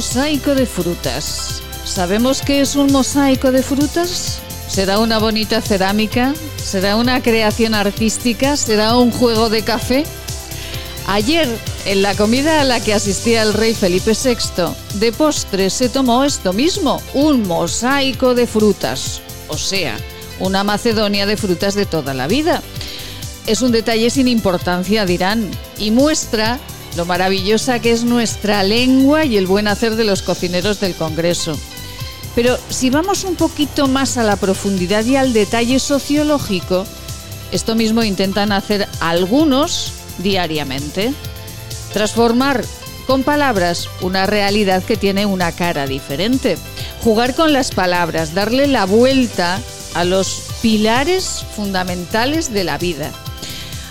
[0.00, 1.60] mosaico de frutas.
[1.84, 4.38] ¿Sabemos qué es un mosaico de frutas?
[4.66, 6.32] ¿Será una bonita cerámica?
[6.56, 8.56] ¿Será una creación artística?
[8.56, 10.04] ¿Será un juego de café?
[11.06, 11.46] Ayer,
[11.84, 16.24] en la comida a la que asistía el rey Felipe VI, de postre se tomó
[16.24, 19.98] esto mismo, un mosaico de frutas, o sea,
[20.38, 22.62] una Macedonia de frutas de toda la vida.
[23.46, 26.58] Es un detalle sin importancia, dirán, y muestra
[26.96, 31.58] lo maravillosa que es nuestra lengua y el buen hacer de los cocineros del Congreso.
[32.34, 36.86] Pero si vamos un poquito más a la profundidad y al detalle sociológico,
[37.52, 41.12] esto mismo intentan hacer algunos diariamente.
[41.92, 42.64] Transformar
[43.06, 46.56] con palabras una realidad que tiene una cara diferente.
[47.02, 49.60] Jugar con las palabras, darle la vuelta
[49.94, 53.10] a los pilares fundamentales de la vida.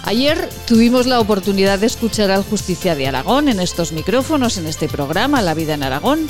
[0.03, 4.87] Ayer tuvimos la oportunidad de escuchar al Justicia de Aragón en estos micrófonos, en este
[4.87, 6.27] programa La vida en Aragón.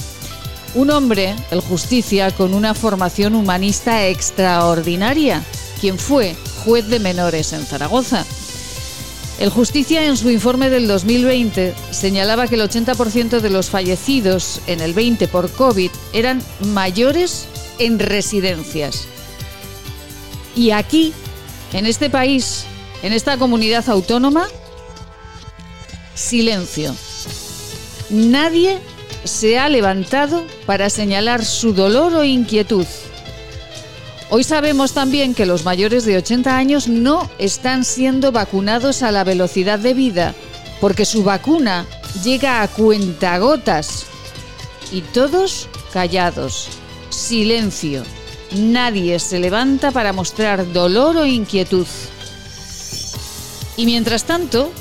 [0.76, 5.44] Un hombre, el Justicia, con una formación humanista extraordinaria,
[5.80, 8.26] quien fue juez de menores en Zaragoza.
[9.40, 14.82] El Justicia en su informe del 2020 señalaba que el 80% de los fallecidos en
[14.82, 19.08] el 20 por COVID eran mayores en residencias.
[20.56, 21.14] Y aquí,
[21.72, 22.66] en este país,
[23.02, 24.48] en esta comunidad autónoma,
[26.16, 26.96] silencio.
[28.10, 28.80] Nadie
[29.24, 32.86] se ha levantado para señalar su dolor o inquietud.
[34.32, 39.24] Hoy sabemos también que los mayores de 80 años no están siendo vacunados a la
[39.24, 40.36] velocidad de vida
[40.80, 41.86] porque su vacuna
[42.24, 44.06] llega a cuentagotas.
[44.92, 46.70] Y todos callados,
[47.10, 48.04] silencio.
[48.56, 51.86] Nadie se levanta para mostrar dolor o inquietud.
[53.80, 54.74] Y mientras tanto,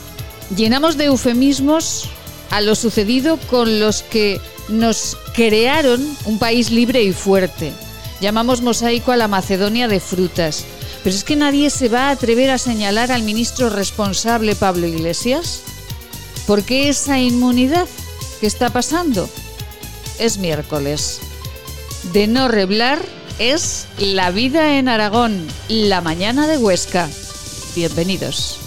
[0.57, 2.09] llenamos de eufemismos
[2.51, 7.73] a lo sucedido con los que nos crearon un país libre y fuerte.
[8.21, 10.65] Llamamos mosaico a la Macedonia de frutas.
[11.05, 15.61] Pero es que nadie se va a atrever a señalar al ministro responsable Pablo Iglesias.
[16.45, 17.87] ¿Por qué esa inmunidad?
[18.41, 19.31] ¿Qué está pasando?
[20.19, 21.21] Es miércoles.
[22.13, 22.99] De no reblar
[23.39, 27.09] es La vida en Aragón, la mañana de Huesca.
[27.77, 28.59] Bienvenidos.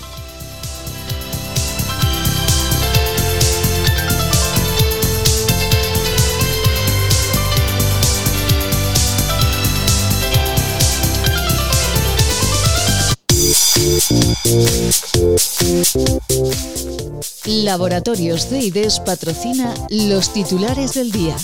[17.46, 21.36] Laboratorios de IDES patrocina los titulares del día.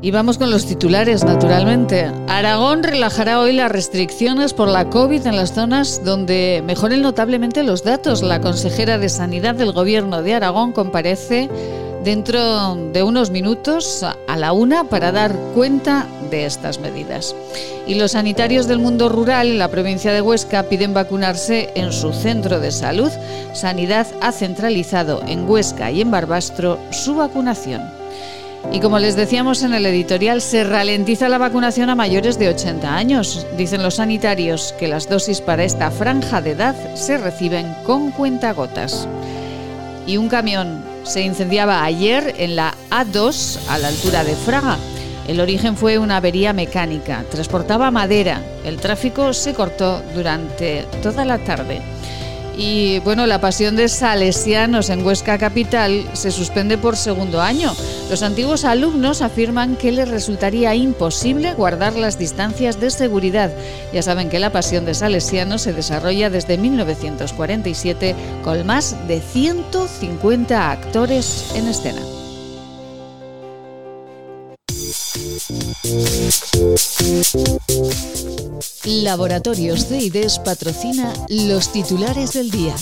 [0.00, 2.10] Y vamos con los titulares, naturalmente.
[2.28, 7.82] Aragón relajará hoy las restricciones por la COVID en las zonas donde mejoren notablemente los
[7.82, 8.22] datos.
[8.22, 11.48] La consejera de Sanidad del Gobierno de Aragón comparece
[12.04, 17.34] dentro de unos minutos a la una para dar cuenta de estas medidas.
[17.86, 22.12] Y los sanitarios del mundo rural en la provincia de Huesca piden vacunarse en su
[22.12, 23.10] centro de salud.
[23.52, 27.82] Sanidad ha centralizado en Huesca y en Barbastro su vacunación.
[28.72, 32.94] Y como les decíamos en el editorial, se ralentiza la vacunación a mayores de 80
[32.94, 33.46] años.
[33.56, 39.08] Dicen los sanitarios que las dosis para esta franja de edad se reciben con cuentagotas.
[40.06, 44.76] Y un camión se incendiaba ayer en la A2 a la altura de Fraga.
[45.26, 47.24] El origen fue una avería mecánica.
[47.30, 48.42] Transportaba madera.
[48.64, 51.80] El tráfico se cortó durante toda la tarde.
[52.60, 57.72] Y bueno, la pasión de salesianos en Huesca Capital se suspende por segundo año.
[58.10, 63.52] Los antiguos alumnos afirman que les resultaría imposible guardar las distancias de seguridad.
[63.92, 70.72] Ya saben que la pasión de salesianos se desarrolla desde 1947 con más de 150
[70.72, 72.17] actores en escena.
[78.84, 82.74] Laboratorios de IDES patrocina los titulares del día.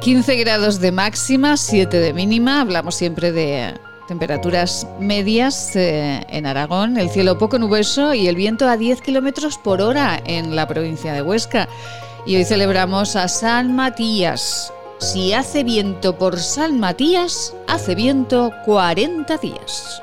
[0.00, 2.60] ...15 grados de máxima, 7 de mínima...
[2.60, 3.74] ...hablamos siempre de
[4.10, 9.56] Temperaturas medias eh, en Aragón, el cielo poco nuboso y el viento a 10 kilómetros
[9.56, 11.68] por hora en la provincia de Huesca.
[12.26, 14.72] Y hoy celebramos a San Matías.
[14.98, 20.02] Si hace viento por San Matías, hace viento 40 días.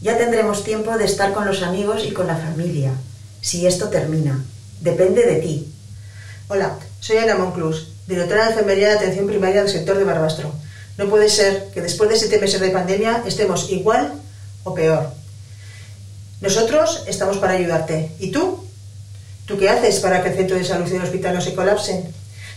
[0.00, 2.92] Ya tendremos tiempo de estar con los amigos y con la familia,
[3.40, 4.44] si esto termina.
[4.80, 5.72] Depende de ti.
[6.46, 10.52] Hola, soy Ana Monclus, directora de Enfermería de Atención Primaria del sector de Barbastro.
[10.98, 14.12] No puede ser que después de siete meses de pandemia estemos igual
[14.62, 15.10] o peor.
[16.40, 18.12] Nosotros estamos para ayudarte.
[18.20, 18.64] ¿Y tú?
[19.46, 22.04] ¿Tú qué haces para que el centro de salud y el hospital no se colapsen?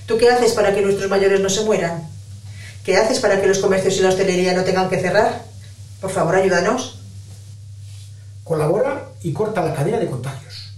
[0.05, 2.07] ¿Tú qué haces para que nuestros mayores no se mueran?
[2.85, 5.43] ¿Qué haces para que los comercios y la hostelería no tengan que cerrar?
[5.99, 7.00] Por favor, ayúdanos.
[8.43, 10.71] Colabora y corta la cadena de contagios.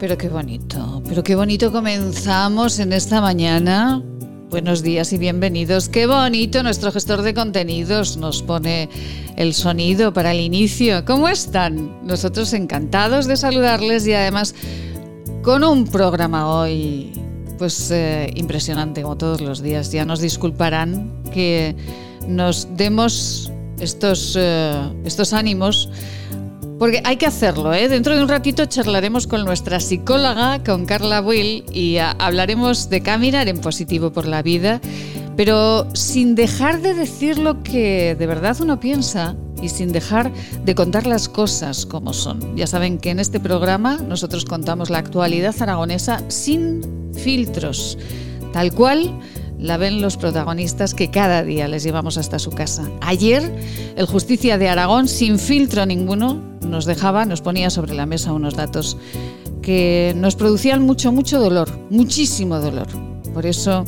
[0.00, 0.69] Pero qué bonito,
[1.10, 4.00] pero qué bonito comenzamos en esta mañana.
[4.48, 5.88] Buenos días y bienvenidos.
[5.88, 8.88] Qué bonito nuestro gestor de contenidos nos pone
[9.34, 11.04] el sonido para el inicio.
[11.04, 12.06] ¿Cómo están?
[12.06, 14.54] Nosotros encantados de saludarles y además
[15.42, 17.10] con un programa hoy
[17.58, 19.90] pues eh, impresionante como todos los días.
[19.90, 21.74] Ya nos disculparán que
[22.28, 25.90] nos demos estos, eh, estos ánimos
[26.80, 27.90] porque hay que hacerlo, ¿eh?
[27.90, 33.48] Dentro de un ratito charlaremos con nuestra psicóloga, con Carla Will, y hablaremos de caminar
[33.48, 34.80] en positivo por la vida,
[35.36, 40.32] pero sin dejar de decir lo que de verdad uno piensa y sin dejar
[40.64, 42.56] de contar las cosas como son.
[42.56, 47.98] Ya saben que en este programa nosotros contamos la actualidad aragonesa sin filtros,
[48.54, 49.12] tal cual
[49.60, 52.90] la ven los protagonistas que cada día les llevamos hasta su casa.
[53.00, 53.42] Ayer,
[53.96, 58.54] el Justicia de Aragón, sin filtro ninguno, nos dejaba, nos ponía sobre la mesa unos
[58.54, 58.96] datos
[59.62, 62.86] que nos producían mucho, mucho dolor, muchísimo dolor.
[63.34, 63.84] Por eso,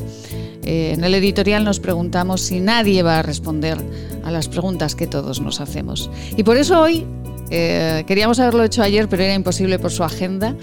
[0.64, 3.78] eh, en el editorial nos preguntamos si nadie va a responder
[4.24, 6.10] a las preguntas que todos nos hacemos.
[6.36, 7.06] Y por eso hoy,
[7.50, 10.54] eh, queríamos haberlo hecho ayer, pero era imposible por su agenda,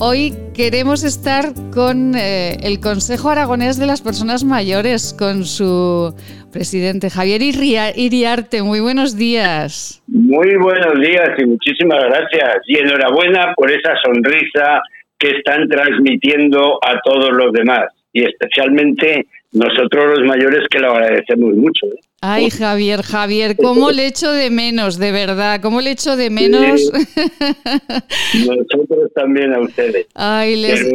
[0.00, 6.12] Hoy queremos estar con eh, el Consejo Aragonés de las Personas Mayores, con su
[6.52, 8.62] presidente Javier Iriarte.
[8.62, 10.02] Muy buenos días.
[10.08, 12.56] Muy buenos días y muchísimas gracias.
[12.66, 14.82] Y enhorabuena por esa sonrisa
[15.16, 17.84] que están transmitiendo a todos los demás.
[18.12, 21.86] Y especialmente nosotros los mayores que lo agradecemos mucho.
[21.86, 22.00] ¿eh?
[22.26, 25.60] Ay, Javier, Javier, ¿cómo le echo de menos, de verdad?
[25.60, 26.90] ¿Cómo le echo de menos?
[28.48, 30.06] Nosotros también a ustedes.
[30.14, 30.90] Ay, les...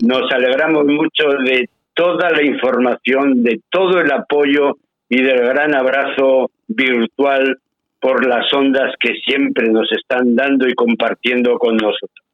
[0.00, 4.76] nos alegramos mucho de toda la información, de todo el apoyo
[5.08, 7.58] y del gran abrazo virtual
[8.00, 12.24] por las ondas que siempre nos están dando y compartiendo con nosotros.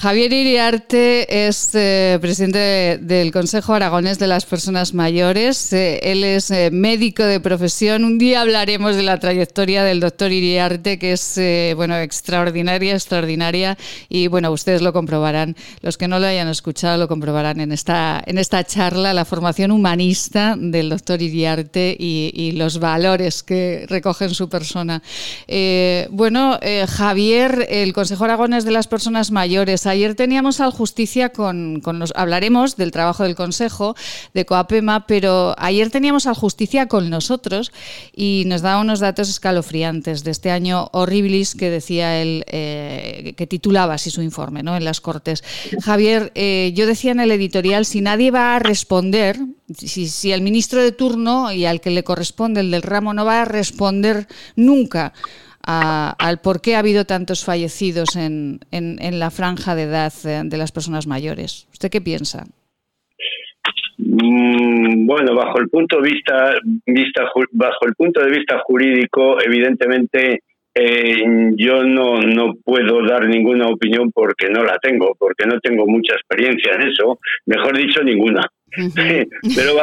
[0.00, 5.72] Javier Iriarte es eh, presidente del Consejo Aragonés de las Personas Mayores.
[5.72, 8.04] Eh, él es eh, médico de profesión.
[8.04, 13.76] Un día hablaremos de la trayectoria del doctor Iriarte, que es bueno extraordinaria, extraordinaria.
[14.08, 15.56] Y bueno, ustedes lo comprobarán.
[15.80, 19.72] Los que no lo hayan escuchado lo comprobarán en esta, en esta charla, la formación
[19.72, 25.02] humanista del doctor Iriarte y, los valores que recoge en su persona.
[26.10, 32.12] bueno, Javier, el Consejo Aragonés de las Personas Mayores ayer teníamos al Justicia con, los.
[32.14, 33.96] Hablaremos del trabajo del Consejo
[34.34, 37.72] de Coapema, pero ayer teníamos al Justicia con nosotros
[38.14, 43.46] y nos daba unos datos escalofriantes de este año horribilis que decía él, eh, que
[43.46, 44.76] titulaba así su informe ¿no?
[44.76, 45.42] en las Cortes.
[45.82, 49.38] Javier, eh, yo decía en el editorial, si nadie va a responder,
[49.76, 53.24] si, si el ministro de turno y al que le corresponde, el del ramo, no
[53.24, 55.12] va a responder nunca
[55.62, 60.56] al por qué ha habido tantos fallecidos en, en, la franja de edad eh, de
[60.56, 61.68] las personas mayores.
[61.72, 62.44] ¿Usted qué piensa?
[63.98, 66.54] Mm, bueno, bajo el punto de vista,
[66.86, 70.42] vista bajo el punto de vista jurídico, evidentemente
[70.74, 71.24] eh,
[71.56, 76.14] yo no, no puedo dar ninguna opinión porque no la tengo, porque no tengo mucha
[76.14, 78.42] experiencia en eso, mejor dicho, ninguna.
[78.94, 79.74] Pero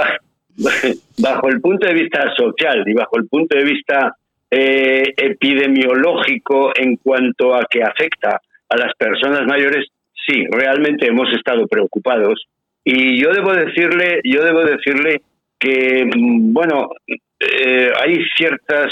[1.18, 4.16] bajo el punto de vista social y bajo el punto de vista
[4.52, 9.88] eh, epidemiológico en cuanto a que afecta a las personas mayores,
[10.28, 12.46] sí, realmente hemos estado preocupados
[12.84, 15.22] y yo debo decirle, yo debo decirle
[15.60, 18.92] que mm, bueno, eh, hay ciertas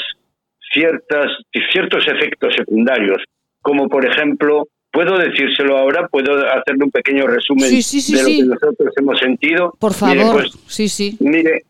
[0.72, 1.28] ciertas
[1.72, 3.24] ciertos efectos secundarios,
[3.62, 8.22] como por ejemplo, puedo decírselo ahora, puedo hacerle un pequeño resumen Sí, sí, sí, de
[8.22, 9.74] lo que nosotros hemos sentido.
[9.80, 11.18] Por Mire, favor, pues, sí, sí.
[11.20, 11.64] Mire,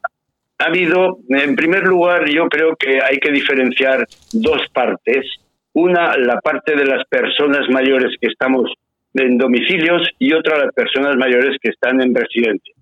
[0.59, 5.25] ha habido, en primer lugar, yo creo que hay que diferenciar dos partes.
[5.73, 8.71] Una, la parte de las personas mayores que estamos
[9.13, 12.73] en domicilios y otra, las personas mayores que están en residencia.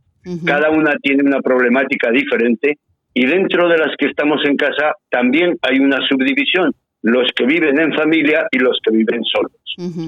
[0.46, 2.78] Cada una tiene una problemática diferente
[3.14, 7.80] y dentro de las que estamos en casa también hay una subdivisión, los que viven
[7.80, 10.06] en familia y los que viven solos.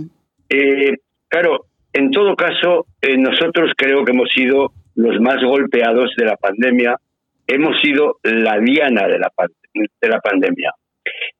[0.49, 6.25] Eh, claro, en todo caso, eh, nosotros creo que hemos sido los más golpeados de
[6.25, 6.95] la pandemia.
[7.47, 9.31] Hemos sido la diana de la,
[9.73, 10.71] de la pandemia.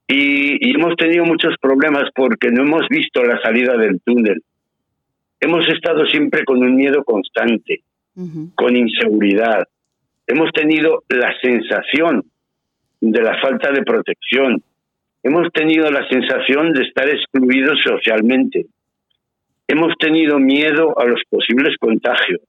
[0.07, 4.41] Y, y hemos tenido muchos problemas porque no hemos visto la salida del túnel.
[5.39, 7.81] Hemos estado siempre con un miedo constante,
[8.55, 9.67] con inseguridad.
[10.25, 12.23] Hemos tenido la sensación
[13.01, 14.63] de la falta de protección.
[15.21, 18.67] Hemos tenido la sensación de estar excluidos socialmente.
[19.67, 22.41] Hemos tenido miedo a los posibles contagios.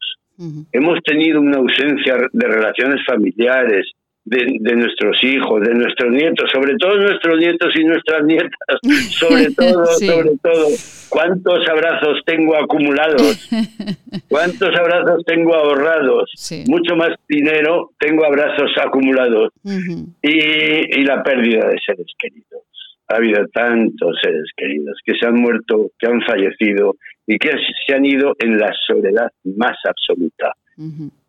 [0.72, 3.86] Hemos tenido una ausencia de relaciones familiares,
[4.26, 8.50] de, de nuestros hijos, de nuestros nietos, sobre todo nuestros nietos y nuestras nietas,
[9.10, 10.06] sobre todo, Sí.
[10.06, 10.66] sobre todo.
[11.10, 13.48] ¿Cuántos abrazos tengo acumulados?
[14.28, 16.30] ¿Cuántos abrazos tengo ahorrados?
[16.36, 16.64] Sí.
[16.68, 20.08] Mucho más dinero tengo abrazos acumulados Ujú.
[20.22, 22.62] y, y la pérdida de seres queridos.
[23.08, 27.52] Ha habido tantos seres queridos que se han muerto, que han fallecido y que
[27.86, 30.52] se han ido en la soledad más absoluta,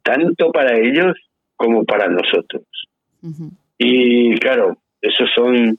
[0.03, 1.15] tanto para ellos
[1.55, 2.63] como para nosotros.
[3.77, 5.77] Y claro, esos son,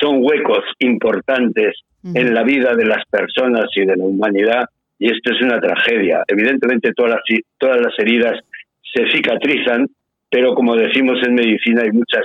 [0.00, 1.76] son huecos importantes
[2.14, 4.64] en la vida de las personas y de la humanidad
[4.98, 6.24] y esto es una tragedia.
[6.26, 8.40] Evidentemente todas las, todas las heridas
[8.92, 9.86] se cicatrizan,
[10.30, 12.24] pero como decimos en medicina hay muchas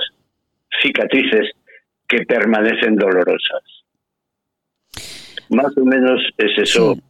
[0.82, 1.52] cicatrices
[2.08, 3.83] que permanecen dolorosas.
[5.50, 6.94] Más o menos es eso.
[6.94, 7.00] Sí.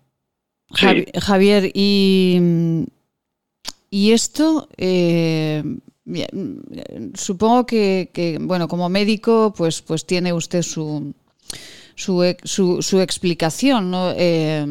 [0.86, 2.40] Javi- Javier, y,
[3.90, 5.62] y esto, eh,
[7.14, 11.14] supongo que, que, bueno, como médico, pues, pues tiene usted su,
[11.94, 14.12] su, su, su explicación, ¿no?
[14.16, 14.64] Eh,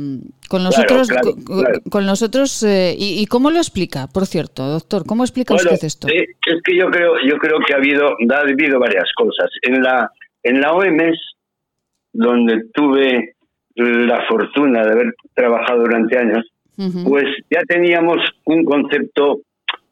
[0.49, 1.81] con nosotros, claro, con, claro.
[1.89, 5.05] con nosotros, eh, y, y cómo lo explica, por cierto, doctor?
[5.05, 6.07] ¿Cómo explica Bueno, usted esto?
[6.09, 9.49] eh, es que yo creo, yo creo que ha habido, ha habido varias cosas.
[9.61, 10.11] En la,
[10.43, 11.17] en la OMS,
[12.11, 13.35] donde tuve
[13.75, 16.45] la fortuna de haber trabajado durante años,
[17.05, 19.41] pues ya teníamos un concepto,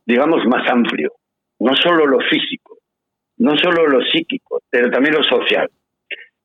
[0.06, 1.12] digamos, más amplio.
[1.60, 2.78] No solo lo físico,
[3.38, 5.70] no solo lo psíquico, pero también lo social.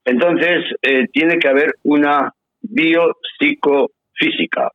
[0.05, 4.71] Entonces, eh, tiene que haber una biopsicofísica.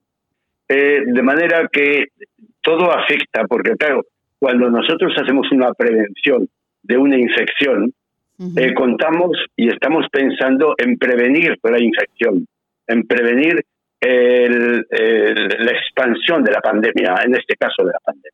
[0.68, 2.08] Eh, de manera que
[2.62, 4.04] todo afecta, porque claro,
[4.40, 6.50] cuando nosotros hacemos una prevención
[6.84, 7.94] de una infección,
[8.58, 12.46] Eh, contamos y estamos pensando en prevenir la infección,
[12.88, 13.64] en prevenir
[14.00, 18.32] el- el- la expansión de la pandemia, en este caso de la pandemia.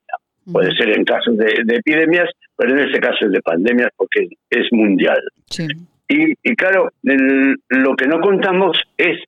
[0.49, 4.29] Puede ser en casos de, de epidemias, pero en este caso es de pandemias porque
[4.49, 5.19] es mundial.
[5.49, 5.67] Sí.
[6.07, 9.21] Y, y claro, el- lo que no contamos es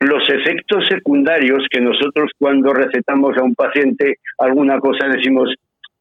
[0.00, 5.54] los efectos secundarios que nosotros cuando recetamos a un paciente alguna cosa decimos,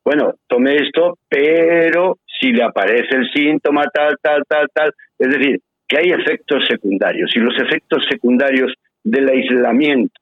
[0.05, 5.61] bueno, tome esto, pero si le aparece el síntoma tal, tal, tal, tal, es decir,
[5.87, 8.73] que hay efectos secundarios y los efectos secundarios
[9.03, 10.19] del aislamiento,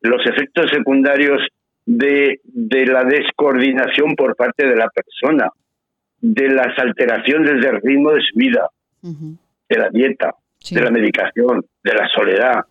[0.00, 1.46] los efectos secundarios
[1.84, 5.48] de, de la descoordinación por parte de la persona,
[6.20, 8.68] de las alteraciones del ritmo de su vida,
[9.02, 10.74] de la dieta, Sí.
[10.74, 12.64] de la medicación, de la soledad,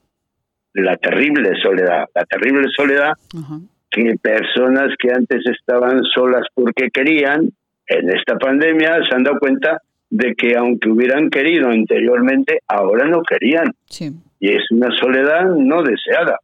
[0.73, 3.59] la terrible soledad, la terrible soledad Ajá.
[3.89, 7.49] que personas que antes estaban solas porque querían,
[7.89, 13.21] en esta pandemia se han dado cuenta de que aunque hubieran querido anteriormente, ahora no
[13.23, 13.73] querían.
[13.85, 14.11] Sí.
[14.39, 16.39] Y es una soledad no deseada.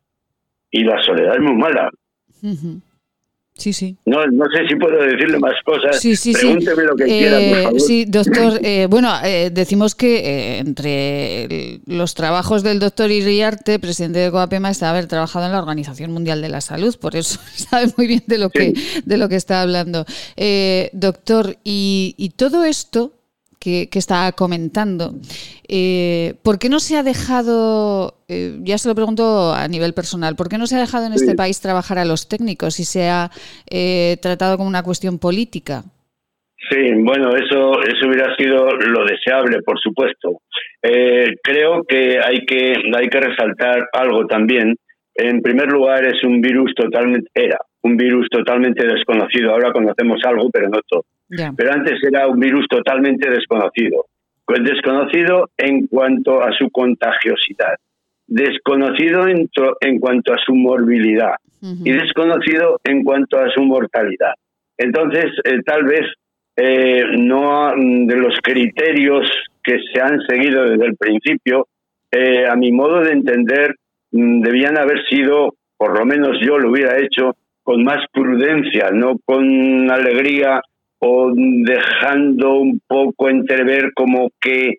[0.69, 1.89] Y la soledad es muy mala.
[3.57, 3.95] Sí, sí.
[4.05, 5.99] No, no sé si puedo decirle más cosas.
[6.01, 7.79] Sí, sí, lo que quiera, por Eh, favor.
[7.79, 8.59] Sí, doctor.
[8.61, 14.89] eh, bueno, eh, decimos que entre los trabajos del doctor Iriarte, presidente de Coapema, está
[14.89, 18.37] haber trabajado en la Organización Mundial de la Salud, por eso sabe muy bien de
[18.39, 18.73] lo que,
[19.05, 20.05] de lo que está hablando.
[20.91, 23.13] Doctor, y, y todo esto
[23.65, 25.15] que, que está comentando,
[25.67, 30.35] eh, ¿por qué no se ha dejado, eh, ya se lo pregunto a nivel personal,
[30.35, 33.09] ¿por qué no se ha dejado en este país trabajar a los técnicos y se
[33.09, 33.31] ha
[33.67, 35.81] eh, tratado como una cuestión política?
[36.69, 40.41] Sí, bueno, eso, eso hubiera sido lo deseable, por supuesto.
[41.43, 44.75] Creo que hay que hay que resaltar algo también
[45.15, 49.51] en primer lugar es un virus totalmente, era un virus totalmente desconocido.
[49.51, 51.05] Ahora conocemos algo, pero no todo.
[51.29, 54.05] Pero antes era un virus totalmente desconocido.
[54.47, 57.75] Desconocido en cuanto a su contagiosidad,
[58.27, 59.49] desconocido en,
[59.81, 64.33] en cuanto a su morbilidad y desconocido en cuanto a su mortalidad.
[64.77, 66.01] Entonces, eh, tal vez
[66.55, 69.29] eh, no de los criterios
[69.63, 71.67] que se han seguido desde el principio,
[72.11, 73.75] eh, a mi modo de entender,
[74.11, 79.17] mm, debían haber sido, por lo menos yo lo hubiera hecho, con más prudencia, no
[79.25, 80.61] con alegría
[80.99, 84.75] o dejando un poco entrever como que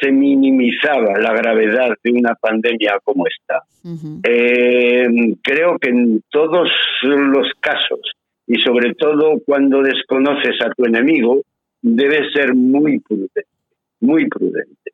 [0.00, 3.62] se minimizaba la gravedad de una pandemia como esta.
[4.24, 5.06] Eh,
[5.42, 6.68] creo que en todos
[7.02, 8.00] los casos,
[8.46, 11.42] y sobre todo cuando desconoces a tu enemigo,
[11.80, 13.44] debes ser muy prudente,
[14.00, 14.90] muy prudente.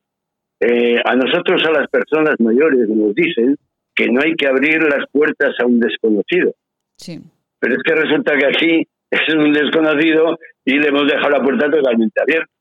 [0.61, 3.57] Eh, a nosotros, a las personas mayores, nos dicen
[3.95, 6.55] que no hay que abrir las puertas a un desconocido.
[6.97, 7.19] Sí.
[7.59, 11.71] Pero es que resulta que aquí es un desconocido y le hemos dejado la puerta
[11.71, 12.53] totalmente abierta.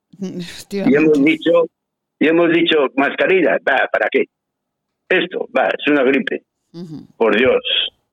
[0.70, 1.66] Y hemos dicho,
[2.18, 4.24] y hemos dicho, mascarilla, va, ¿para qué?
[5.08, 6.42] Esto, va, es una gripe.
[7.16, 7.62] Por Dios,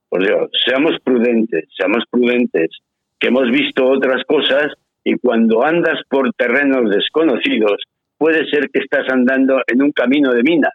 [0.10, 2.70] por Dios, seamos prudentes, seamos prudentes,
[3.20, 7.82] que hemos visto otras cosas y cuando andas por terrenos desconocidos,
[8.18, 10.74] puede ser que estás andando en un camino de minas.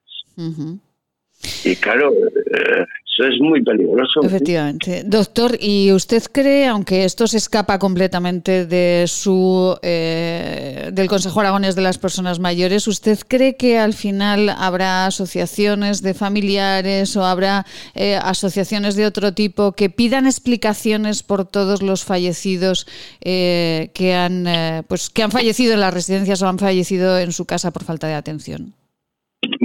[1.65, 2.85] Y claro, eh,
[3.23, 4.21] es muy peligroso.
[4.23, 5.03] Efectivamente.
[5.05, 11.77] Doctor, ¿y usted cree, aunque esto se escapa completamente de su eh, del Consejo Aragones
[11.77, 17.67] de las Personas Mayores, ¿usted cree que al final habrá asociaciones de familiares o habrá
[17.95, 22.87] eh, asociaciones de otro tipo que pidan explicaciones por todos los fallecidos
[23.21, 27.71] que han pues que han fallecido en las residencias o han fallecido en su casa
[27.71, 28.75] por falta de atención?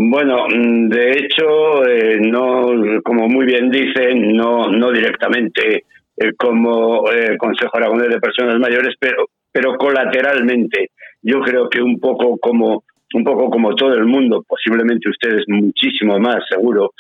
[0.02, 5.84] Bueno, mm, de hecho, eh, no, como muy bien dicen, no, no directamente
[6.16, 10.92] eh, como eh, Consejo Aragonés de Personas Mayores, pero, pero colateralmente.
[11.22, 12.84] Yo creo que un poco como
[13.14, 16.92] un poco como todo el mundo, posiblemente ustedes muchísimo más, seguro,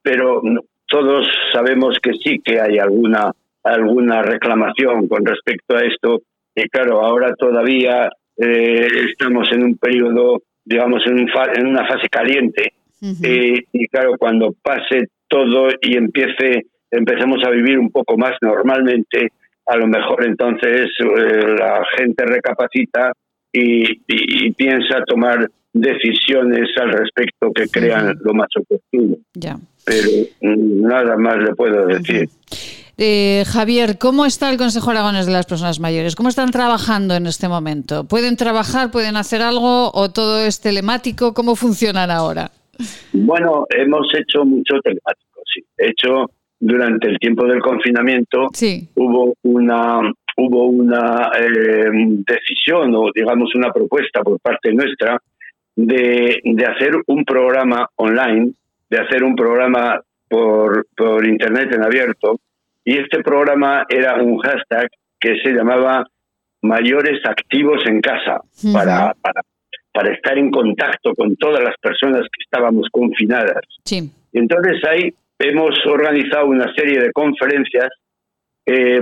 [0.00, 0.40] pero
[0.88, 3.32] todos sabemos que sí que hay alguna
[3.64, 6.22] alguna reclamación con respecto a esto.
[6.54, 12.74] Y claro, ahora todavía estamos en un periodo digamos, en, en una fase caliente.
[13.00, 19.32] y claro, cuando pase todo y empiece, empecemos a vivir un poco más normalmente,
[19.66, 23.12] a lo mejor entonces eh, la gente recapacita
[23.52, 29.16] y, piensa tomar decisiones al respecto que crean lo más oportuno.
[29.84, 30.08] Pero
[30.40, 32.28] mm, nada más le puedo decir.
[32.98, 36.16] Eh, Javier, ¿cómo está el Consejo Aragones de las Personas Mayores?
[36.16, 38.04] ¿Cómo están trabajando en este momento?
[38.04, 41.34] ¿Pueden trabajar, pueden hacer algo o todo es telemático?
[41.34, 42.50] ¿Cómo funcionan ahora?
[43.12, 45.62] Bueno, hemos hecho mucho telemático, sí.
[45.76, 48.46] De hecho, durante el tiempo del confinamiento
[48.94, 50.00] hubo una
[50.38, 51.90] hubo una eh,
[52.26, 55.18] decisión o digamos una propuesta por parte nuestra
[55.74, 58.52] de, de hacer un programa online,
[58.88, 62.40] de hacer un programa por, por internet en abierto
[62.86, 66.06] y este programa era un hashtag que se llamaba
[66.62, 68.40] mayores activos en casa,
[68.72, 69.12] para,
[69.92, 73.60] para, estar en contacto con todas las personas que estábamos confinadas.
[73.84, 74.08] Sí.
[74.32, 77.88] Y entonces ahí hemos organizado una serie de conferencias
[78.64, 79.00] eh,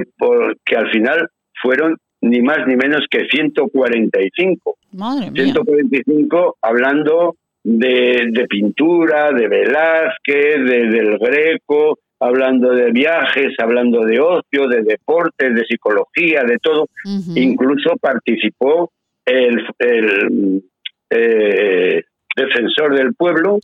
[0.64, 1.28] que al final
[1.62, 4.76] fueron ni más ni menos que 145.
[4.92, 5.44] Madre mía.
[5.44, 14.20] 145 hablando de, de pintura, de Velázquez, de, del Greco, hablando de viajes, hablando de
[14.20, 16.88] ocio, de deportes, de psicología, de todo.
[17.34, 18.90] Incluso participó
[19.24, 19.66] el,
[21.10, 22.02] eh,
[22.36, 23.60] defensor del pueblo,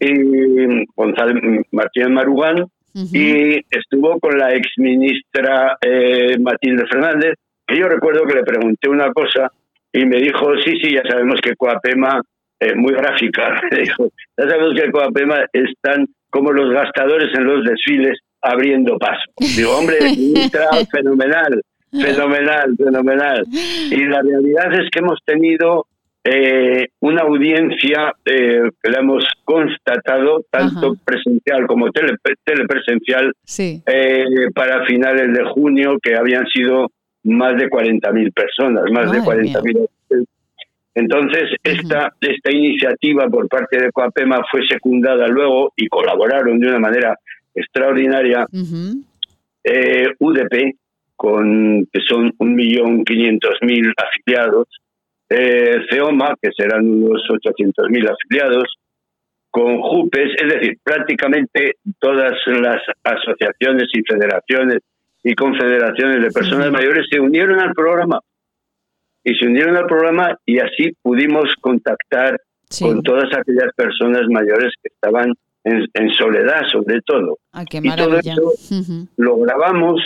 [0.00, 7.34] y Gonzalo Martínez Marugán, y estuvo con la exministra eh, Matilde Fernández,
[7.66, 9.50] que yo recuerdo que le pregunté una cosa
[9.92, 12.20] y me dijo, sí, sí, ya sabemos que Coapema,
[12.60, 18.18] eh, muy gráfica, dijo, ya sabemos que Coapema están como los gastadores en los desfiles
[18.40, 19.30] abriendo paso.
[19.38, 23.44] Digo, hombre, ministra, fenomenal, fenomenal, fenomenal.
[23.90, 25.86] Y la realidad es que hemos tenido
[26.24, 34.86] eh, una audiencia eh, que la hemos constatado, tanto presencial como tele, telepresencial, eh, para
[34.86, 36.88] finales de junio, que habían sido
[37.24, 39.88] más de 40.000 personas, más de 40.000
[40.94, 46.78] entonces, esta, esta iniciativa por parte de Coapema fue secundada luego y colaboraron de una
[46.78, 47.18] manera
[47.54, 48.46] extraordinaria
[49.64, 50.76] eh, UDP,
[51.16, 54.68] con, que son 1.500.000 afiliados,
[55.30, 58.74] eh, CEOMA, que serán unos 800.000 afiliados,
[59.50, 64.78] con JUPES, es decir, prácticamente todas las asociaciones y federaciones
[65.22, 68.18] y confederaciones de personas mayores se unieron al programa.
[69.24, 72.40] Y se unieron al programa y así pudimos contactar
[72.80, 77.38] con todas aquellas personas mayores que estaban en, soledad, sobre todo.
[77.52, 78.52] Ah, qué y todo esto
[79.16, 80.00] lo grabamos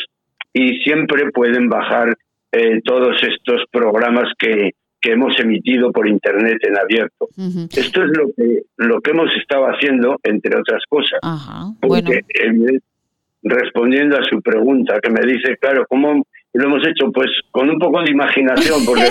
[0.53, 2.17] y siempre pueden bajar
[2.53, 7.29] eh, todos estos programas que, que hemos emitido por internet en abierto.
[7.75, 11.21] Esto es lo que lo que hemos estado haciendo, entre otras cosas.
[11.81, 12.23] porque
[13.43, 17.11] respondiendo a su pregunta, que me dice, claro, ¿cómo lo hemos hecho?
[17.13, 19.11] Pues con un poco de imaginación, porque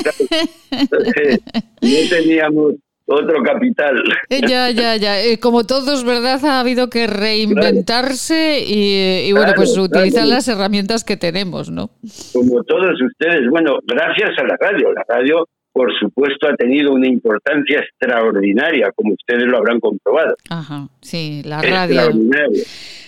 [1.81, 4.01] no teníamos otro capital.
[4.29, 5.21] Eh, ya, ya, ya.
[5.21, 6.43] Eh, como todos, ¿verdad?
[6.43, 11.91] Ha habido que reinventarse y, bueno, pues utilizar las herramientas que tenemos, ¿no?
[12.33, 13.49] Como todos ustedes.
[13.49, 14.91] Bueno, gracias a la radio.
[14.91, 20.35] La radio, por supuesto, ha tenido una importancia extraordinaria, como ustedes lo habrán comprobado.
[20.49, 22.11] Ajá, sí, la radio.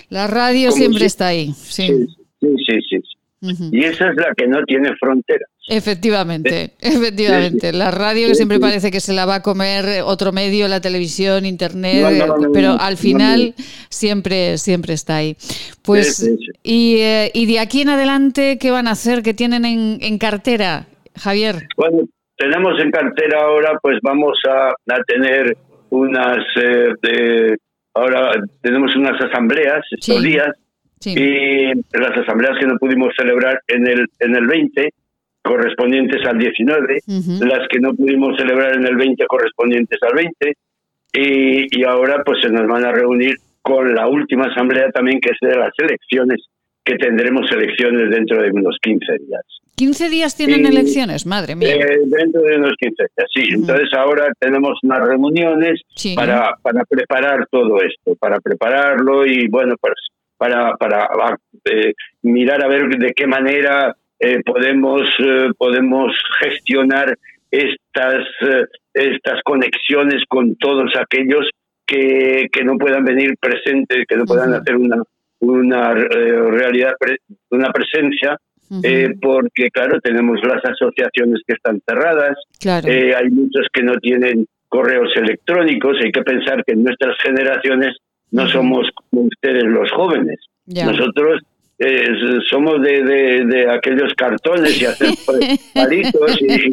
[0.10, 2.08] La radio siempre está ahí, sí.
[2.40, 3.17] Sí, sí, sí.
[3.42, 5.50] Y esa es la que no tiene fronteras.
[5.68, 7.74] Efectivamente, efectivamente.
[7.74, 11.46] La radio que siempre parece que se la va a comer otro medio, la televisión,
[11.46, 13.54] internet, pero al final
[13.90, 15.36] siempre, siempre está ahí.
[15.84, 16.28] Pues,
[16.64, 19.22] y, eh, y, de aquí en adelante, ¿qué van a hacer?
[19.22, 21.68] ¿Qué tienen en, en cartera, Javier?
[21.76, 25.58] Bueno, tenemos en cartera ahora, pues vamos a, a tener
[25.90, 27.58] unas, eh, de,
[27.94, 30.50] ahora tenemos unas asambleas estos días
[31.06, 34.90] y las asambleas que no pudimos celebrar en el, en el 20,
[35.42, 37.00] correspondientes al 19,
[37.42, 40.54] las que no pudimos celebrar en el 20, correspondientes al 20,
[41.14, 45.32] y, y ahora pues se nos van a reunir con la última asamblea también, que
[45.32, 46.46] es de las elecciones,
[46.84, 49.44] que tendremos elecciones dentro de unos 15 días.
[49.78, 51.26] ¿15 días tienen elecciones?
[51.26, 51.76] Madre mía.
[51.76, 53.54] Eh, dentro de unos 15 días, sí.
[53.54, 55.82] Entonces ahora tenemos unas reuniones
[56.16, 59.94] para, para preparar todo esto, para prepararlo y bueno, pues
[60.38, 61.08] para, para
[61.66, 67.18] eh, mirar a ver de qué manera eh, podemos, eh, podemos gestionar
[67.50, 68.26] estas,
[68.94, 71.50] estas conexiones con todos aquellos
[71.86, 75.02] que, que no puedan venir presentes, que no puedan hacer una,
[75.40, 76.94] una realidad,
[77.50, 78.38] una presencia.
[79.22, 82.36] porque claro tenemos las asociaciones que están cerradas
[83.16, 87.96] hay muchos que no tienen correos electrónicos hay que pensar que en nuestras generaciones
[88.32, 90.40] no somos como ustedes los jóvenes.
[90.66, 91.42] Nosotros
[91.80, 92.08] eh,
[92.50, 95.10] somos de, de, aquellos cartones y hacer
[95.74, 96.70] palitos y,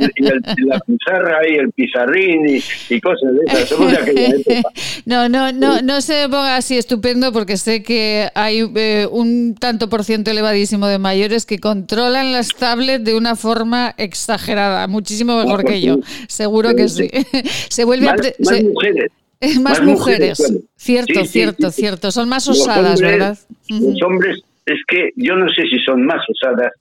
[0.64, 3.68] la pizarra y el pizarrín y, cosas de esas.
[3.68, 4.70] Somos de aquella época.
[5.04, 9.90] No, no, no, no se ponga así estupendo porque sé que hay eh, un tanto
[9.90, 15.66] por ciento elevadísimo de mayores que controlan las tablets de una forma exagerada, muchísimo mejor
[15.66, 15.98] que yo.
[16.28, 17.10] Seguro que sí.
[17.68, 19.12] Se vuelve más, mujeres
[19.60, 20.38] más, mujeres.
[20.76, 22.10] Cierto, cierto, cierto.
[22.10, 23.38] Son más osadas, ¿verdad?
[23.68, 26.72] Los hombres, es que yo no sé si son más osadas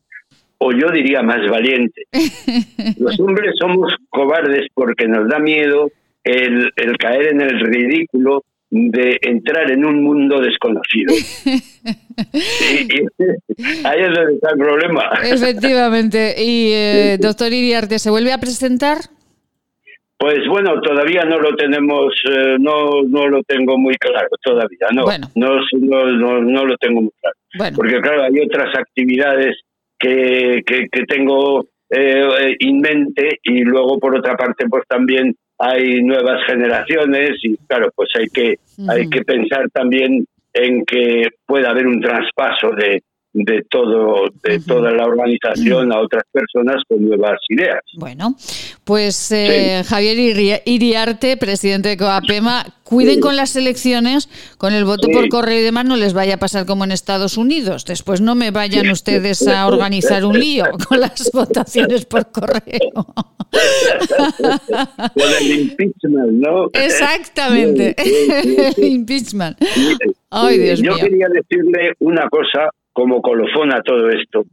[0.57, 2.05] o yo diría más valientes.
[2.99, 5.91] los hombres somos cobardes porque nos da miedo
[6.23, 11.13] el, el caer en el ridículo de entrar en un mundo desconocido.
[13.83, 15.11] ahí es donde está el problema.
[15.23, 16.35] Efectivamente.
[16.39, 18.97] Y, eh, doctor Iriarte, ¿se vuelve a presentar?
[20.23, 25.03] Pues bueno, todavía no lo tenemos, eh, no, no lo tengo muy claro todavía, no,
[25.35, 27.75] no, no, no, lo tengo muy claro.
[27.75, 29.57] Porque claro, hay otras actividades
[29.99, 36.45] que, que, tengo eh, en mente y luego por otra parte pues también hay nuevas
[36.45, 38.55] generaciones y claro, pues hay que,
[38.87, 44.91] hay que pensar también en que pueda haber un traspaso de, de todo de toda
[44.91, 47.81] la organización a otras personas con nuevas ideas.
[47.95, 48.35] Bueno,
[48.83, 55.27] pues eh, Javier Iriarte, presidente de Coapema, cuiden con las elecciones, con el voto por
[55.29, 57.85] correo y demás, no les vaya a pasar como en Estados Unidos.
[57.85, 63.13] Después no me vayan ustedes a organizar un lío con las votaciones por correo.
[65.13, 66.69] Con el impeachment, ¿no?
[66.73, 67.95] Exactamente,
[68.77, 69.57] impeachment.
[70.31, 74.45] Ay, Dios Yo quería decirle una cosa como colofón a todo esto,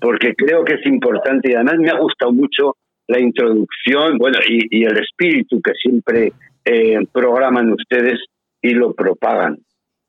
[0.00, 2.76] porque creo que es importante y además me ha gustado mucho
[3.08, 6.32] la introducción, bueno, y, el espíritu que siempre
[6.64, 8.20] eh, programan ustedes
[8.60, 9.58] y lo propagan,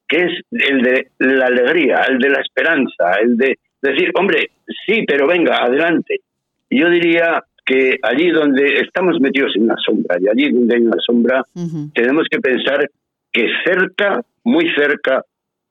[0.08, 4.50] que es el de la alegría, el de la esperanza, el de decir, hombre,
[4.86, 6.17] sí, pero venga, adelante.
[6.69, 11.02] yo diría que allí donde estamos metidos en una sombra, y allí donde hay una
[11.06, 11.43] sombra,
[11.93, 12.89] tenemos que pensar
[13.32, 15.23] que cerca, muy cerca,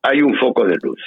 [0.02, 1.00] hay un foco de luz.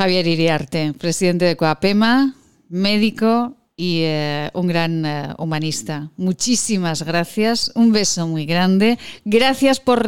[0.00, 2.34] Javier Iriarte, presidente de Coapema,
[2.70, 6.08] médico y eh, un gran eh, humanista.
[6.16, 8.96] Muchísimas gracias, un beso muy grande.
[9.26, 10.06] Gracias por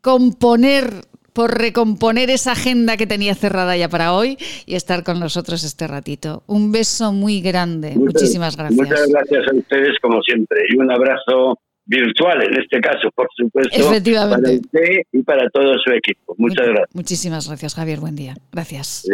[0.00, 1.02] componer
[1.34, 5.86] por recomponer esa agenda que tenía cerrada ya para hoy y estar con nosotros este
[5.86, 6.42] ratito.
[6.46, 7.94] Un beso muy grande.
[7.94, 8.88] Muchísimas gracias.
[8.88, 13.76] Muchas gracias a ustedes como siempre y un abrazo virtual en este caso, por supuesto,
[13.76, 14.42] Efectivamente.
[14.42, 16.34] para usted y para todo su equipo.
[16.38, 16.94] Muchas gracias.
[16.94, 17.98] Muchísimas gracias, Javier.
[17.98, 18.34] Buen día.
[18.52, 19.04] Gracias.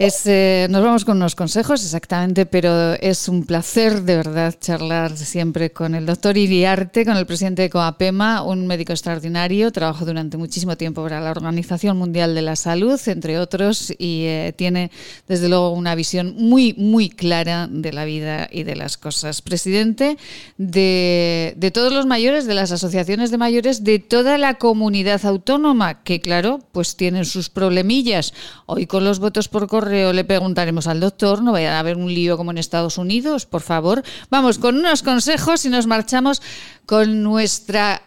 [0.00, 5.16] Es, eh, nos vamos con unos consejos, exactamente, pero es un placer de verdad charlar
[5.16, 10.36] siempre con el doctor Iriarte, con el presidente de Coapema, un médico extraordinario, trabajó durante
[10.36, 14.92] muchísimo tiempo para la Organización Mundial de la Salud, entre otros, y eh, tiene
[15.26, 19.42] desde luego una visión muy, muy clara de la vida y de las cosas.
[19.42, 20.16] Presidente
[20.58, 26.04] de, de todos los mayores, de las asociaciones de mayores, de toda la comunidad autónoma,
[26.04, 28.32] que claro, pues tienen sus problemillas.
[28.66, 32.12] Hoy con los votos por correo le preguntaremos al doctor, no vaya a haber un
[32.12, 34.02] lío como en Estados Unidos, por favor.
[34.30, 36.42] Vamos con unos consejos y nos marchamos
[36.86, 38.02] con nuestra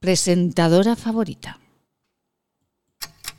[0.00, 1.58] presentadora favorita.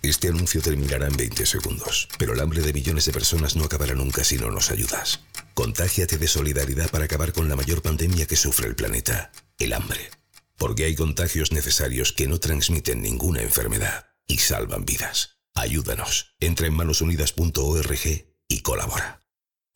[0.01, 3.95] Este anuncio terminará en 20 segundos, pero el hambre de millones de personas no acabará
[3.95, 5.21] nunca si no nos ayudas.
[5.55, 10.11] Contágiate de solidaridad para acabar con la mayor pandemia que sufre el planeta, el hambre.
[10.57, 15.34] Porque hay contagios necesarios que no transmiten ninguna enfermedad y salvan vidas.
[15.55, 16.35] Ayúdanos.
[16.39, 19.21] Entra en manosunidas.org y colabora.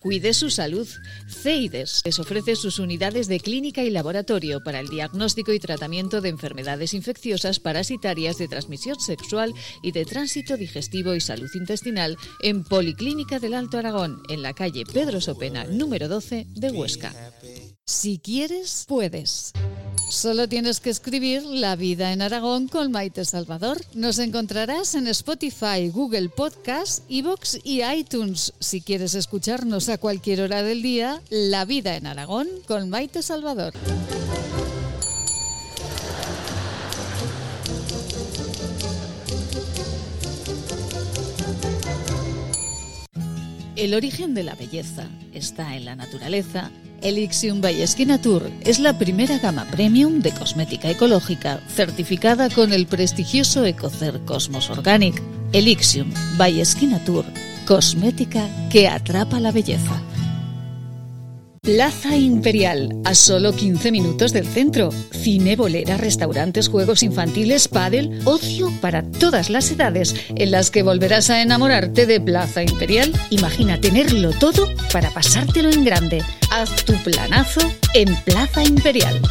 [0.02, 0.88] Cuide su salud.
[1.28, 6.30] CEIDES les ofrece sus unidades de clínica y laboratorio para el diagnóstico y tratamiento de
[6.30, 13.40] enfermedades infecciosas parasitarias de transmisión sexual y de tránsito digestivo y salud intestinal en Policlínica
[13.40, 17.14] del Alto Aragón, en la calle Pedro Sopena, número 12 de Huesca.
[17.90, 19.52] Si quieres, puedes.
[20.10, 23.82] Solo tienes que escribir La vida en Aragón con Maite Salvador.
[23.96, 28.54] Nos encontrarás en Spotify, Google Podcast, Evox y iTunes.
[28.60, 33.74] Si quieres escucharnos a cualquier hora del día, La vida en Aragón con Maite Salvador.
[43.76, 46.70] El origen de la belleza está en la naturaleza
[47.02, 47.84] Elixium by
[48.22, 54.70] Tour es la primera gama premium de cosmética ecológica certificada con el prestigioso Ecocer Cosmos
[54.70, 55.22] Organic.
[55.54, 56.64] Elixium by
[57.06, 57.26] Tour,
[57.66, 60.02] cosmética que atrapa la belleza.
[61.76, 64.90] Plaza Imperial, a solo 15 minutos del centro.
[65.12, 71.30] Cine, bolera, restaurantes, juegos infantiles, pádel, ocio para todas las edades, en las que volverás
[71.30, 73.14] a enamorarte de Plaza Imperial.
[73.30, 76.24] Imagina tenerlo todo para pasártelo en grande.
[76.50, 77.62] Haz tu planazo
[77.94, 79.22] en Plaza Imperial.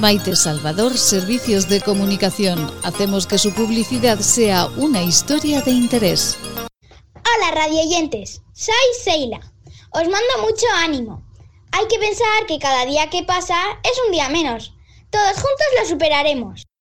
[0.00, 2.66] Maite Salvador, Servicios de Comunicación.
[2.82, 6.38] Hacemos que su publicidad sea una historia de interés.
[6.56, 9.40] Hola radioyentes, soy Seila.
[9.90, 11.33] Os mando mucho ánimo.
[11.76, 14.74] Hay que pensar que cada día que pasa es un día menos.
[15.10, 16.62] Todos juntos lo superaremos.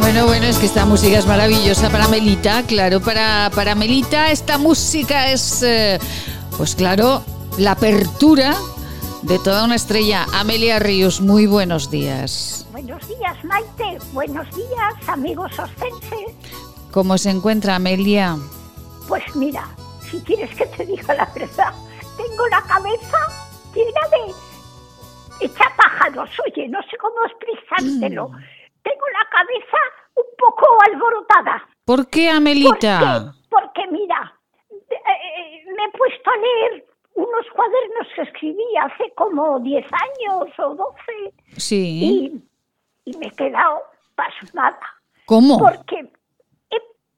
[0.00, 4.56] Bueno, bueno, es que esta música es maravillosa para Melita, claro, para, para Melita esta
[4.56, 5.98] música es, eh,
[6.56, 7.22] pues claro,
[7.58, 8.56] la apertura
[9.22, 10.26] de toda una estrella.
[10.34, 12.66] Amelia Ríos, muy buenos días.
[12.72, 13.98] Buenos días, Maite.
[14.12, 16.34] Buenos días, amigos ostenses.
[16.90, 18.36] ¿Cómo se encuentra Amelia?
[19.08, 19.68] Pues mira,
[20.10, 21.72] si quieres que te diga la verdad,
[22.16, 23.18] tengo la cabeza
[23.74, 26.30] llena de hecha pájaros.
[26.46, 28.28] Oye, no sé cómo explicártelo.
[28.28, 28.36] Mm.
[28.82, 29.78] Tengo la cabeza
[30.14, 31.68] un poco alborotada.
[31.84, 33.34] ¿Por qué, Amelita?
[33.50, 34.34] Porque, mira,
[34.70, 40.48] eh, eh, me he puesto a leer unos cuadernos que escribí hace como 10 años
[40.58, 41.34] o 12.
[41.56, 42.42] Sí.
[43.04, 43.82] Y, me he quedado
[44.14, 44.78] pasmada.
[45.26, 45.58] ¿Cómo?
[45.58, 46.10] Porque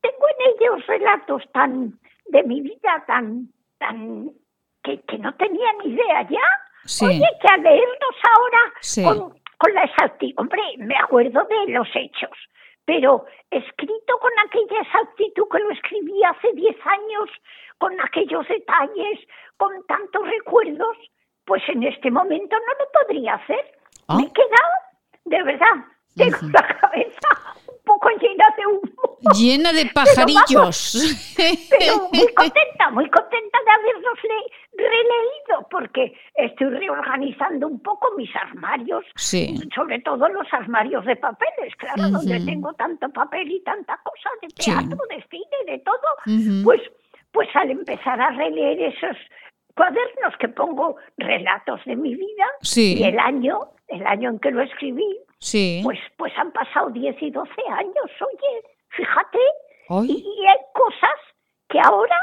[0.01, 4.31] tengo en ellos relatos tan de mi vida tan tan
[4.83, 6.49] que, no tenía ni idea ya.
[6.85, 7.05] Sí.
[7.05, 10.41] Oye, que a leerlos ahora con, con la exactitud.
[10.41, 12.37] Hombre, me acuerdo de los hechos,
[12.85, 17.31] pero escrito con aquella exactitud que lo escribí hace 10 años,
[17.77, 19.21] con aquellos detalles,
[19.59, 20.97] con tantos recuerdos,
[21.45, 23.65] pues en este momento no lo podría hacer.
[24.17, 24.33] Me he ah.
[24.35, 24.73] quedado,
[25.27, 25.85] de verdad,
[26.17, 27.29] tengo la cabeza
[27.67, 29.19] un poco llena de humo.
[29.35, 31.35] Llena de pajarillos.
[31.37, 34.19] Pero, muy contenta, muy contenta de haberlos
[34.79, 39.59] releído, porque estoy reorganizando un poco mis armarios, sí.
[39.75, 44.49] sobre todo los armarios de papeles, claro, donde tengo tanto papel y tanta cosa de
[44.49, 46.81] teatro, de cine, de todo, pues,
[47.33, 49.17] pues al empezar a releer esos
[49.79, 52.97] cuadernos que pongo relatos de mi vida sí.
[52.99, 55.81] y el año, el año en que lo escribí, sí.
[55.85, 59.39] pues, pues han pasado 10 y 12 años, oye, fíjate,
[60.03, 61.19] y, y hay cosas
[61.69, 62.17] que ahora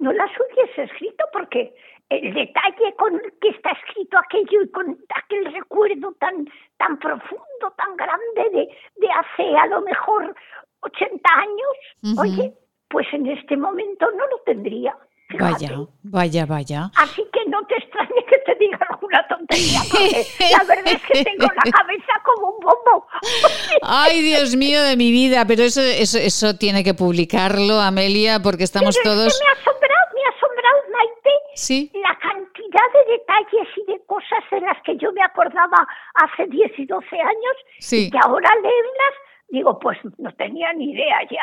[0.00, 1.72] no las hubiese escrito porque
[2.08, 7.72] el detalle con el que está escrito aquello y con aquel recuerdo tan tan profundo,
[7.76, 10.34] tan grande de, de hace a lo mejor
[10.80, 12.52] 80 años, oye,
[12.88, 14.96] pues en este momento no lo tendría.
[15.38, 15.70] Vaya,
[16.04, 16.90] vaya, vaya.
[16.96, 21.24] Así que no te extrañe que te diga alguna tontería, porque la verdad es que
[21.24, 23.06] tengo la cabeza como un bombo.
[23.82, 28.62] Ay, Dios mío de mi vida, pero eso, eso, eso tiene que publicarlo, Amelia, porque
[28.64, 29.26] estamos pero todos...
[29.26, 31.90] Es que me ha asombrado, me ha asombrado, Maite, ¿Sí?
[31.94, 36.78] la cantidad de detalles y de cosas de las que yo me acordaba hace 10
[36.78, 38.06] y 12 años, Sí.
[38.06, 39.14] y que ahora leerlas,
[39.48, 41.42] digo, pues no tenía ni idea ya.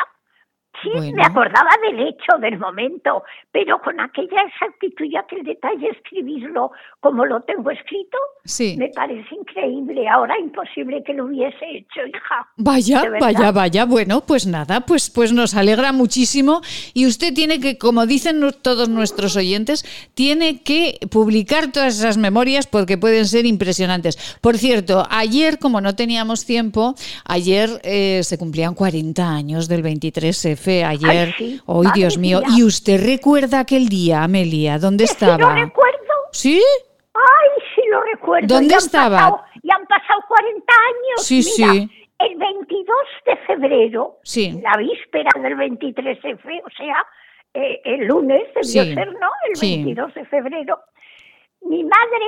[0.82, 1.16] Sí, Bueno.
[1.16, 7.26] me acordaba del hecho, del momento, pero con aquella exactitud y aquel detalle escribirlo como
[7.26, 8.76] lo tengo escrito, Sí.
[8.78, 10.08] me parece increíble.
[10.10, 12.48] Ahora imposible que lo hubiese hecho, hija.
[12.58, 13.86] Vaya, vaya, vaya.
[13.86, 16.62] Bueno, pues nada, pues, pues nos alegra muchísimo.
[16.94, 22.68] Y usted tiene que, como dicen todos nuestros oyentes, tiene que publicar todas esas memorias
[22.68, 24.38] porque pueden ser impresionantes.
[24.42, 30.63] Por cierto, ayer, como no teníamos tiempo, ayer eh, se cumplían 40 años del 23F.
[30.68, 32.42] Ayer, Ay, sí, hoy madre Dios mío.
[32.56, 34.80] ¿Y usted recuerda aquel día, Amelia?
[34.80, 35.56] ¿Dónde Es que lo estaba?
[35.56, 36.14] recuerdo.
[36.32, 36.62] ¿Sí?
[37.14, 38.48] Ay, sí lo recuerdo.
[38.48, 39.18] ¿Dónde han estaba?
[39.18, 41.26] pasado- ya han pasado 40 años.
[41.26, 41.90] Sí, Mira, sí.
[42.20, 42.96] El 22
[43.26, 44.60] de febrero, Sí.
[44.62, 47.06] la víspera del 23F, o sea,
[47.54, 49.30] eh, el lunes debió Sí, ser, ¿no?
[49.50, 49.76] El sí.
[49.76, 50.80] 22 de febrero.
[51.62, 52.26] Mi madre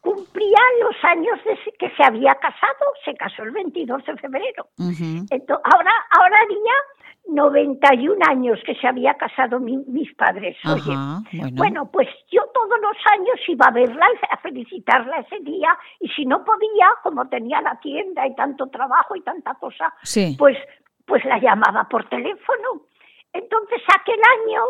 [0.00, 4.68] cumplía los años de que se había casado, se casó el 22 de febrero.
[4.78, 6.74] Entonces, ahora, ahora haría
[7.28, 10.56] 91 años que se había casado mi- mis padres.
[10.64, 11.56] Oye, Ajá, bueno.
[11.56, 16.26] bueno, pues yo todos los años iba a verla, a felicitarla ese día, y si
[16.26, 20.36] no podía, como tenía la tienda y tanto trabajo y tanta cosa, Sí.
[20.38, 20.56] pues,
[21.06, 22.82] pues la llamaba por teléfono.
[23.32, 24.60] Entonces aquel año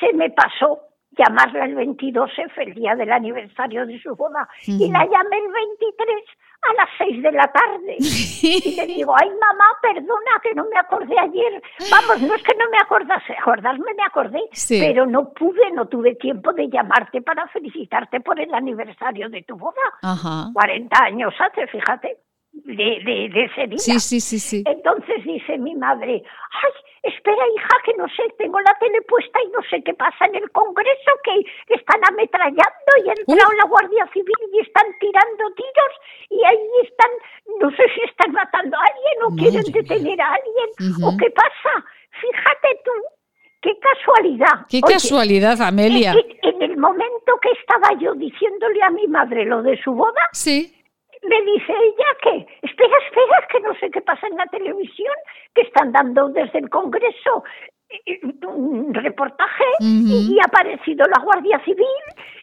[0.00, 0.80] se me pasó
[1.16, 6.24] llamarla el 22F, el día del aniversario de su boda, y la llamé el 23
[6.62, 7.96] a las 6 de la tarde.
[7.98, 11.62] Y le digo, ay mamá, perdona que no me acordé ayer.
[11.90, 14.80] Vamos, no es que no me acordase, acordarme me acordé, Sí.
[14.80, 19.56] pero no pude, no tuve tiempo de llamarte para felicitarte por el aniversario de tu
[19.56, 19.74] boda.
[20.02, 20.50] Ajá.
[20.52, 22.18] 40 años hace, fíjate,
[22.64, 23.78] de, de, de ese día.
[23.78, 24.62] Sí, sí, sí, sí.
[24.66, 29.48] Entonces dice mi madre, ay, espera hija, que no sé, tengo la tele puesta y
[29.50, 34.08] no sé qué pasa en el Congreso, que están ametrallando y ha entrado la Guardia
[34.12, 35.92] Civil y están tirando tiros
[36.30, 37.10] y ahí están,
[37.60, 39.72] no sé si están matando a alguien o quieren mía.
[39.82, 41.84] detener a alguien o qué pasa.
[42.20, 42.90] Fíjate tú,
[43.60, 44.66] qué casualidad.
[44.68, 46.12] Qué Oye, casualidad, Amelia.
[46.12, 50.22] en- en el momento que estaba yo diciéndole a mi madre lo de su boda,
[50.32, 50.72] Sí.
[51.28, 55.14] Me dice ella que, espera, espera, que no sé qué pasa en la televisión,
[55.54, 57.44] que están dando desde el Congreso
[57.88, 61.86] eh, un reportaje y, y ha aparecido la Guardia Civil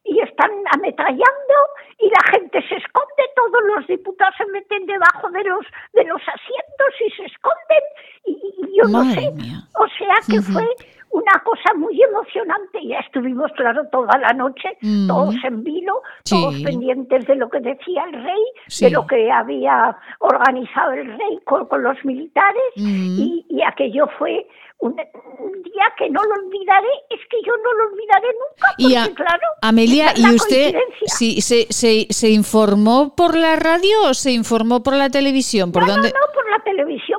[0.06, 1.56] y están ametrallando
[2.00, 6.22] y la gente se esconde, todos los diputados se meten debajo de los de los
[6.22, 7.84] asientos y se esconden
[8.26, 9.60] y, y yo no sé, mía.
[9.76, 10.66] o sea que fue
[11.14, 12.80] una cosa muy emocionante.
[12.88, 15.08] Ya estuvimos, claro, toda la noche, Mm.
[15.08, 18.86] todos en vilo, todos pendientes de lo que decía el rey, Sí.
[18.86, 23.20] de lo que había organizado el rey con, con los militares, Mm.
[23.20, 24.48] y, y aquello fue
[24.80, 28.96] un, día que no lo olvidaré, es que yo no lo olvidaré nunca, porque Y
[28.96, 34.14] a- claro, Amelia, es ¿y usted sí, se, se, se informó por la radio o
[34.14, 35.72] se informó por la televisión?
[35.72, 36.10] ¿Por no, dónde?
[36.12, 37.13] no, no, por la televisión,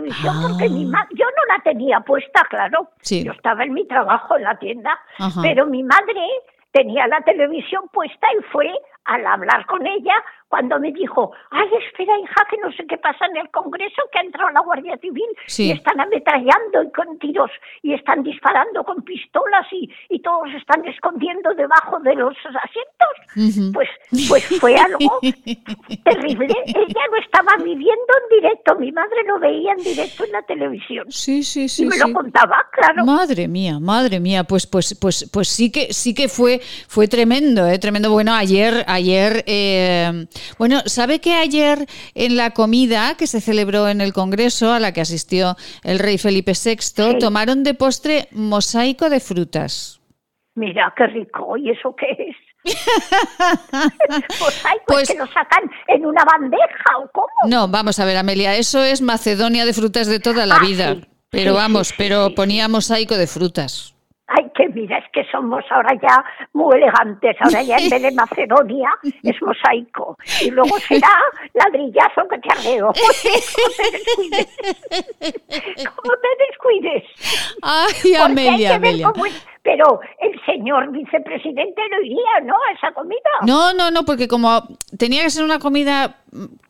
[0.00, 0.46] televisión, Ah.
[0.48, 2.90] porque mi ma- yo no la tenía puesta, claro.
[3.00, 3.24] Sí.
[3.24, 5.40] Yo estaba en mi trabajo en la tienda, Ajá.
[5.42, 6.20] pero mi madre
[6.72, 8.70] tenía la televisión puesta y fue
[9.04, 10.14] al hablar con ella
[10.50, 14.18] cuando me dijo, ay, espera, hija, que no sé qué pasa en el Congreso, que
[14.18, 15.68] ha entrado la Guardia Civil Sí.
[15.68, 17.50] y están ametrallando y con tiros
[17.82, 23.72] y están disparando con pistolas y, y todos están escondiendo debajo de los asientos.
[23.72, 23.88] Pues,
[24.28, 25.20] pues fue algo
[26.04, 26.46] terrible.
[26.66, 31.06] Ella lo estaba viviendo en directo, mi madre lo veía en directo en la televisión.
[31.10, 31.84] Sí, sí, sí.
[31.84, 32.00] y me sí.
[32.08, 33.04] lo contaba, claro.
[33.04, 37.68] Madre mía, madre mía, pues, pues, pues, pues sí que, sí que fue, fue tremendo,
[37.68, 38.10] eh, tremendo.
[38.10, 40.26] Bueno, ayer, ayer, eh,
[40.58, 44.92] bueno, sabe que ayer en la comida que se celebró en el Congreso, a la
[44.92, 50.00] que asistió el rey Felipe VI, tomaron de postre mosaico de frutas.
[50.54, 51.56] Mira, qué rico.
[51.56, 52.36] ¿Y eso qué es?
[54.38, 57.26] pues Pues- que lo sacan en una bandeja o cómo.
[57.46, 60.94] No, vamos a ver, Amelia, eso es Macedonia de frutas de toda la Ah, vida.
[60.94, 61.04] sí.
[61.30, 63.94] Pero Sí, vamos, sí, pero ponía mosaico de frutas.
[64.32, 67.36] Ay, que mira, es que somos ahora ya muy elegantes.
[67.40, 68.90] Ahora ya en vez de Macedonia
[69.24, 70.16] es mosaico.
[70.40, 71.08] Y luego será
[71.54, 72.92] ladrillazo que te arreo.
[72.92, 74.46] ¿Cómo te descuides?
[75.96, 77.04] ¿Cómo te descuides?
[77.62, 79.12] Ay, Amelia, Amelia.
[79.62, 82.54] Pero el señor vicepresidente no iría, ¿no?
[82.54, 83.18] A esa comida.
[83.46, 84.66] No, no, no, porque como
[84.98, 86.16] tenía que ser una comida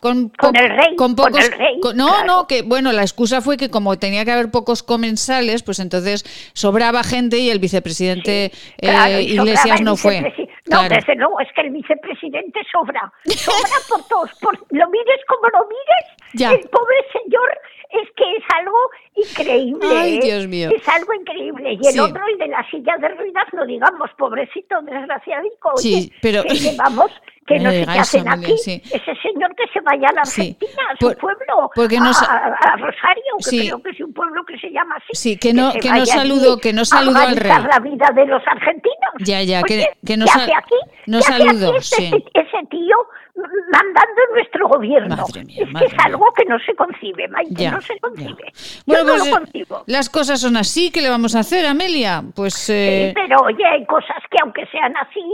[0.00, 0.96] con, con el rey.
[0.96, 4.24] Con pocos, con el rey, no, no, que bueno, la excusa fue que como tenía
[4.24, 10.32] que haber pocos comensales, pues entonces sobraba gente y el vicepresidente eh, Iglesias no fue.
[10.70, 13.12] No, desde luego, es que el vicepresidente sobra.
[13.26, 14.30] Sobra por todos.
[14.40, 17.50] Por, lo mires como lo mires, el pobre señor
[17.92, 18.78] es que es algo
[19.14, 19.88] increíble.
[19.90, 20.20] Ay, ¿eh?
[20.22, 20.70] Dios mío.
[20.74, 21.78] Es algo increíble.
[21.80, 25.76] Y el otro, el de la silla de ruidas, no digamos, pobrecito, desgraciadico.
[25.76, 26.42] Sí, pero...
[26.42, 27.10] Que, vamos,
[27.46, 28.52] que no sé qué hacen aquí.
[28.52, 33.32] Ese señor que se vaya a la Argentina, a su pueblo, porque a, a, Rosario,
[33.50, 35.08] que creo que es un pueblo que se llama así.
[35.12, 37.50] Sí, que no, que, no saludo, que no saludo al rey.
[37.50, 39.14] la vida de los argentinos.
[39.20, 40.76] Ya, ya, que, que no, ¿qué hace aquí?
[41.06, 41.76] no saludo.
[41.76, 42.96] Ese, ese tío
[43.36, 45.24] mandando nuestro gobierno.
[45.26, 48.52] es que es algo que no se concibe, Maite, no se concibe.
[48.86, 49.84] Bueno, Yo pues, no lo concibo.
[49.86, 52.22] Las cosas son así, ¿qué le vamos a hacer, Amelia?
[52.34, 52.68] Pues...
[52.70, 53.12] Eh...
[53.14, 55.24] Sí, pero oye, hay cosas que aunque sean así,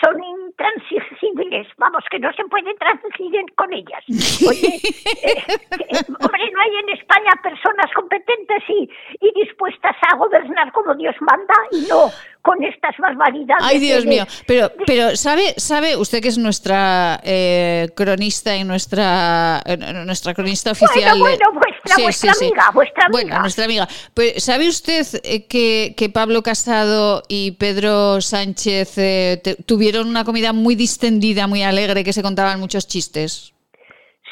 [0.00, 1.66] son intransigibles.
[1.78, 4.04] Vamos, que no se puede transigir con ellas.
[4.48, 4.80] Oye,
[5.22, 8.90] eh, eh, hombre, no hay en España personas competentes y,
[9.20, 12.10] y dispuestas a gobernar como Dios manda y no
[12.42, 13.64] con estas barbaridades.
[13.64, 14.24] Ay, Dios mío.
[14.46, 20.72] Pero, pero ¿sabe, sabe usted que es nuestra eh, cronista y nuestra eh, nuestra cronista
[20.72, 21.18] oficial?
[21.18, 22.74] Bueno, bueno, vuestra, sí, vuestra sí, amiga, sí.
[22.74, 23.22] vuestra amiga.
[23.22, 23.88] Bueno, nuestra amiga.
[24.14, 30.24] Pues, ¿Sabe usted eh, que, que, Pablo Casado y Pedro Sánchez eh, te, tuvieron una
[30.24, 33.52] comida muy distendida, muy alegre, que se contaban muchos chistes?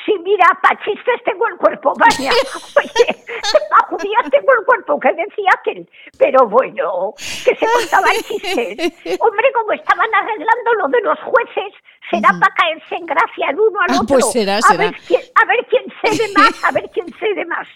[0.07, 2.31] Sí, mira, para chistes tengo el cuerpo, vaya.
[2.77, 3.25] Oye,
[3.69, 5.91] para judías tengo el cuerpo, que decía aquel.
[6.17, 9.19] Pero bueno, que se contaban chistes.
[9.19, 11.75] Hombre, como estaban arreglando lo de los jueces,
[12.09, 14.15] será para caerse en gracia el uno al ah, otro.
[14.15, 14.85] Pues será, será.
[14.85, 17.67] A ver, quién, a ver quién cede más, a ver quién cede más.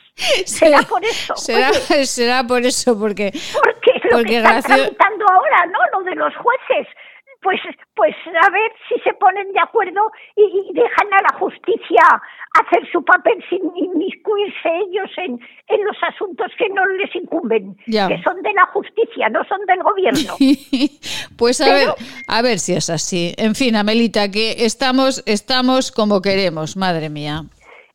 [0.46, 1.34] Será por eso.
[1.34, 1.72] Será,
[2.04, 3.32] será por eso, porque...
[3.52, 4.76] Porque es lo porque que están gracia...
[4.76, 5.98] tramitando ahora, ¿no?
[5.98, 6.86] Lo de los jueces
[7.42, 7.60] pues,
[7.94, 12.02] pues a ver si se ponen de acuerdo y, y, dejan a la justicia
[12.60, 18.08] hacer su papel sin inmiscuirse ellos en, en los asuntos que no les incumben, ya.
[18.08, 20.34] que son de la justicia, no son del gobierno.
[21.38, 23.34] pues a Pero, ver, a ver si es así.
[23.38, 27.44] En fin, Amelita, que estamos, estamos como queremos, madre mía.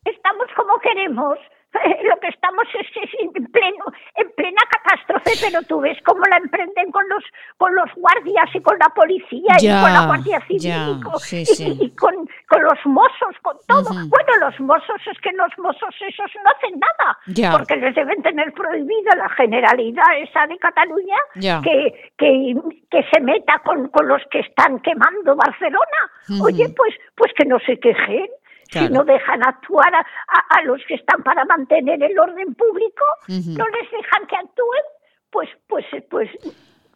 [0.04, 1.38] Estamos como queremos
[2.08, 6.36] lo que estamos es, es, en pleno en plena catástrofe pero tú ves cómo la
[6.38, 7.24] emprenden con los
[7.56, 11.00] con los guardias y con la policía ya, y con la guardia civil ya, y,
[11.00, 11.78] con, sí, y, sí.
[11.80, 12.14] y con,
[12.48, 14.08] con, los mozos con todo uh -huh.
[14.08, 17.52] bueno los mozos es que los mozos esos no hacen nada ya.
[17.52, 21.18] porque les deben tener prohibida la generalidad esa de Cataluña
[21.62, 22.54] que, que
[22.90, 26.46] que se meta con, con los que están quemando Barcelona uh -huh.
[26.46, 28.28] oye pues pues que no se quejen
[28.70, 28.86] Claro.
[28.88, 33.04] Si no dejan actuar a, a, a, los que están para mantener el orden público,
[33.28, 33.56] uh -huh.
[33.56, 34.82] no les dejan que actúen,
[35.30, 36.30] pues, pues, pues,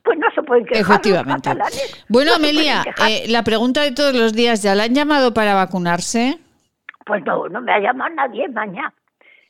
[0.03, 0.83] pues no se pueden quejar.
[0.83, 1.51] Efectivamente.
[2.09, 6.39] Bueno, Amelia, eh, la pregunta de todos los días, ¿ya la han llamado para vacunarse?
[7.07, 8.93] Pues no, no me ha llamado nadie, mañana.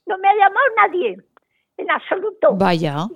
[0.07, 1.18] No me ha llamado nadie,
[1.77, 2.55] en absoluto.
[2.57, 3.07] Vaya.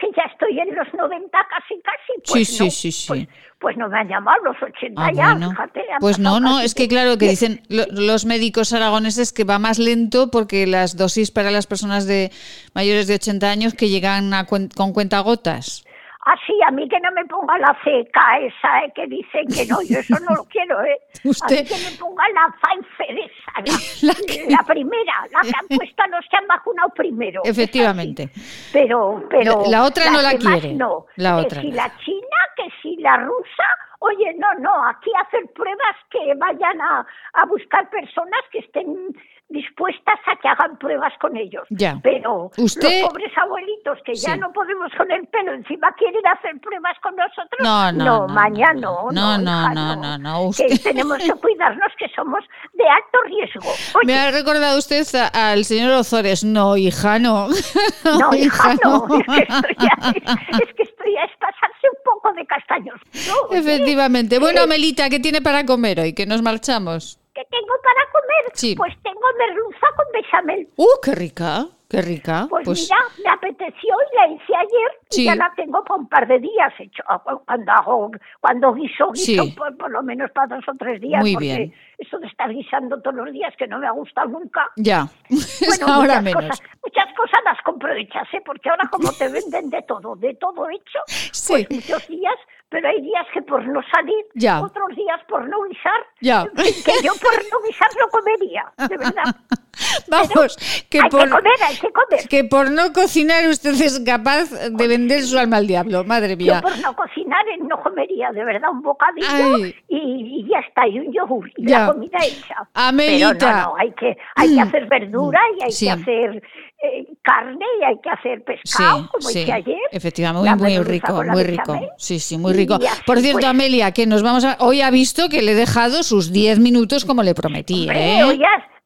[0.00, 2.32] Que ya estoy en los 90 casi, casi.
[2.32, 3.08] Pues sí, no, sí, sí, sí.
[3.08, 3.28] Pues,
[3.58, 5.50] pues no me han llamado los 80 ah, ya, bueno.
[5.50, 5.84] fíjate.
[6.00, 9.78] Pues no, no, es que claro que dicen lo, los médicos aragoneses que va más
[9.78, 12.30] lento porque las dosis para las personas de
[12.74, 15.84] mayores de 80 años que llegan a cuen con cuentagotas.
[16.30, 18.92] Así, a mí que no me ponga la ceca esa, ¿eh?
[18.94, 21.00] que dicen que no, yo eso no lo quiero, ¿eh?
[21.24, 21.58] ¿Usted?
[21.58, 24.46] A mí que me ponga la Pfizer esa, la, la, que...
[24.48, 27.42] la, primera, la que han puesto a los que han vacunado primero.
[27.44, 28.30] Efectivamente.
[28.72, 29.62] Pero, pero...
[29.62, 30.72] La, la otra no la quiere.
[30.74, 31.06] No.
[31.16, 31.62] La que otra.
[31.62, 33.64] si la china, que si la rusa,
[33.98, 39.16] oye, no, no, aquí hacer pruebas que vayan a, a buscar personas que estén
[39.50, 41.66] dispuestas a que hagan pruebas con ellos.
[41.70, 41.98] Ya.
[42.02, 43.02] Pero ¿Usted?
[43.02, 44.26] los pobres abuelitos que sí.
[44.26, 47.60] ya no podemos con el pelo encima quieren hacer pruebas con nosotros.
[47.60, 49.10] No, no, no, no mañana no.
[49.10, 49.36] no.
[49.36, 50.42] No, no, hija, no, no, no.
[50.44, 50.68] Usted...
[50.68, 53.70] Que tenemos que cuidarnos que somos de alto riesgo.
[53.96, 56.44] Oye, Me ha recordado usted a, al señor Ozores.
[56.44, 57.48] No, hija, no.
[58.04, 59.06] No, hija, no.
[59.20, 63.00] Es que estoy a, es que estoy a pasarse un poco de castaños.
[63.26, 64.38] No, Efectivamente.
[64.38, 66.12] Bueno, Melita, ¿qué tiene para comer hoy?
[66.12, 67.18] Que nos marchamos.
[67.34, 68.52] ¿Qué tengo para comer?
[68.54, 68.74] Sí.
[68.76, 70.68] Pues tengo merluza con bechamel.
[70.76, 71.66] ¡Uh, qué rica!
[71.88, 72.46] ¡Qué rica!
[72.48, 75.22] Pues, pues, mira, me apeteció y la hice ayer sí.
[75.22, 77.02] y ya la tengo para un par de días hecho.
[77.08, 78.10] Ah, Cuando hago,
[78.40, 79.54] cuando guiso, guiso Sí.
[79.58, 81.20] por, por lo menos para dos o tres días.
[81.20, 81.74] Muy porque bien.
[81.98, 84.70] eso de estar guisando todos los días que no me ha gustado nunca.
[84.76, 85.08] Ya.
[85.66, 86.44] Bueno, Ahora muchas menos.
[86.44, 88.42] Cosas, muchas cosas las compro hechas, ¿eh?
[88.46, 90.98] porque ahora como te venden de todo, de todo hecho,
[91.48, 92.34] pues muchos días
[92.70, 94.24] pero hay días que por no salir,
[94.62, 99.24] otros días por no guisar, que yo por no guisar no comería, de verdad.
[100.08, 102.28] Vamos, que hay por, que comer, hay que comer.
[102.28, 106.60] Que por no cocinar usted es capaz de vender su alma al diablo, madre mía.
[106.62, 111.12] Yo por no cocinar no comería, de verdad, un bocadillo y, ya está, y un
[111.12, 112.68] yogur, y la comida hecha.
[112.74, 113.36] Amelita.
[113.38, 116.42] Pero no, no, hay que, hay que hacer verdura y hay que hacer
[116.82, 119.76] eh, carne y hay que hacer pescado, como hice ayer.
[119.92, 121.78] Efectivamente, muy, muy rico, muy rico.
[121.96, 122.78] Sí, sí, muy rico.
[123.06, 124.56] Por cierto, pues Amelia, que nos vamos a...
[124.60, 128.22] Hoy ha visto que le he dejado sus 10 minutos como le prometí, ¿eh?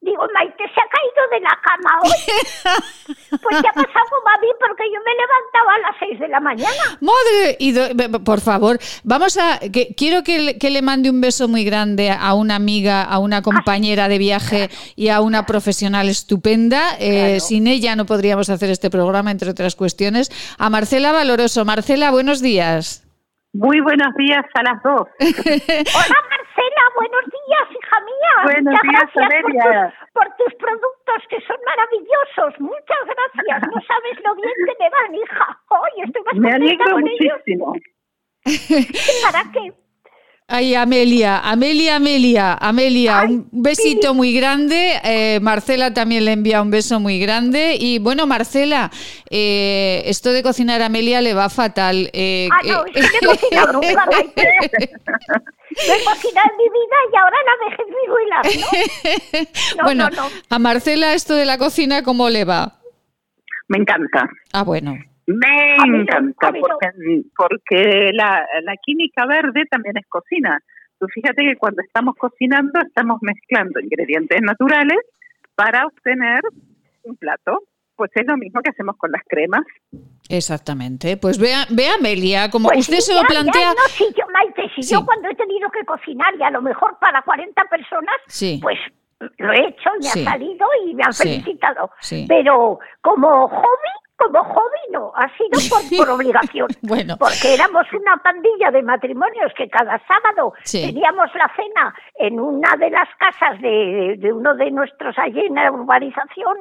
[0.05, 2.83] Digo, Maite se ha caído de la cama hoy.
[3.41, 6.97] Pues ya ha pasado mí porque yo me levantaba a las 6 de la mañana.
[7.01, 7.73] Madre, y
[8.19, 9.59] por favor, vamos a.
[9.59, 13.41] Que, quiero que, que, le mande un beso muy grande a una amiga, a una
[13.41, 16.95] compañera de viaje y a una profesional estupenda.
[16.99, 20.31] Eh, sin ella no podríamos hacer este programa, entre otras cuestiones.
[20.57, 21.65] A Marcela Valoroso.
[21.65, 23.05] Marcela, buenos días.
[23.53, 25.07] Muy buenos días a las dos.
[25.19, 27.25] Hola Marcela, buenos
[28.15, 28.35] mía.
[28.43, 32.59] Buenos Muchas días, gracias por, tus productos que son maravillosos.
[32.59, 33.61] Muchas gracias.
[33.73, 35.59] No sabes lo bien que me van, hija.
[35.69, 37.75] Hoy estoy más Me alegro muchísimo.
[39.23, 39.84] ¿Para qué?
[40.47, 45.01] Ay, Amelia, Amelia, Amelia, Amelia, un besito muy grande.
[45.03, 47.75] Eh, Marcela también le envía un beso muy grande.
[47.79, 48.91] Y bueno, Marcela,
[49.31, 52.11] eh, esto de cocinar a Amelia le va fatal.
[52.13, 54.59] Eh, ah, no, es que he cocinado nunca, Maite.
[54.77, 59.77] he cocinado en mi vida y ahora la dejes viruelas, ¿no?
[59.77, 62.81] no bueno, no, a Marcela esto de la cocina, ¿cómo le va?
[63.67, 64.29] Me encanta.
[64.53, 64.95] Ah, bueno.
[65.27, 70.59] Me encanta, porque, porque la, la, química verde también es cocina.
[70.99, 74.99] Tú fíjate que cuando estamos cocinando estamos mezclando ingredientes naturales
[75.55, 76.41] para obtener
[77.03, 77.63] un plato.
[77.95, 79.61] Pues es lo mismo que hacemos con las cremas.
[80.27, 81.15] Exactamente.
[81.15, 83.69] Pues vea, vea Amelia, como pues usted se lo plantea...
[83.69, 86.97] no, si yo, Maite, si yo cuando he tenido que cocinar y a lo mejor
[86.99, 88.15] para 40 personas,
[88.61, 88.77] pues
[89.37, 91.89] lo he hecho, me ha salido y me han felicitado.
[92.27, 95.59] Pero como hobby, como hobby no, ha sido
[95.97, 96.67] por, obligación.
[96.81, 97.15] bueno.
[97.17, 102.89] Porque éramos una pandilla de matrimonios que cada sábado teníamos la cena en una de
[102.89, 106.57] las casas de, uno de nuestros allí en la urbanización,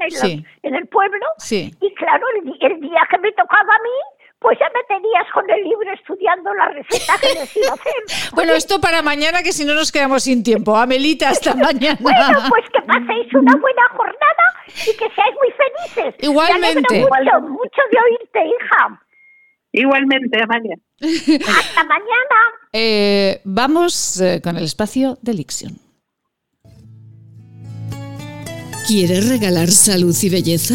[0.62, 1.26] en, el pueblo.
[1.50, 2.26] Y claro,
[2.60, 3.98] el, día que me tocaba a mí,
[4.44, 7.94] pues ya me tenías con el libro estudiando la receta que les iba a hacer.
[8.34, 10.76] bueno, esto para mañana, que si no nos quedamos sin tiempo.
[10.76, 11.96] Amelita, hasta mañana.
[11.98, 16.14] bueno, pues que paséis una buena jornada y que seáis muy felices.
[16.28, 17.00] Igualmente.
[17.00, 19.00] mucho, mucho de oírte, hija.
[19.72, 20.76] Igualmente, Amalia.
[21.00, 22.36] Hasta mañana.
[22.70, 25.78] Eh, vamos eh, con el espacio de Lixion.
[28.86, 30.74] ¿Quieres regalar salud y belleza?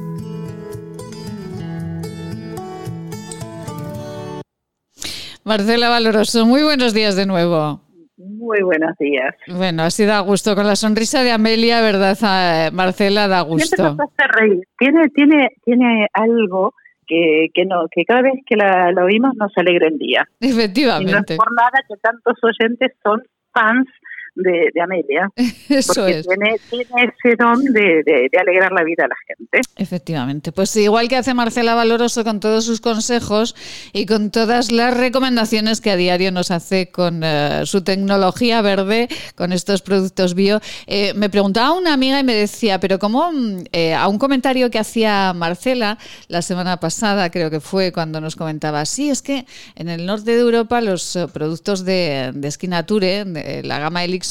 [5.43, 7.81] Marcela Valoroso, muy buenos días de nuevo.
[8.17, 9.35] Muy buenos días.
[9.47, 10.55] Bueno, así da gusto.
[10.55, 13.27] Con la sonrisa de Amelia, ¿verdad, ah, Marcela?
[13.27, 13.97] Da gusto.
[14.39, 14.61] reír.
[14.77, 16.73] Tiene, tiene, tiene algo
[17.07, 20.27] que, que, no, que cada vez que la, oímos nos alegra el día.
[20.39, 21.11] Efectivamente.
[21.11, 23.23] Y no es por nada que tantos oyentes son
[23.53, 23.87] fans
[24.35, 25.29] de, Amelia.
[25.69, 26.27] Eso porque es.
[26.27, 29.61] Tiene, tiene ese don de, de, alegrar la vida a la gente.
[29.77, 30.51] Efectivamente.
[30.51, 33.55] Pues igual que hace Marcela Valoroso con todos sus consejos
[33.93, 39.09] y con todas las recomendaciones que a diario nos hace con eh, su tecnología verde,
[39.35, 40.61] con estos productos bio.
[40.87, 44.69] Eh, me preguntaba una amiga y me decía, pero ¿cómo mm, eh, a un comentario
[44.69, 49.45] que hacía Marcela la semana pasada, creo que fue cuando nos comentaba, sí, es que
[49.75, 54.21] en el norte de Europa los productos de, de Skinature, de la gama Elixir,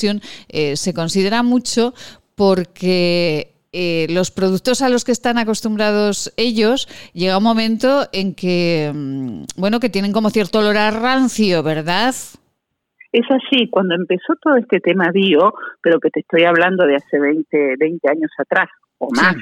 [0.48, 1.94] eh, se considera mucho
[2.34, 8.90] porque eh, los productos a los que están acostumbrados ellos, llega un momento en que,
[8.92, 12.14] mm, bueno, que tienen como cierto olor a rancio, ¿verdad?
[13.12, 17.18] Es así, cuando empezó todo este tema bio, pero que te estoy hablando de hace
[17.18, 19.36] 20, 20 años atrás o más,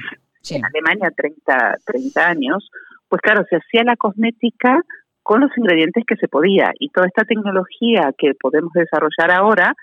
[0.49, 2.69] en Alemania 30, 30 años,
[3.07, 4.81] pues claro, se hacía la cosmética
[5.23, 9.75] con los ingredientes que se podía y toda esta tecnología que podemos desarrollar ahora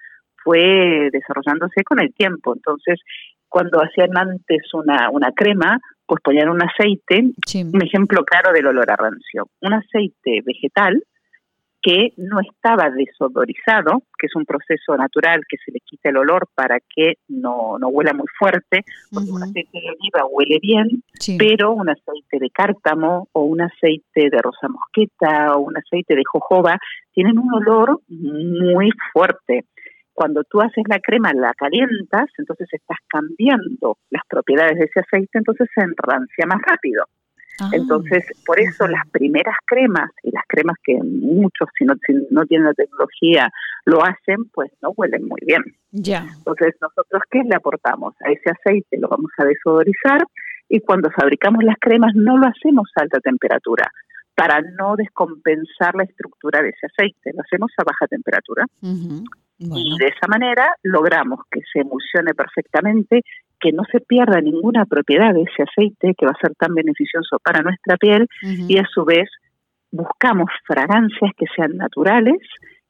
[0.47, 2.55] fue desarrollándose con el tiempo.
[2.55, 3.01] Entonces,
[3.49, 7.25] cuando hacían antes una, una crema, pues ponían un aceite,
[7.65, 11.03] un ejemplo claro del olor a rancio, un aceite vegetal
[11.83, 16.49] que no estaba desodorizado, que es un proceso natural que se le quita el olor
[16.55, 20.89] para que no, no huela muy fuerte, porque un aceite de oliva huele bien,
[21.39, 26.23] pero un aceite de cártamo o un aceite de rosa mosqueta o un aceite de
[26.25, 26.79] jojoba
[27.13, 29.67] tienen un olor muy fuerte.
[30.17, 35.37] Cuando tú haces la crema, la calientas, entonces estás cambiando las propiedades de ese aceite,
[35.37, 37.05] entonces se enrancia más rápido.
[37.61, 37.69] Ah.
[37.73, 41.95] Entonces, por eso las primeras cremas y las cremas que muchos, si no,
[42.31, 43.51] no tienen la tecnología,
[43.85, 45.63] lo hacen, pues no huelen muy bien.
[45.93, 46.27] Ya.
[46.39, 48.15] Entonces, nosotros, ¿qué le aportamos?
[48.25, 50.25] A ese aceite lo vamos a desodorizar
[50.71, 53.93] y cuando fabricamos las cremas no lo hacemos a alta temperatura
[54.35, 58.65] para no descompensar la estructura de ese aceite, lo hacemos a baja temperatura.
[59.59, 63.23] Y de esa manera logramos que se emulsione perfectamente
[63.59, 67.39] que no se pierda ninguna propiedad de ese aceite que va a ser tan beneficioso
[67.43, 69.31] para nuestra piel y a su vez
[69.91, 72.39] buscamos fragancias que sean naturales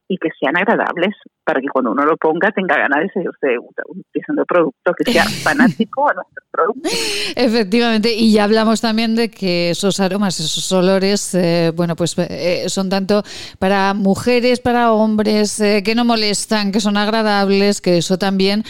[0.09, 4.43] y que sean agradables para que cuando uno lo ponga tenga ganas de seguir utilizando
[4.43, 6.89] el producto, que sea fanático a nuestro producto.
[7.37, 12.69] Efectivamente, y ya hablamos también de que esos aromas, esos olores, eh, bueno, pues eh,
[12.69, 13.23] son tanto
[13.59, 18.65] para mujeres, para hombres, eh, que no molestan, que son agradables, que eso también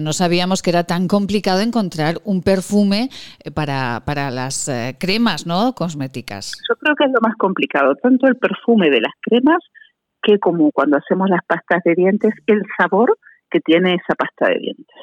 [0.00, 3.10] no sabíamos que era tan complicado encontrar un perfume
[3.54, 5.74] para, para las cremas, ¿no?
[5.74, 6.52] Cosméticas.
[6.68, 9.58] Yo creo que es lo más complicado, tanto el perfume de las cremas
[10.24, 13.18] que como cuando hacemos las pastas de dientes, el sabor
[13.50, 14.96] que tiene esa pasta de dientes.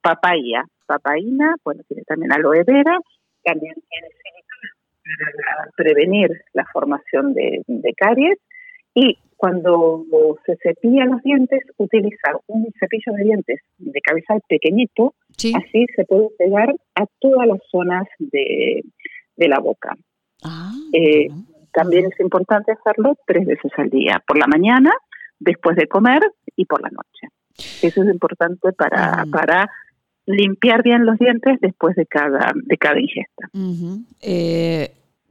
[0.02, 2.98] papaya, papaína, bueno, tiene también aloe vera,
[3.44, 4.08] también tiene
[5.36, 8.38] para prevenir la formación de, de caries.
[8.94, 10.04] Y cuando
[10.46, 16.30] se cepillan los dientes, utilizar un cepillo de dientes de cabezal pequeñito, así se puede
[16.38, 18.84] pegar a todas las zonas de,
[19.38, 19.96] la boca.
[20.44, 21.28] Ah, eh,
[21.72, 24.92] también es importante hacerlo tres veces al día, por la mañana,
[25.40, 26.22] después de comer
[26.56, 27.28] y por la noche.
[27.84, 29.70] Eso es importante para, para
[30.28, 33.50] limpiar bien los dientes después de cada, de cada ingesta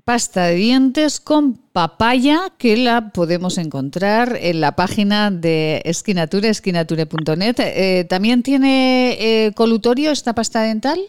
[0.07, 7.57] pasta de dientes con papaya que la podemos encontrar en la página de Esquinature, esquinature.net.
[7.59, 11.01] Eh, ¿También tiene eh, colutorio esta pasta dental?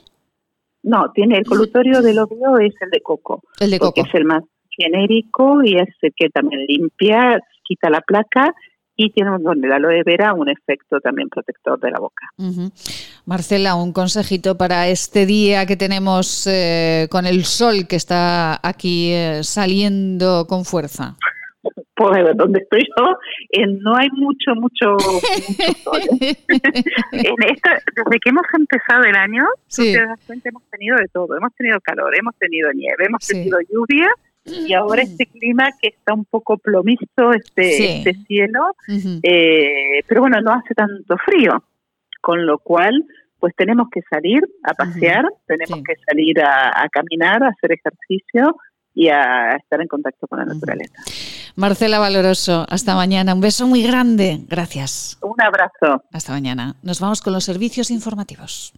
[0.82, 3.44] No, tiene el colutorio del obvio es el de coco.
[3.60, 4.02] El de coco.
[4.04, 8.52] es el más genérico y es el que también limpia, quita la placa
[8.98, 12.28] y tiene con el aloe vera un efecto también protector de la boca.
[13.26, 19.12] Marcela, un consejito para este día que tenemos eh, con el sol que está aquí
[19.14, 21.16] eh, saliendo con fuerza.
[21.93, 23.06] Pues donde estoy yo,
[23.52, 24.98] eh, no hay mucho, mucho,
[25.84, 26.02] sol.
[26.20, 26.39] en
[27.12, 29.45] desde que hemos empezado el año,
[29.78, 31.36] hemos tenido de todo.
[31.36, 34.10] Hemos tenido calor, hemos tenido nieve, hemos tenido lluvia
[34.48, 38.76] y ahora este clima que está un poco plomizo, este, este cielo,
[39.24, 41.64] eh, pero bueno, no hace tanto frío,
[42.22, 43.06] con lo cual
[43.39, 48.56] pues tenemos que salir a pasear, tenemos que salir a, caminar, a hacer ejercicio
[48.93, 51.04] y a estar en contacto con la naturaleza.
[51.56, 53.36] Marcela Valoroso, hasta mañana.
[53.36, 54.39] Un beso muy grande.
[54.48, 55.20] Gracias.
[55.22, 56.04] Un abrazo.
[56.12, 56.76] Hasta mañana.
[56.82, 58.74] Nos vamos con los servicios informativos.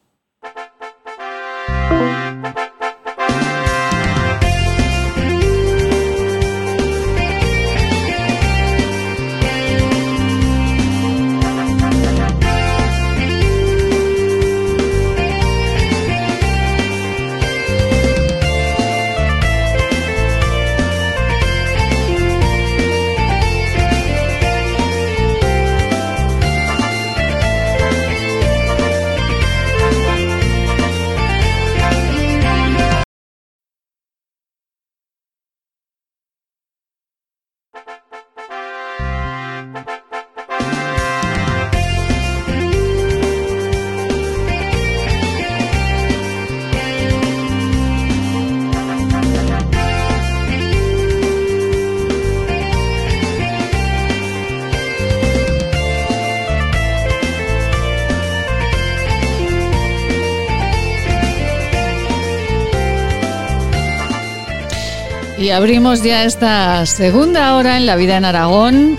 [65.51, 68.97] Abrimos ya esta segunda hora en la vida en Aragón,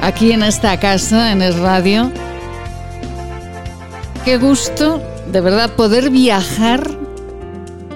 [0.00, 2.12] aquí en esta casa, en el radio.
[4.24, 6.82] Qué gusto, de verdad, poder viajar,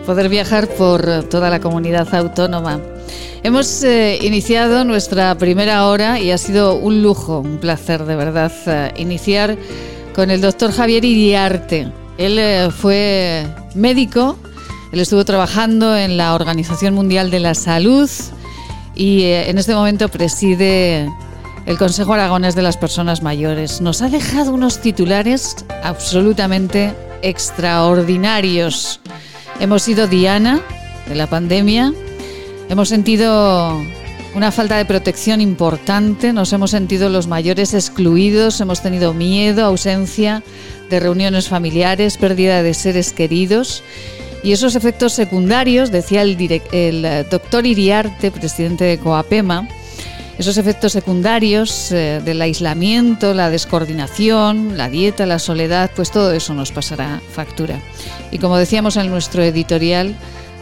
[0.05, 2.81] poder viajar por toda la comunidad autónoma.
[3.43, 8.53] Hemos eh, iniciado nuestra primera hora y ha sido un lujo, un placer de verdad
[8.67, 9.57] eh, iniciar
[10.15, 11.93] con el doctor Javier Iriarte.
[12.19, 14.37] Él eh, fue médico,
[14.93, 18.09] él estuvo trabajando en la Organización Mundial de la Salud
[18.95, 21.11] y eh, en este momento preside
[21.67, 23.81] el Consejo Aragonés de las Personas Mayores.
[23.81, 29.01] Nos ha dejado unos titulares absolutamente extraordinarios.
[29.59, 30.61] Hemos sido Diana
[31.09, 31.93] de la pandemia,
[32.69, 33.83] hemos sentido
[34.35, 40.43] una falta de protección importante, nos hemos sentido los mayores excluidos, hemos tenido miedo, ausencia
[40.91, 43.83] de reuniones familiares, pérdida de seres queridos
[44.43, 46.37] y esos efectos secundarios, decía el,
[46.73, 49.69] el eh, doctor Iriarte, presidente de Coapema,
[50.39, 56.53] esos efectos secundarios eh, del aislamiento, la descoordinación, la dieta, la soledad, pues todo eso
[56.55, 57.81] nos pasará factura.
[58.31, 60.15] Y como decíamos en nuestro editorial,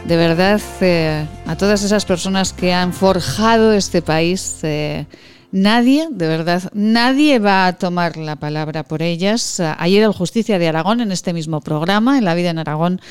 [0.05, 4.61] de verdad, eh, a todas esas personas que han forjado este país,
[5.51, 9.59] nadie, de verdad, nadie va a tomar la palabra por ellas.
[9.59, 13.01] Ayer el Justicia de Aragón, en este mismo programa, en La Vida en Aragón,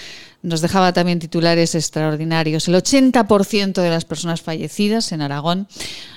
[0.45, 2.69] nos dejaba también titulares extraordinarios.
[2.69, 5.67] El 80% de las personas fallecidas en Aragón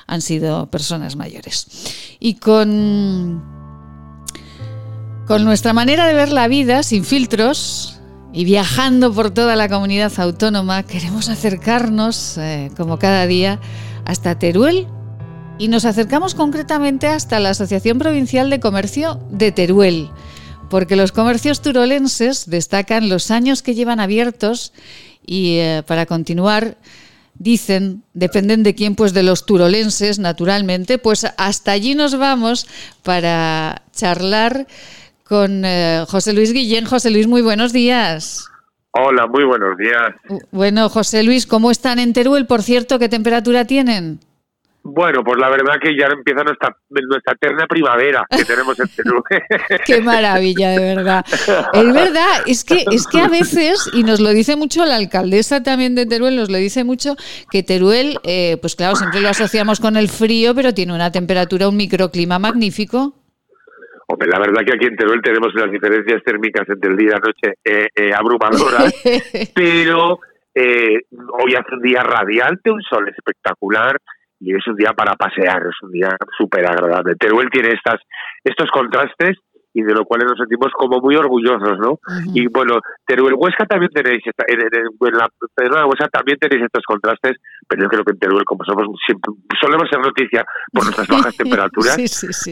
[0.05, 1.67] han sido personas mayores.
[2.19, 3.41] Y con,
[5.27, 8.01] nuestra manera de ver la vida, sin filtros,
[8.33, 13.61] y viajando por toda la comunidad autónoma, queremos acercarnos, eh, como cada día,
[14.03, 14.87] hasta Teruel.
[15.57, 20.11] Y nos acercamos concretamente hasta la Asociación Provincial de Comercio de Teruel
[20.69, 24.73] porque los comercios turolenses destacan los años que llevan abiertos
[25.25, 26.77] y eh, para continuar
[27.39, 32.67] dicen, dependen de quién, pues de los turolenses, naturalmente, pues hasta allí nos vamos
[33.03, 34.67] para charlar
[35.23, 36.85] con eh, José Luis Guillén.
[36.85, 38.45] José Luis, muy buenos días.
[38.91, 40.41] Hola, muy buenos días.
[40.51, 42.47] Bueno, José Luis, ¿cómo están en Teruel?
[42.47, 44.19] Por cierto, ¿qué temperatura tienen?
[44.89, 49.23] Bueno, pues la verdad que ya empieza nuestra, nuestra eterna primavera que tenemos en Teruel.
[49.85, 51.25] Qué maravilla, de verdad.
[51.73, 55.61] Es verdad, es que, es que a veces, y nos lo dice mucho la alcaldesa
[55.61, 57.15] también de Teruel, nos lo dice mucho,
[57.51, 61.67] que Teruel, eh, pues claro, siempre lo asociamos con el frío, pero tiene una temperatura,
[61.67, 63.13] un microclima magnífico.
[64.07, 67.11] Hombre, la verdad que aquí en Teruel tenemos unas diferencias térmicas entre el día y
[67.11, 68.93] la noche eh, eh, abrumadoras,
[69.53, 70.19] pero
[70.55, 73.97] hoy hace un día radiante, un sol espectacular,
[74.39, 77.15] y es un día para pasear, es un día súper agradable.
[77.15, 78.01] Teruel tiene estas,
[78.43, 79.37] estos contrastes
[79.77, 81.99] y de lo cual nos sentimos como muy orgullosos, ¿no?
[82.33, 87.89] Y bueno, Teruel Huesca también tenéis, en, la Huesca también tenéis estos contrastes, pero yo
[87.89, 91.95] creo que en Teruel, como somos siempre, solemos ser noticia por nuestras bajas temperaturas,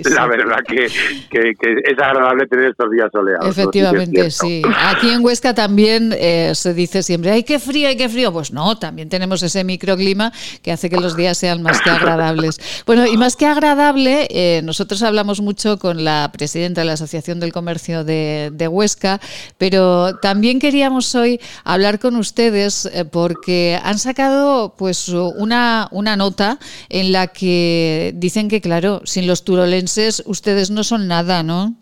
[0.05, 0.86] la verdad que,
[1.32, 1.53] que,
[1.84, 3.47] es agradable tener estos días soleados.
[3.47, 4.61] Efectivamente, sí.
[4.86, 8.32] Aquí en Huesca también eh, se dice siempre, ¡ay, qué frío, ay, qué frío!
[8.32, 12.84] Pues no, también tenemos ese microclima que hace que los días sean más que agradables.
[12.86, 17.14] Bueno, y más que agradable, eh, nosotros hablamos mucho con la presidenta de la Asociación
[17.24, 19.20] del Comercio de, Huesca,
[19.57, 26.57] pero también queríamos hoy hablar con ustedes eh, porque han sacado pues una, una nota
[26.89, 31.76] en la que dicen que, claro, sin los turolenses ustedes no son nada, ¿no?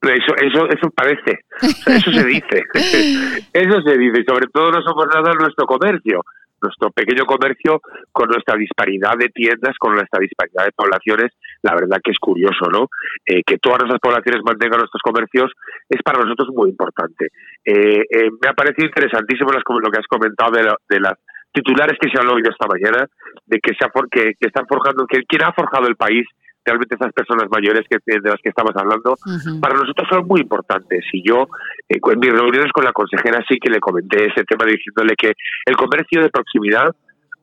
[0.00, 2.62] Eso, eso, eso parece, eso se dice,
[3.52, 6.24] eso se dice, sobre todo no somos nada en nuestro comercio,
[6.62, 7.80] nuestro pequeño comercio
[8.12, 11.32] con nuestra disparidad de tiendas, con nuestra disparidad de poblaciones,
[11.62, 12.88] la verdad que es curioso, ¿no?
[13.26, 15.52] Eh, que todas nuestras poblaciones mantengan nuestros comercios
[15.88, 17.28] es para nosotros muy importante.
[17.64, 21.14] Eh, eh, me ha parecido interesantísimo lo que has comentado de, de las
[21.52, 23.06] titulares que se han oído esta mañana,
[23.46, 26.26] de que, se que, que están forjando, que quien ha forjado el país
[26.68, 29.16] realmente esas personas mayores que, de las que estamos hablando,
[29.60, 31.04] para nosotros son muy importantes.
[31.12, 31.48] Y yo,
[31.88, 35.32] eh, en mis reuniones con la consejera, sí que le comenté ese tema diciéndole que
[35.64, 36.94] el comercio de proximidad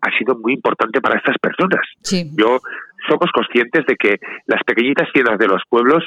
[0.02, 1.82] ha sido muy importante para estas personas.
[2.38, 2.60] Yo
[3.10, 6.04] somos conscientes de que las pequeñitas tiendas de los pueblos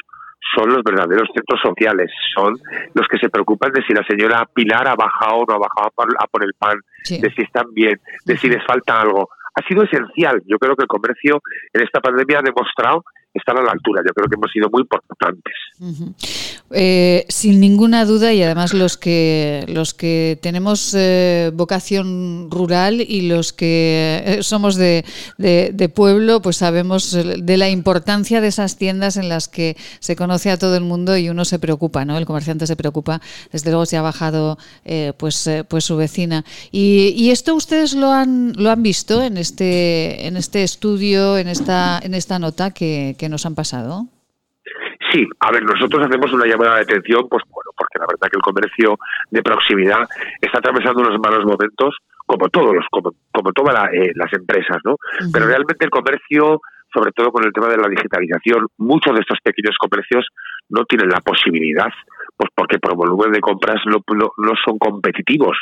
[0.55, 2.55] son los verdaderos centros sociales, son
[2.95, 5.91] los que se preocupan de si la señora Pilar ha bajado o no ha bajado
[6.19, 9.29] a por el pan, de si están bien, de si les falta algo
[9.59, 10.43] ha sido esencial.
[10.47, 11.43] Yo creo que el comercio
[11.73, 13.05] en esta pandemia ha demostrado
[13.39, 14.03] estar a la altura.
[14.07, 15.55] Yo creo que hemos sido muy importantes.
[16.71, 23.23] Eh, sin ninguna duda y además los que los que tenemos eh, vocación rural y
[23.23, 25.03] los que eh, somos de,
[25.39, 30.51] de, pueblo, pues sabemos de la importancia de esas tiendas en las que se conoce
[30.51, 32.19] a todo el mundo y uno se preocupa, ¿no?
[32.19, 33.23] El comerciante se preocupa.
[33.51, 34.59] Desde luego se ha bajado
[35.17, 36.45] pues pues su vecina.
[36.71, 41.99] Y, esto ustedes lo han lo han visto en este en este estudio, en esta
[42.03, 44.07] en esta nota que que nos han pasado?
[45.13, 48.37] Sí, a ver, nosotros hacemos una llamada de atención, pues bueno, porque la verdad que
[48.37, 48.99] el comercio
[49.31, 50.07] de proximidad
[50.41, 54.97] está atravesando unos malos momentos, como todos los, como, como todas eh, las empresas, ¿no?
[55.33, 56.61] Pero realmente el comercio,
[56.93, 60.27] sobre todo con el tema de la digitalización, muchos de estos pequeños comercios
[60.69, 61.89] no tienen la posibilidad,
[62.37, 65.57] pues porque por volumen de compras no, no son competitivos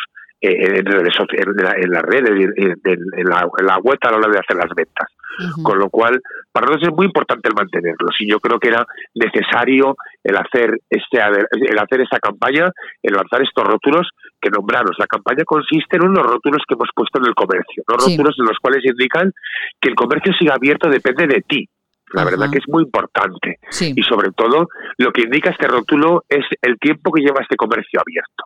[0.46, 5.08] en, las redes, en, la, web a la hora de hacer las ventas.
[5.62, 6.18] Con lo cual,
[6.50, 9.94] para nosotros es muy importante el mantenerlos y yo creo que era necesario
[10.24, 12.70] el hacer este el hacer esta campaña,
[13.02, 14.08] el lanzar estos rótulos
[14.40, 14.96] que nombraros.
[14.98, 18.46] La campaña consiste en unos rótulos que hemos puesto en el comercio, los rótulos en
[18.46, 19.30] los cuales indican
[19.78, 21.68] que el comercio siga abierto depende de ti,
[22.12, 23.58] la verdad que es muy importante.
[23.80, 24.68] Y sobre todo,
[24.98, 28.44] lo que indica este rótulo es el tiempo que lleva este comercio abierto.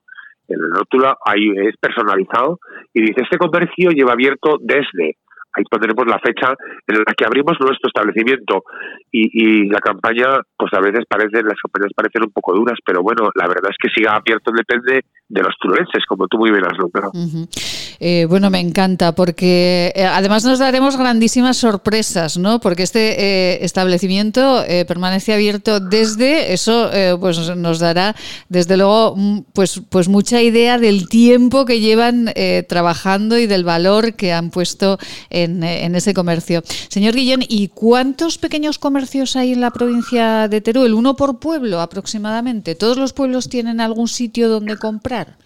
[0.51, 2.59] El rótulo ahí es personalizado
[2.93, 5.17] y dice, este comercio lleva abierto desde
[5.57, 6.55] ahí pondremos la fecha
[6.87, 8.65] en la que abrimos nuestro establecimiento.
[9.13, 13.31] Y, la campaña pues a veces parece las campañas parecen un poco duras pero bueno
[13.35, 16.79] la verdad es que siga abierto depende de los turenses como tú muy bien has
[16.79, 17.13] nombrado.
[18.01, 23.65] Eh, bueno me encanta porque eh, además nos daremos grandísimas sorpresas no porque este eh,
[23.65, 26.91] establecimiento permanece abierto desde eso
[27.21, 28.15] pues nos dará
[28.49, 32.33] desde luego mm, pues pues mucha idea del tiempo que llevan
[32.69, 34.99] trabajando y del valor que han puesto
[35.45, 36.63] en, ese comercio.
[36.89, 40.95] Señor Guillén, ¿y cuántos pequeños comercios hay en la provincia de Teruel?
[40.95, 42.75] ¿Uno por pueblo aproximadamente?
[42.75, 45.37] ¿Todos los pueblos tienen algún sitio donde comprar?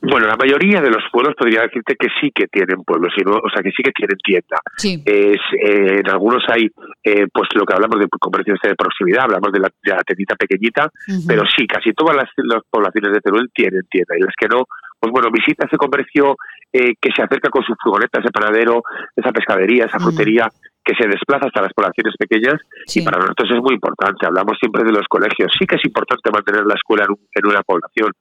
[0.00, 3.62] Bueno, la mayoría de los pueblos podría decirte que sí que tienen pueblos, o sea,
[3.62, 4.58] que sí que tienen tienda.
[5.04, 6.70] Es, eh, en algunos hay,
[7.02, 10.88] eh, pues lo que hablamos de comercios de proximidad, hablamos de la, de pequeñita,
[11.26, 14.64] pero sí, casi todas las, las, poblaciones de Teruel tienen tienda y las que no,
[15.00, 16.36] pues bueno, visita ese comercio
[16.72, 18.82] eh, que se acerca con su furgoneta, ese panadero,
[19.16, 20.48] esa pescadería, esa frutería,
[20.88, 22.56] que se desplaza hasta las poblaciones pequeñas
[22.94, 24.24] y para nosotros es muy importante.
[24.24, 25.52] Hablamos siempre de los colegios.
[25.58, 28.12] Sí que es importante mantener la escuela en, una población,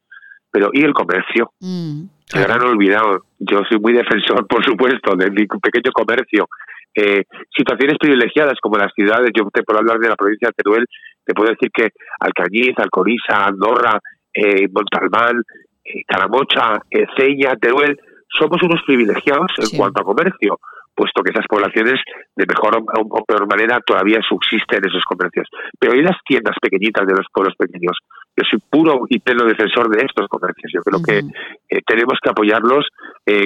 [0.52, 1.52] pero ¿y el comercio?
[1.60, 3.24] Mm, se habrán olvidado.
[3.40, 6.48] Yo soy muy defensor, por supuesto, de mi pequeño comercio.
[6.96, 7.24] Eh,
[7.56, 10.86] situaciones privilegiadas como las ciudades, yo te puedo hablar de la provincia de Teruel,
[11.24, 11.90] te puedo decir que
[12.20, 14.00] Alcañiz, Alcorisa, Andorra,
[14.34, 15.44] eh, Montalbán,
[15.84, 18.00] eh, Caramocha, eh, Ceña, Teruel,
[18.30, 20.60] somos unos privilegiados en cuanto a comercio,
[20.96, 22.02] puesto que esas poblaciones
[22.36, 25.48] de mejor o peor manera todavía subsisten esos comercios.
[25.80, 27.98] Pero hay las tiendas pequeñitas de los pueblos pequeños.
[28.36, 30.72] Yo soy puro y pleno defensor de estos comercios.
[30.74, 31.20] Yo creo que
[31.70, 32.86] eh, tenemos que apoyarlos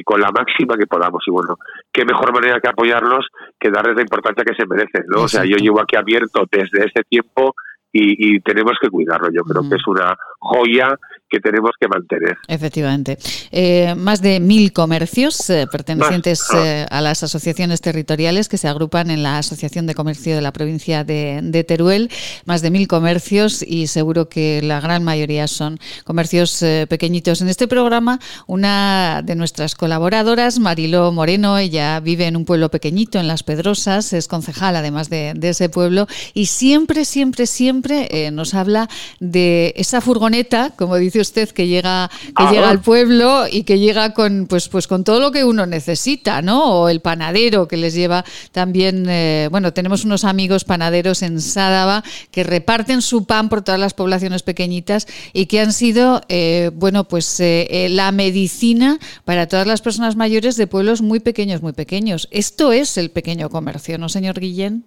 [0.06, 1.24] con la máxima que podamos.
[1.26, 1.58] Y bueno,
[1.92, 3.26] qué mejor manera que apoyarlos
[3.60, 5.06] que darles la importancia que se merecen.
[5.08, 5.24] ¿no?
[5.24, 7.56] O sea, yo llevo aquí abierto desde este tiempo
[7.92, 9.30] y, tenemos que cuidarlo.
[9.32, 10.96] Yo creo que es una joya
[11.32, 12.38] que tenemos que mantener.
[12.48, 13.18] Efectivamente.
[13.52, 19.10] Eh, más de mil comercios eh, pertenecientes eh, a las asociaciones territoriales que se agrupan
[19.10, 22.10] en la Asociación de Comercio de la provincia de, Teruel.
[22.46, 27.42] Más de mil comercios y seguro que la gran mayoría son comercios pequeñitos.
[27.42, 33.20] En este programa, una de nuestras colaboradoras, Mariló Moreno, ella vive en un pueblo pequeñito,
[33.20, 38.54] en Las Pedrosas, es concejal además de, de ese pueblo y siempre, siempre, siempre nos
[38.54, 43.80] habla de esa furgoneta, como dice usted que llega, que llega al pueblo y que
[43.80, 46.82] llega con, pues, pues con todo lo que uno necesita, ¿no?
[46.82, 52.03] O el panadero que les lleva también, eh, bueno, tenemos unos amigos panaderos en Sádava
[52.32, 57.05] que reparten su pan por todas las poblaciones pequeñitas y que han sido, eh, bueno,
[57.05, 62.28] pues eh, la medicina para todas las personas mayores de pueblos muy pequeños, muy pequeños.
[62.32, 64.86] Esto es el pequeño comercio, ¿no, señor Guillén?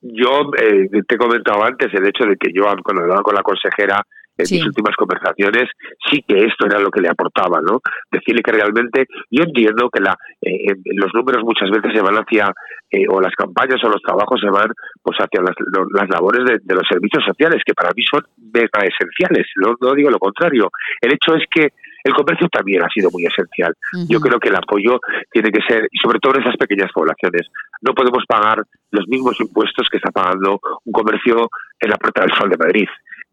[0.00, 3.42] Yo eh, te he comentado antes el hecho de que yo, cuando hablaba con la
[3.42, 4.06] consejera
[4.38, 5.70] en mis últimas conversaciones,
[6.10, 7.80] sí que esto era lo que le aportaba, ¿no?
[8.10, 12.52] Decirle que realmente, yo entiendo que la, eh, los números muchas veces se van hacia,
[12.90, 14.68] eh, o las campañas o los trabajos se van
[15.02, 15.54] pues hacia las,
[15.92, 18.22] las labores de, los servicios sociales, que para mí son
[18.52, 20.70] mega esenciales, no, no digo lo contrario.
[21.00, 21.72] El hecho es que
[22.06, 23.74] el comercio también ha sido muy esencial.
[24.08, 25.00] Yo creo que el apoyo
[25.32, 27.48] tiene que ser, y sobre todo en esas pequeñas poblaciones,
[27.82, 28.62] no podemos pagar
[28.92, 31.48] los mismos impuestos que está pagando un comercio
[31.80, 32.88] en la Puerta del Sol de Madrid.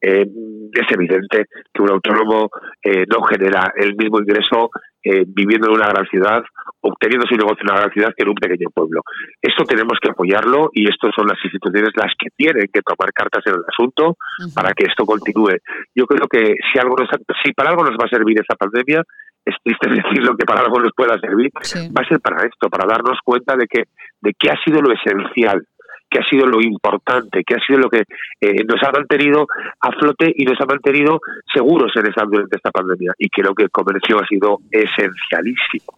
[0.05, 0.27] Eh,
[0.73, 2.49] es evidente que un autónomo
[2.83, 4.69] eh, no genera el mismo ingreso
[5.01, 6.43] eh, viviendo en una gran ciudad,
[6.81, 9.01] obteniendo su negocio en una gran ciudad que en un pequeño pueblo.
[9.41, 13.43] Esto tenemos que apoyarlo y estas son las instituciones las que tienen que tomar cartas
[13.45, 14.17] en el asunto
[14.53, 15.55] para que esto continúe.
[15.95, 17.07] Yo creo que si algo nos,
[17.41, 19.03] si para algo nos va a servir esta pandemia,
[19.45, 22.87] es triste decirlo que para algo nos pueda servir, va a ser para esto, para
[22.87, 23.83] darnos cuenta de que
[24.19, 25.63] de qué ha sido lo esencial
[26.13, 28.03] que ha sido lo importante, que ha sido lo que
[28.39, 29.47] eh, nos ha mantenido
[29.79, 31.19] a flote y nos ha mantenido
[31.51, 33.13] seguros en esta, durante esta pandemia.
[33.17, 35.97] Y creo que el comercio ha sido esencialísimo.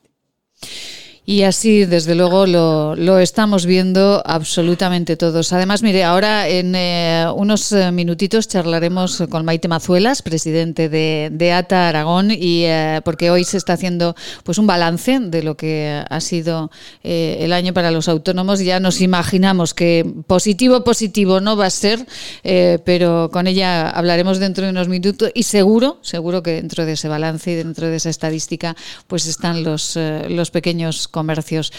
[1.28, 5.53] Y así, desde luego, lo, lo, estamos viendo absolutamente todos.
[5.53, 11.51] Además, mire, ahora en eh, unos eh, minutitos charlaremos con Maite Mazuelas, presidente de, de
[11.51, 16.03] ATA Aragón, y eh, porque hoy se está haciendo pues un balance de lo que
[16.07, 16.69] ha sido
[17.01, 18.59] el año para los autónomos.
[18.59, 22.05] Ya nos imaginamos que positivo, positivo no va a ser,
[22.43, 27.07] pero con ella hablaremos dentro de unos minutos y seguro, seguro que dentro de ese
[27.07, 28.76] balance y dentro de esa estadística,
[29.07, 29.97] pues están los,
[30.30, 31.72] los pequeños comercios,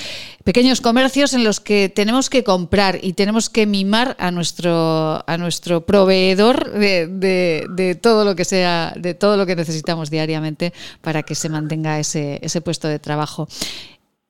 [0.45, 5.37] pequeños comercios en los que tenemos que comprar y tenemos que mimar a nuestro, a
[5.37, 7.07] nuestro proveedor de,
[7.69, 10.73] de, todo lo que sea, de todo lo que necesitamos diariamente
[11.03, 13.47] para que se mantenga ese, ese puesto de trabajo.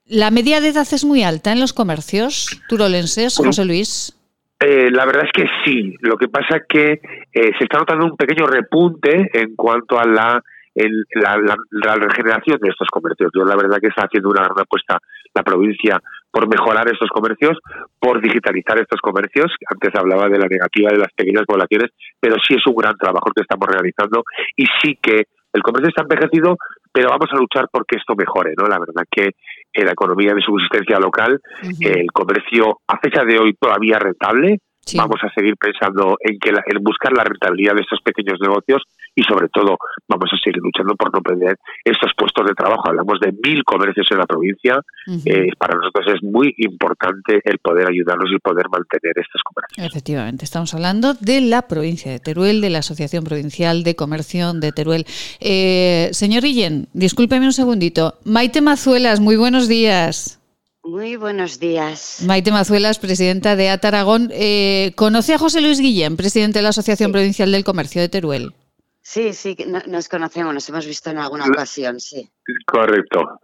[0.08, 4.12] ¿La media de edad es muy alta en los comercios turolenses, José Luis?
[4.58, 5.94] Eh, la verdad es que sí.
[6.00, 10.04] Lo que pasa es que eh, se está notando un pequeño repunte en cuanto a
[10.04, 10.42] la
[10.76, 11.36] el, la,
[11.70, 13.30] la, regeneración de estos comercios.
[13.34, 14.98] Yo la verdad que está haciendo una gran apuesta
[15.34, 16.00] la provincia
[16.30, 17.58] por mejorar estos comercios,
[17.98, 19.52] por digitalizar estos comercios.
[19.70, 23.32] Antes hablaba de la negativa de las pequeñas poblaciones, pero sí es un gran trabajo
[23.34, 24.22] que estamos realizando
[24.54, 26.56] y sí que el comercio está envejecido,
[26.92, 28.66] pero vamos a luchar porque esto mejore, ¿no?
[28.66, 29.30] La verdad que
[29.72, 31.40] en la economía de subsistencia local,
[31.80, 34.58] el comercio a fecha de hoy todavía rentable,
[34.94, 38.82] Vamos a seguir pensando en que en buscar la rentabilidad de estos pequeños negocios
[39.16, 42.82] y sobre todo vamos a seguir luchando por no perder estos puestos de trabajo.
[42.86, 44.78] Hablamos de mil comercios en la provincia.
[45.24, 49.86] Eh, para nosotros es muy importante el poder ayudarlos y poder mantener estos comercios.
[49.86, 54.70] Efectivamente, estamos hablando de la provincia de Teruel, de la Asociación Provincial de Comercio de
[54.72, 55.06] Teruel.
[55.40, 58.14] Eh, señor Guillén, discúlpeme un segundito.
[58.24, 60.35] Maite Mazuelas, muy buenos días.
[60.86, 62.18] Muy buenos días.
[62.24, 64.30] Maite Mazuelas, presidenta de Ataragón.
[64.32, 68.52] Eh, ¿Conoce a José Luis Guillén, presidente de la Asociación Provincial del Comercio de Teruel?
[69.08, 72.28] Sí, sí, nos conocemos, nos hemos visto en alguna ocasión, sí.
[72.66, 73.38] Correcto.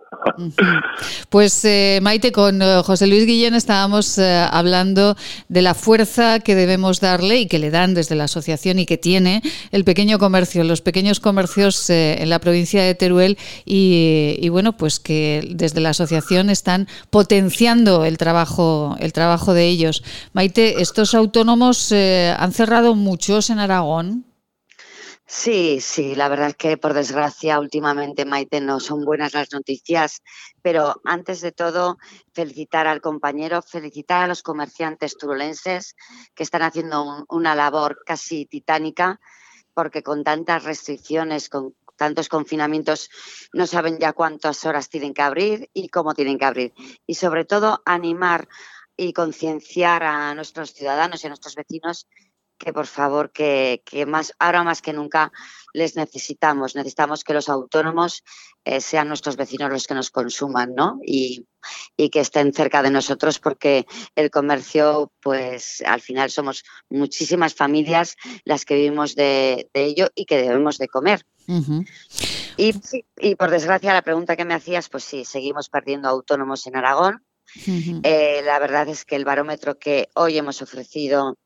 [1.30, 5.16] Pues eh, Maite, con eh, José Luis Guillén estábamos eh, hablando
[5.48, 8.98] de la fuerza que debemos darle y que le dan desde la asociación y que
[8.98, 9.40] tiene
[9.70, 14.98] el pequeño comercio, los pequeños comercios en la provincia de Teruel y, y, bueno, pues
[14.98, 20.02] que desde la asociación están potenciando el trabajo, el trabajo de ellos.
[20.32, 24.31] Maite, estos autónomos han cerrado muchos en Aragón.
[25.34, 30.22] Sí, sí, la verdad es que por desgracia últimamente, Maite, no son buenas las noticias,
[30.60, 31.96] pero antes de todo,
[32.34, 35.96] felicitar al compañero, felicitar a los comerciantes turolenses
[36.34, 39.20] que están haciendo una labor casi titánica,
[39.72, 43.08] porque con tantas restricciones, con tantos confinamientos,
[43.54, 46.74] no saben ya cuántas horas tienen que abrir y cómo tienen que abrir.
[47.06, 48.48] Y sobre todo, animar
[48.98, 52.06] y concienciar a nuestros ciudadanos y a nuestros vecinos
[52.58, 55.32] que por favor, que, más, ahora más que nunca
[55.72, 56.74] les necesitamos.
[56.74, 58.22] Necesitamos que los autónomos
[58.64, 60.98] eh, sean nuestros vecinos los que nos consuman, ¿no?
[61.04, 61.46] Y,
[61.96, 63.86] que estén cerca de nosotros porque
[64.16, 70.36] el comercio, pues al final somos muchísimas familias las que vivimos de, ello y que
[70.36, 71.24] debemos de comer.
[72.56, 72.74] y,
[73.16, 77.24] y, por desgracia la pregunta que me hacías, pues sí, seguimos perdiendo autónomos en Aragón.
[77.66, 81.36] Eh, la verdad es que el barómetro que hoy hemos ofrecido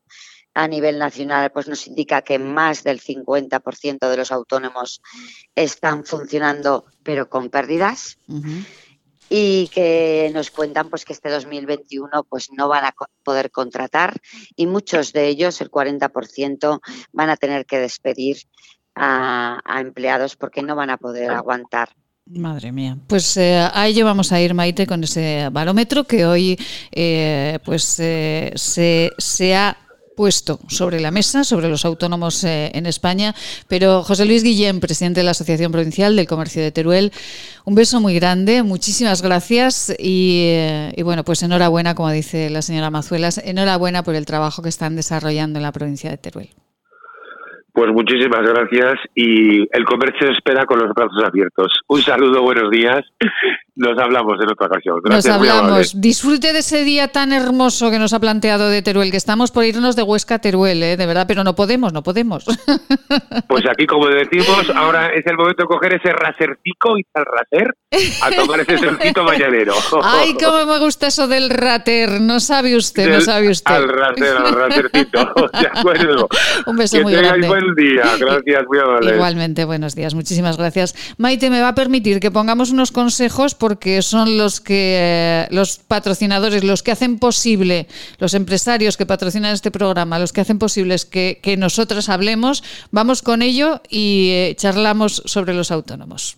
[0.57, 5.01] a nivel nacional pues nos indica que más del 50% de los autónomos
[5.53, 8.17] están funcionando pero con pérdidas.
[9.29, 14.15] Y que nos cuentan pues que este 2021 pues no van a poder contratar
[14.55, 16.79] y muchos de ellos, el 40%,
[17.11, 18.37] van a tener que despedir
[18.95, 21.89] a, empleados porque no van a poder aguantar.
[22.25, 22.97] Madre mía.
[23.05, 26.57] Pues eh, a ello vamos a ir, Maite, con ese barómetro que hoy
[26.91, 29.77] eh, pues eh, se, se, ha
[30.17, 33.33] puesto sobre la mesa, sobre los autónomos eh, en España.
[33.69, 37.13] Pero José Luis Guillén, presidente de la Asociación Provincial del Comercio de Teruel,
[37.63, 42.63] un beso muy grande, muchísimas gracias y, eh, y, bueno, pues enhorabuena, como dice la
[42.63, 46.66] señora Mazuelas, enhorabuena por el trabajo que están desarrollando en la provincia de Teruel.
[47.77, 51.71] Pues muchísimas gracias y el comercio espera con los brazos abiertos.
[51.87, 53.05] Un saludo, buenos días
[53.77, 54.99] nos hablamos en otra ocasión.
[55.03, 56.01] Gracias, nos hablamos.
[56.01, 59.65] Disfrute de ese día tan hermoso que nos ha planteado de Teruel, que estamos por
[59.65, 60.97] irnos de Huesca a Teruel, ¿eh?
[60.97, 62.45] de verdad, pero no podemos, no podemos.
[63.47, 67.73] Pues aquí, como decimos, ahora es el momento de coger ese rasercico y al raser
[68.21, 69.73] a tomar ese solcito mañanero.
[70.03, 73.73] Ay, cómo me gusta eso del rater, no sabe usted, no sabe usted.
[73.73, 76.27] Al raser, al rasercito, de acuerdo.
[76.65, 77.47] Un beso muy grande.
[77.67, 79.15] Buen día, gracias, muy amable.
[79.15, 80.95] Igualmente, buenos días, muchísimas gracias.
[81.17, 86.63] Maite, me va a permitir que pongamos unos consejos porque son los que los patrocinadores,
[86.63, 87.87] los que hacen posible,
[88.19, 92.63] los empresarios que patrocinan este programa, los que hacen posible que, que nosotros hablemos.
[92.91, 96.37] Vamos con ello y eh, charlamos sobre los autónomos.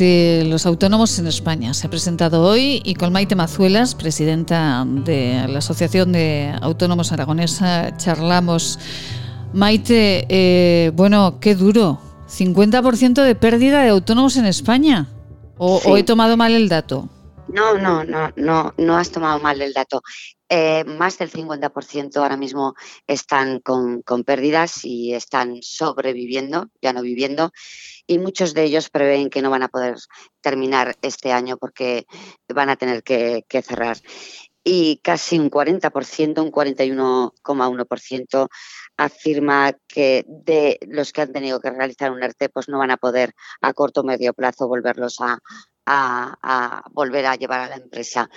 [0.00, 1.74] los autónomos en España.
[1.74, 7.96] Se ha presentado hoy y con Maite Mazuelas, presidenta de la Asociación de Autónomos Aragonesa,
[7.96, 8.78] charlamos.
[9.52, 12.00] Maite, eh, bueno, qué duro.
[12.28, 15.08] 50% de pérdida de autónomos en España.
[15.56, 17.08] ¿O, he tomado mal el dato?
[17.48, 20.02] No, no, no, no, no has tomado mal el dato.
[20.48, 22.74] Eh, más del 50% ahora mismo
[23.06, 27.52] están con, con, pérdidas y están sobreviviendo, ya no viviendo
[28.08, 29.96] y muchos de ellos prevén que no van a poder
[30.40, 32.06] terminar este año porque
[32.48, 33.98] van a tener que, cerrar.
[34.64, 38.48] Y casi un 40%, un 41,1%
[38.96, 42.96] afirma que de los que han tenido que realizar un ERTE pues no van a
[42.96, 45.38] poder a corto o medio plazo volverlos a,
[45.86, 48.28] a, volver a llevar a la empresa.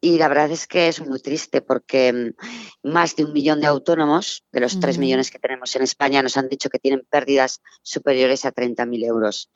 [0.00, 3.66] Y la verdad es que es muy triste porque mm, más de un millón de
[3.66, 7.60] autónomos, de los tres millones que tenemos en España, nos han dicho que tienen pérdidas
[7.82, 9.50] superiores a 30.000 euros.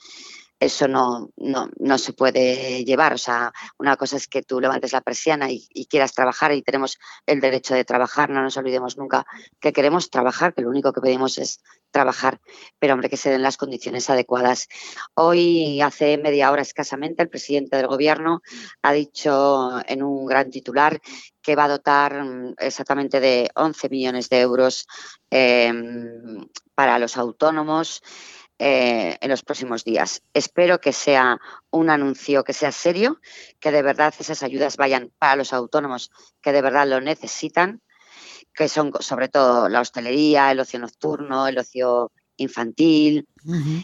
[0.64, 3.14] Eso no, no, no, se puede llevar.
[3.14, 6.98] O sea, una cosa es que tú levantes la persiana y, quieras trabajar y tenemos
[7.26, 9.26] el derecho de trabajar, no nos olvidemos nunca
[9.60, 11.60] que queremos trabajar, que lo único que pedimos es
[11.90, 12.40] trabajar,
[12.78, 14.68] pero hombre, que se den las condiciones adecuadas.
[15.14, 18.40] Hoy, hace media hora escasamente, el presidente del gobierno
[18.82, 21.01] ha dicho en un gran titular
[21.43, 24.86] que va a dotar mm, exactamente de 11 millones de euros
[25.30, 28.02] em, para los autónomos.
[28.64, 30.22] Eh, en los próximos días.
[30.34, 31.40] Espero que sea
[31.72, 33.20] un anuncio que sea serio,
[33.59, 37.80] que de verdad esas ayudas vayan para los autónomos que de verdad lo necesitan,
[38.55, 43.26] que son sobre todo la hostelería, el ocio nocturno, el ocio infantil,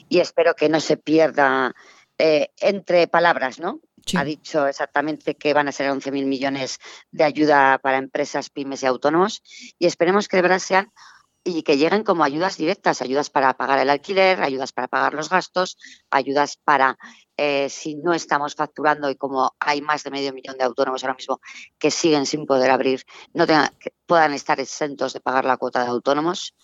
[0.09, 1.75] y espero que no se pierda
[2.17, 3.81] eh, entre palabras, ¿no?
[4.15, 6.79] Ha dicho exactamente que van a ser 11.000 millones
[7.11, 9.43] de ayuda para empresas, pymes y autónomos
[9.77, 10.93] y esperemos que de verdad sean
[11.49, 15.31] y que lleguen como ayudas directas, ayudas para pagar el alquiler, ayudas para pagar los
[15.31, 15.79] gastos,
[16.11, 16.99] ayudas para,
[17.37, 21.15] eh, si no estamos facturando y como hay más de medio millón de autónomos ahora
[21.15, 21.41] mismo
[21.79, 23.71] que siguen sin poder abrir, no tengan,
[24.07, 26.55] puedan estar exentos de pagar la cuota de autónomos.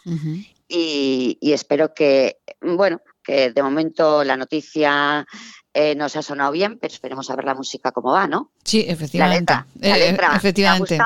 [0.68, 5.26] y, espero que, bueno, que de momento la noticia
[5.72, 8.50] eh, nos ha sonado bien, pero esperemos a ver la música cómo va, ¿no?
[8.62, 9.54] Sí, efectivamente.
[9.80, 10.98] La letra, la efectivamente.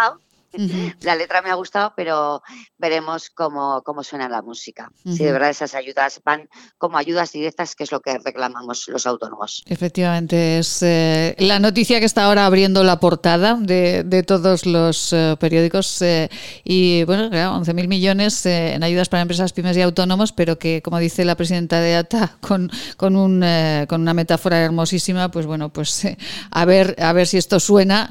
[1.00, 2.42] La letra me ha gustado, pero
[2.78, 4.90] veremos cómo, cómo suena la música.
[5.04, 6.48] Si de verdad esas ayudas van
[6.78, 9.62] como ayudas directas, que es lo que reclamamos los autónomos.
[9.66, 15.36] Efectivamente, es eh, la noticia que está ahora abriendo la portada de, todos los eh,
[15.38, 16.00] periódicos.
[16.02, 16.30] Eh,
[16.64, 20.98] y bueno, claro, 11.000 millones en ayudas para empresas, pymes y autónomos, pero que, como
[20.98, 23.44] dice la presidenta de ATA, con, con, un,
[23.86, 26.06] con una metáfora hermosísima, pues bueno, pues
[26.50, 28.10] a ver a ver si esto suena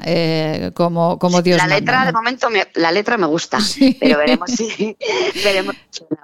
[0.74, 2.12] como, como Dios La letra de
[2.76, 3.60] la letra me gusta,
[4.00, 4.96] pero veremos si
[5.44, 5.76] veremos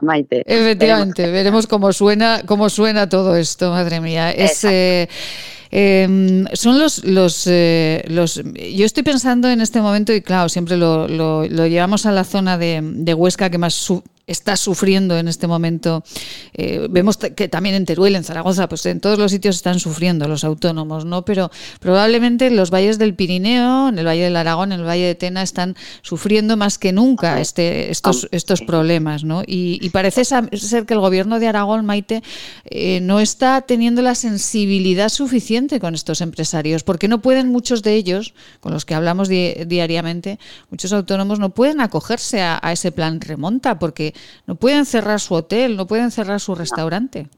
[0.02, 0.44] Maite.
[0.46, 1.68] Efectivamente, veremos.
[1.68, 4.32] cómo suena, cómo suena todo esto, madre mía.
[4.32, 5.08] Es eh,
[5.72, 8.42] em, son los, los, eh, los.
[8.44, 12.58] Yo estoy pensando en este momento, y claro, siempre lo, lo, llevamos a la zona
[12.58, 13.74] de, de Huesca que más
[14.26, 16.04] está sufriendo en este momento.
[16.54, 20.28] Eh, vemos que también en Teruel, en Zaragoza, pues en todos los sitios están sufriendo
[20.28, 21.26] los autónomos, ¿no?
[21.26, 25.16] Pero probablemente los valles del Pirineo, en el Valle del Aragón, en el Valle de
[25.16, 29.44] Tena, están sufriendo más que nunca este, estos, estos problemas, ¿no?
[29.46, 32.24] Y, parece ser que el gobierno de Aragón, Maite,
[32.66, 37.94] eh, no está teniendo la sensibilidad suficiente con estos empresarios, porque no pueden muchos de
[37.94, 40.40] ellos, con los que hablamos diariamente,
[40.72, 44.13] muchos autónomos no pueden acogerse a ese plan remonta, porque
[44.46, 47.30] no pueden cerrar su hotel, no pueden cerrar su restaurante.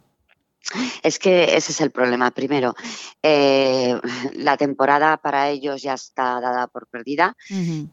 [1.04, 2.32] Es que ese es el problema.
[2.32, 2.76] Primero,
[3.22, 4.00] eh,
[4.34, 7.36] la temporada para ellos ya está dada por perdida.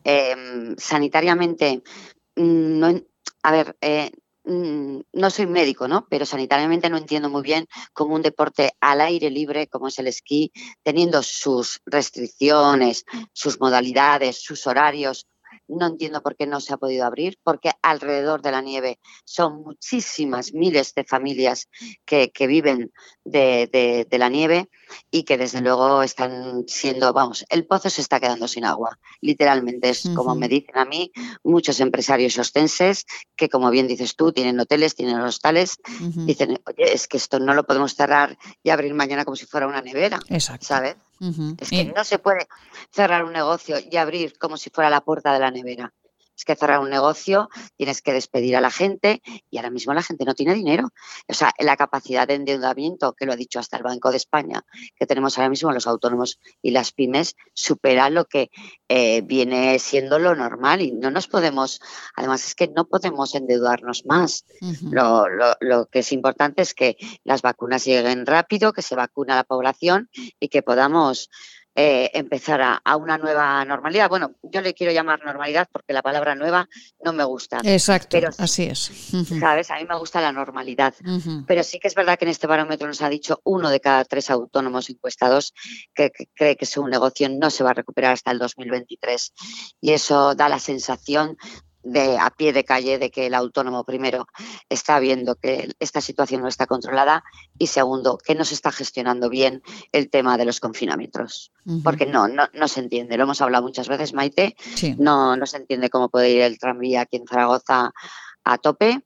[0.04, 1.82] Em, sanitariamente,
[2.36, 3.00] mm, no,
[3.42, 4.10] a ver, eh,
[4.44, 6.06] mm, no soy médico, ¿no?
[6.09, 10.06] Pero sanitariamente no entiendo muy bien cómo un deporte al aire libre, como es el
[10.06, 10.50] esquí,
[10.82, 13.04] teniendo sus restricciones,
[13.34, 15.26] sus modalidades, sus horarios,
[15.68, 19.62] no entiendo por qué no se ha podido abrir, porque alrededor de la nieve son
[19.62, 21.68] muchísimas miles de familias
[22.05, 22.93] que, viven
[23.24, 24.68] de, la nieve
[25.10, 29.90] y que desde luego están siendo, vamos, el pozo se está quedando sin agua, literalmente
[29.90, 31.12] es como me dicen a mí
[31.43, 33.06] muchos empresarios ostenses
[33.36, 35.78] que como bien dices tú, tienen hoteles, tienen hostales,
[36.26, 39.66] dicen, oye, es que esto no lo podemos cerrar y abrir mañana como si fuera
[39.66, 40.20] una nevera,
[40.60, 40.97] ¿sabes?
[41.59, 42.47] Es que no se puede
[42.90, 45.93] cerrar un negocio y abrir como si fuera la puerta de la nevera
[46.43, 50.02] es que cerrar un negocio, tienes que despedir a la gente y ahora mismo la
[50.02, 50.89] gente no tiene dinero.
[51.28, 54.64] O sea, la capacidad de endeudamiento, que lo ha dicho hasta el Banco de España,
[54.97, 58.51] que tenemos ahora mismo los autónomos y las pymes, supera lo que
[58.89, 61.81] eh, viene siendo lo normal y no nos podemos,
[62.16, 64.44] además es que no podemos endeudarnos más.
[64.90, 65.27] lo,
[65.60, 69.44] lo que es importante es que las vacunas lleguen rápido, que se vacune a la
[69.44, 70.10] población
[70.40, 71.31] y que podamos
[71.74, 74.09] eh, empezar a, una nueva normalidad.
[74.09, 76.69] Bueno, yo le quiero llamar normalidad porque la palabra nueva
[77.03, 77.61] no me gusta.
[77.65, 78.90] Exacto, pero, así es.
[79.40, 79.70] ¿Sabes?
[79.70, 80.94] A mí me gusta la normalidad.
[81.47, 84.05] Pero sí que es verdad que en este barómetro nos ha dicho uno de cada
[84.05, 85.55] tres autónomos encuestados
[85.94, 89.32] que, cree que su negocio no se va a recuperar hasta el 2023.
[89.81, 91.39] Y eso da la sensación
[91.82, 94.26] de a pie de calle de que el autónomo primero
[94.68, 97.24] está viendo que esta situación no está controlada
[97.59, 101.52] y segundo que no se está gestionando bien el tema de los confinamientos.
[101.84, 103.16] Porque no, no, no se entiende.
[103.16, 104.56] Lo hemos hablado muchas veces Maite.
[104.98, 107.92] No no se entiende cómo puede ir el tranvía aquí en Zaragoza
[108.44, 109.02] a tope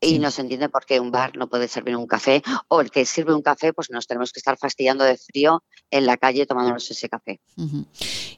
[0.00, 2.90] y no se entiende por qué un bar no puede servir un café o el
[2.90, 6.46] que sirve un café pues nos tenemos que estar fastidiando de frío en la calle
[6.46, 7.40] tomándonos ese café.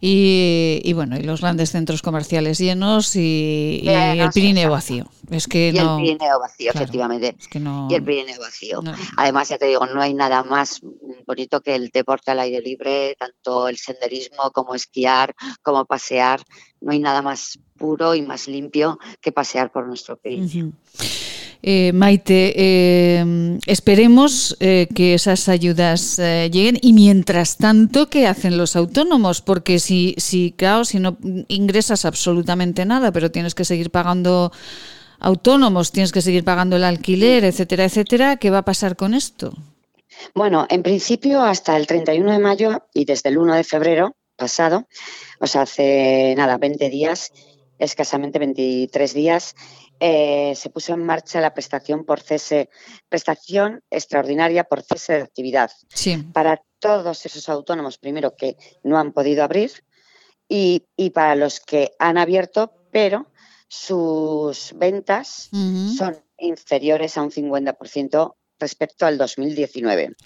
[0.01, 5.07] y, bueno, y los grandes centros comerciales llenos y, el Pirineo vacío.
[5.31, 7.37] Es que y el Pirineo vacío, efectivamente.
[7.91, 8.83] Y el Pirineo vacío.
[9.17, 10.81] Además, ya te digo, no hay nada más
[11.27, 16.43] bonito que el deporte al aire libre, tanto el senderismo como esquiar, como pasear.
[16.81, 20.73] No hay nada más puro y más limpio que pasear por nuestro Pirineo.
[21.65, 28.75] Eh, Maite, eh, esperemos eh, que esas ayudas lleguen y mientras tanto, ¿qué hacen los
[28.75, 29.43] autónomos?
[29.43, 31.17] Porque si, si, claro, si no
[31.49, 34.51] ingresas absolutamente nada, pero tienes que seguir pagando
[35.21, 39.53] autónomos, tienes que seguir pagando el alquiler, etcétera, etcétera, ¿qué va a pasar con esto?
[40.35, 44.89] Bueno, en principio hasta el 31 de mayo y desde el 1 de febrero pasado,
[45.39, 47.33] o sea, hace nada, 20 días,
[47.79, 49.55] escasamente 23 días,
[50.05, 52.71] eh, se puso en marcha la prestación por cese,
[53.09, 55.71] prestación extraordinaria por cese de actividad.
[56.33, 59.71] Para todos esos autónomos, primero que no han podido abrir
[60.49, 63.31] y, para los que han abierto, pero
[63.69, 65.49] sus ventas
[65.97, 70.17] son inferiores a un 50% respecto al 2019.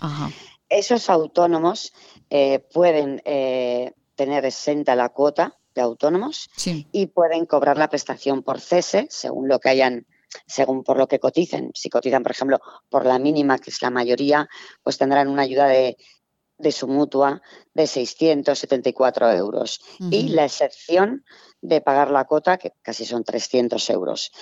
[0.71, 1.93] Esos autónomos
[2.31, 8.61] eh, pueden eh, tener exenta la cuota de autónomos y pueden cobrar la prestación por
[8.61, 10.07] cese según lo que hayan
[10.47, 11.71] según por lo que coticen.
[11.75, 14.49] Si cotizan, por ejemplo, por la mínima, que es la mayoría,
[14.83, 15.97] pues tendrán una ayuda de,
[16.59, 17.43] de su mutua
[17.75, 19.81] de 674 euros.
[20.11, 21.25] Y la excepción
[21.61, 24.33] de pagar la cuota, que casi son 300 euros.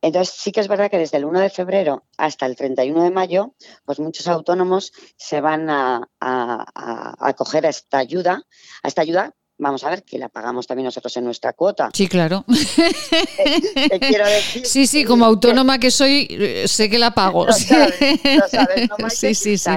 [0.00, 3.10] Entonces, sí que es verdad que desde el 1 de febrero hasta el 31 de
[3.10, 3.54] mayo,
[3.84, 8.42] pues muchos autónomos se van a, a, a acoger a esta ayuda,
[8.82, 11.90] a esta ayuda vamos a ver, que la pagamos también nosotros en nuestra cuota.
[11.94, 12.44] Sí, claro.
[13.88, 17.46] Te, quiero decir, sí, sí, como autónoma que soy, eh, sé que la pago.
[17.46, 17.94] Lo sabes,
[18.24, 19.70] lo sabes, ¿no, Sí, sí, sí.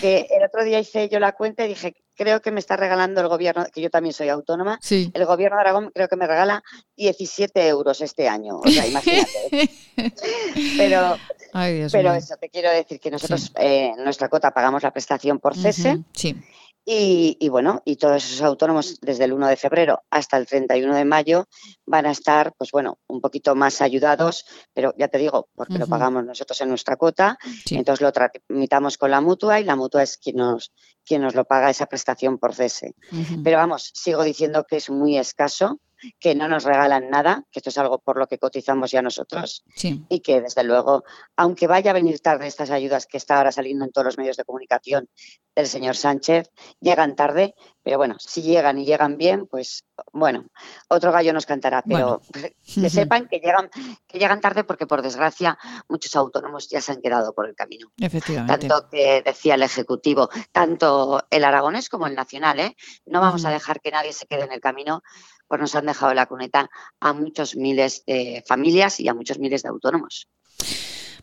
[0.00, 3.20] Que, el otro día hice yo la cuenta y dije, creo que me está regalando
[3.20, 5.10] el gobierno, que yo también soy autónoma, sí.
[5.12, 6.62] el gobierno de Aragón creo que me regala
[6.96, 8.60] 17 euros este año.
[8.60, 9.70] O sea, imagínate.
[10.78, 11.18] pero
[11.92, 15.56] pero eso, te quiero decir que nosotros eh, en nuestra cuota pagamos la prestación por
[15.56, 16.02] cese.
[16.12, 16.34] sí.
[16.86, 21.04] Y, bueno, y todos esos autónomos desde el 1 de febrero hasta el 31 de
[21.06, 21.48] mayo
[21.86, 24.44] van a estar, pues bueno, un poquito más ayudados,
[24.74, 27.38] pero ya te digo, porque lo pagamos nosotros en nuestra cuota,
[27.70, 30.72] entonces lo tramitamos con la mutua y la mutua es quien nos,
[31.06, 32.94] quien nos lo paga esa prestación por cese.
[33.42, 35.80] Pero vamos, sigo diciendo que es muy escaso
[36.18, 39.64] que no nos regalan nada, que esto es algo por lo que cotizamos ya nosotros
[40.08, 41.04] y que desde luego,
[41.36, 44.36] aunque vaya a venir tarde estas ayudas que está ahora saliendo en todos los medios
[44.36, 45.08] de comunicación
[45.54, 46.50] del señor Sánchez,
[46.80, 50.46] llegan tarde, pero bueno, si llegan y llegan bien, pues bueno,
[50.88, 53.70] otro gallo nos cantará, pero que sepan que llegan,
[54.06, 55.56] que llegan tarde porque por desgracia
[55.88, 57.92] muchos autónomos ya se han quedado por el camino.
[57.98, 58.68] Efectivamente.
[58.68, 62.76] Tanto que decía el Ejecutivo, tanto el aragonés como el nacional, ¿eh?
[63.06, 65.02] no vamos a dejar que nadie se quede en el camino
[65.46, 69.62] pues nos han dejado la cuneta a muchos miles de familias y a muchos miles
[69.62, 70.28] de autónomos.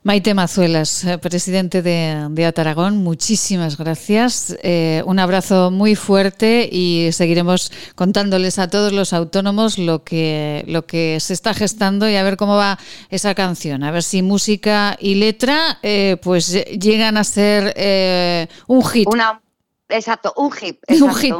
[0.04, 4.58] Maite Mazuelas, eh, presidente de, de Ataragón, muchísimas gracias.
[4.64, 10.88] Eh, un abrazo muy fuerte y seguiremos contándoles a todos los autónomos lo que, lo
[10.88, 12.80] que se está gestando y a ver cómo va
[13.12, 13.84] esa canción.
[13.84, 19.08] A ver si música y letra pues, eh, pues llegan a ser un hit.
[19.08, 19.40] Una,
[19.88, 20.80] exacto, un hit.
[20.90, 21.36] Un hit.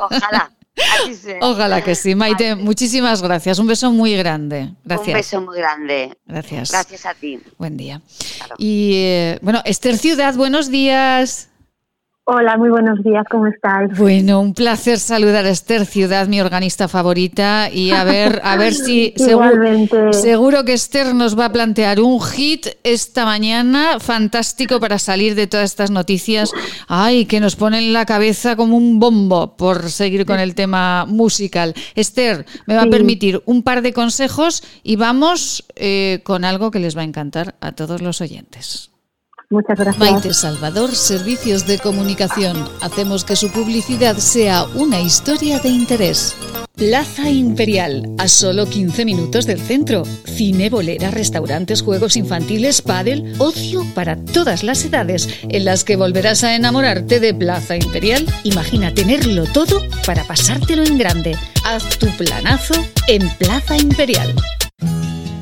[0.00, 0.53] Ojalá.
[1.40, 2.14] Ojalá que sí.
[2.14, 3.58] Maite, muchísimas gracias.
[3.58, 4.72] Un beso muy grande.
[4.84, 5.08] Gracias.
[5.08, 6.16] Un beso muy grande.
[6.26, 6.70] Gracias.
[6.70, 7.40] Gracias a ti.
[7.58, 8.02] Buen día.
[8.58, 11.48] Y eh, bueno, Esther Ciudad, buenos días.
[12.26, 13.98] Hola, muy buenos días, ¿cómo estáis?
[13.98, 18.72] Bueno, un placer saludar a Esther Ciudad, mi organista favorita, y a ver, a ver
[18.74, 24.98] si seguro, seguro, que Esther nos va a plantear un hit esta mañana fantástico para
[24.98, 26.50] salir de todas estas noticias,
[26.88, 31.74] ay, que nos ponen la cabeza como un bombo por seguir con el tema musical.
[31.94, 36.78] Esther, me va a permitir un par de consejos y vamos eh, con algo que
[36.78, 38.93] les va a encantar a todos los oyentes.
[39.98, 42.68] Maite Salvador, Servicios de Comunicación.
[42.80, 46.34] Hacemos que su publicidad sea una historia de interés.
[46.74, 50.02] Plaza Imperial, a solo 15 minutos del centro.
[50.24, 56.42] Cine, bolera, restaurantes, juegos infantiles, pádel, ocio para todas las edades, en las que volverás
[56.42, 58.26] a enamorarte de Plaza Imperial.
[58.42, 61.36] Imagina tenerlo todo para pasártelo en grande.
[61.64, 62.74] Haz tu planazo
[63.06, 64.34] en Plaza Imperial.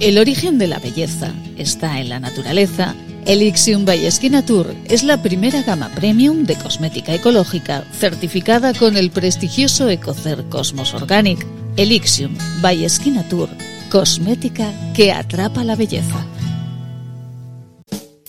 [0.00, 2.94] El origen de la belleza está en la naturaleza
[3.26, 4.08] Elixium by
[4.46, 10.94] Tour es la primera gama premium de cosmética ecológica certificada con el prestigioso Ecocer Cosmos
[10.94, 11.46] Organic.
[11.76, 12.86] Elixium by
[13.30, 13.48] Tour,
[13.90, 16.26] cosmética que atrapa la belleza.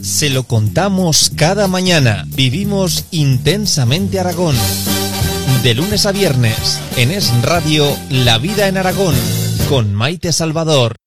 [0.03, 2.25] se lo contamos cada mañana.
[2.27, 4.55] Vivimos intensamente Aragón.
[5.63, 9.15] De lunes a viernes, en Es Radio, La Vida en Aragón,
[9.69, 11.02] con Maite Salvador.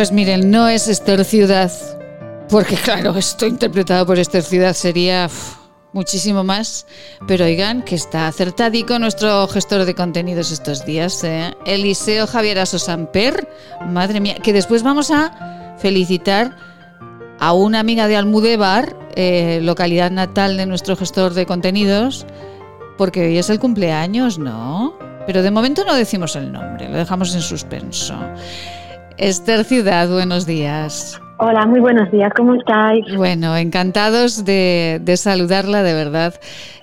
[0.00, 1.70] Pues miren, no es Esther Ciudad,
[2.48, 5.28] porque claro, esto interpretado por Esther Ciudad sería
[5.92, 6.86] muchísimo más,
[7.28, 11.52] pero oigan que está acertadico nuestro gestor de contenidos estos días, ¿eh?
[11.66, 13.46] Eliseo Javier Asosamper,
[13.88, 16.56] madre mía, que después vamos a felicitar
[17.38, 22.24] a una amiga de Almudévar, eh, localidad natal de nuestro gestor de contenidos,
[22.96, 24.94] porque hoy es el cumpleaños, ¿no?
[25.26, 28.14] Pero de momento no decimos el nombre, lo dejamos en suspenso.
[29.18, 31.20] Esther Ciudad, buenos días.
[31.42, 33.04] Hola, muy buenos días, ¿cómo estáis?
[33.16, 36.34] Bueno, encantados de, saludarla, de verdad.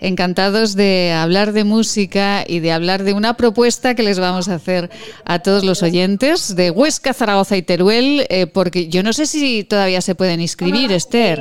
[0.01, 4.55] Encantados de hablar de música y de hablar de una propuesta que les vamos a
[4.55, 4.89] hacer
[5.25, 9.63] a todos los oyentes de Huesca, Zaragoza y Teruel, eh, porque yo no sé si
[9.63, 11.39] todavía se pueden inscribir, Esther.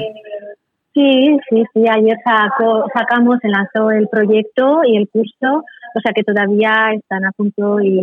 [0.92, 1.84] Sí, sí, sí.
[1.88, 2.18] Ayer
[2.94, 5.64] sacamos, se lanzó el proyecto y el curso
[5.97, 8.02] o sea que todavía están a punto y,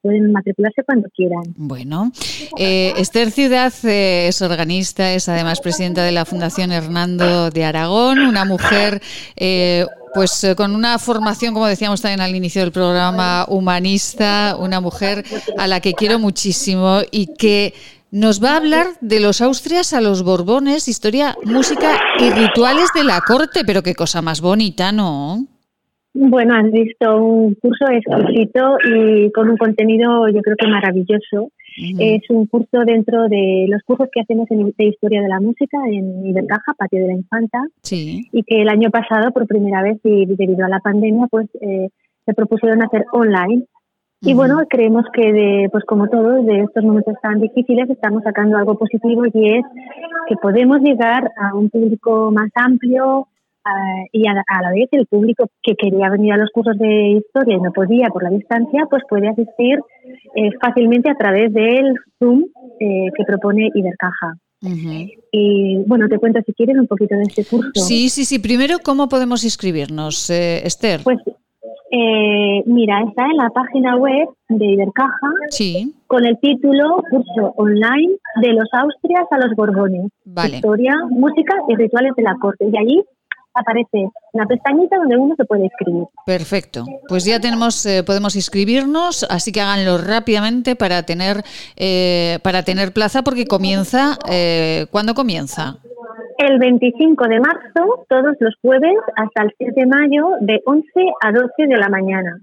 [0.00, 1.42] pueden matricularse cuando quieran.
[1.56, 2.12] Bueno,
[2.56, 8.20] eh, Esther Ciudad eh, es organista, es además presidenta de la Fundación Hernando de Aragón,
[8.20, 9.02] una mujer...
[9.36, 15.26] Eh, pues con una formación, como decíamos también al inicio del programa, humanista, una mujer
[15.58, 17.74] a la que quiero muchísimo y que
[18.10, 23.04] nos va a hablar de los Austrias a los Borbones, historia, música y rituales de
[23.04, 25.46] la corte, pero qué cosa más bonita, ¿no?
[26.18, 31.50] Bueno, has visto un curso exquisito y con un contenido yo creo que maravilloso.
[31.98, 35.76] Es un curso dentro de los cursos que hacemos en de Historia de la Música
[35.86, 37.58] en Ibercaja, Patio de la Infanta,
[37.90, 41.90] y que el año pasado, por primera vez y debido a la pandemia, pues eh,
[42.24, 43.64] se propusieron hacer online.
[44.22, 48.56] Y bueno, creemos que, de, pues como todos, de estos momentos tan difíciles, estamos sacando
[48.56, 49.64] algo positivo y es
[50.28, 53.28] que podemos llegar a un público más amplio,
[54.12, 57.60] y a, la vez el público que quería venir a los cursos de historia y
[57.60, 59.78] no podía por la distancia, pues puede asistir
[60.34, 62.44] eh, fácilmente a través del Zoom
[62.80, 64.34] eh, que propone Ibercaja.
[65.30, 67.70] Y bueno, te cuento si quieres un poquito de este curso.
[67.74, 68.38] Sí, sí, sí.
[68.38, 71.00] Primero, ¿cómo podemos inscribirnos, eh, Esther?
[71.04, 71.18] Pues
[72.66, 75.94] mira, está en la página web de Ibercaja sí.
[76.08, 80.10] con el título Curso Online de los Austrias a los Borbones.
[80.52, 82.66] Historia, música y rituales de la corte.
[82.72, 83.04] Y allí
[83.56, 86.04] aparece una pestañita donde uno se puede inscribir.
[86.24, 86.84] Perfecto.
[87.08, 91.42] Pues ya tenemos, eh, podemos inscribirnos, así que háganlo rápidamente para tener,
[91.76, 95.78] eh, para tener plaza, porque comienza, eh, ¿cuándo comienza?
[96.38, 100.86] El 25 de marzo, todos los jueves, hasta el 7 de mayo, de 11
[101.22, 102.40] a 12 de la mañana.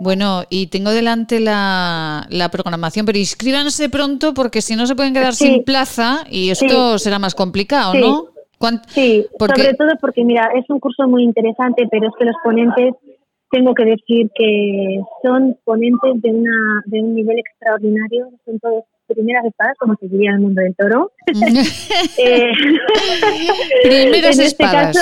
[0.00, 5.14] Bueno, y tengo delante la, la, programación, pero inscríbanse pronto porque si no se pueden
[5.14, 8.37] quedar sin plaza y esto será más complicado, ¿no?
[8.88, 12.94] Sí, sobre todo porque, mira, es un curso muy interesante, pero es que los ponentes,
[13.50, 19.44] tengo que decir que son ponentes de, una, de un nivel extraordinario, son todos primeras
[19.46, 21.12] espadas, como se diría en el mundo del toro.
[22.18, 22.52] eh,
[23.82, 24.96] primeras este espadas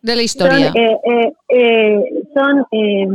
[0.00, 0.72] de la historia.
[0.72, 3.06] Son, eh, eh, son eh,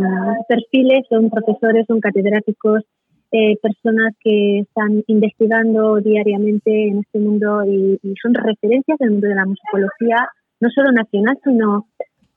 [0.47, 2.83] perfiles, son profesores, son catedráticos,
[3.31, 9.35] eh, personas que están investigando diariamente en este mundo y, son referencias del mundo de
[9.35, 10.29] la musicología,
[10.61, 11.87] no solo nacional, sino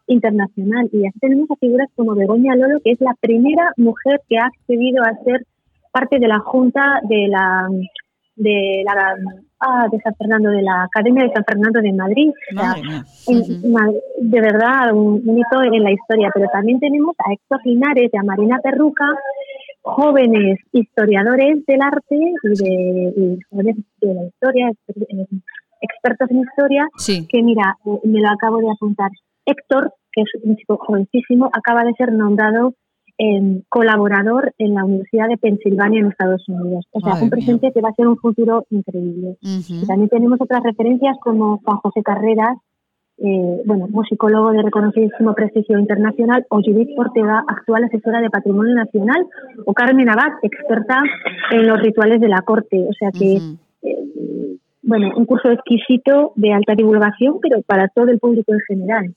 [0.08, 0.88] internacional.
[0.92, 4.46] Y así tenemos a figuras como Begoña Lolo, que es la primera mujer que ha
[4.46, 5.46] accedido a ser
[5.92, 7.68] parte de la junta de la
[8.36, 9.14] de la
[9.60, 12.32] ah, de San Fernando de la Academia de San Fernando de Madrid.
[14.18, 16.30] De verdad un, un, hito en la historia.
[16.34, 19.04] Pero también tenemos a Héctor Linares y a Marina Perruca
[19.82, 24.72] jóvenes historiadores del arte y de, jóvenes de la historia,
[25.80, 29.10] expertos en historia, que mira, eh, me lo acabo de apuntar.
[29.46, 32.74] Héctor, que es un chico jovencísimo, acaba de ser nombrado
[33.18, 36.86] em, colaborador en la Universidad de Pensilvania en Estados Unidos.
[36.92, 39.36] O sea, un presente que va a ser un futuro increíble.
[39.86, 42.56] También tenemos otras referencias como Juan José Carreras,
[43.22, 49.26] eh, bueno, musicólogo de reconocidísimo prestigio internacional, o Judith Ortega, actual asesora de Patrimonio Nacional,
[49.66, 51.02] o Carmen Abad, experta
[51.50, 52.82] en los rituales de la corte.
[52.88, 53.36] O sea que,
[53.82, 59.14] eh, bueno, un curso exquisito de alta divulgación, pero para todo el público en general.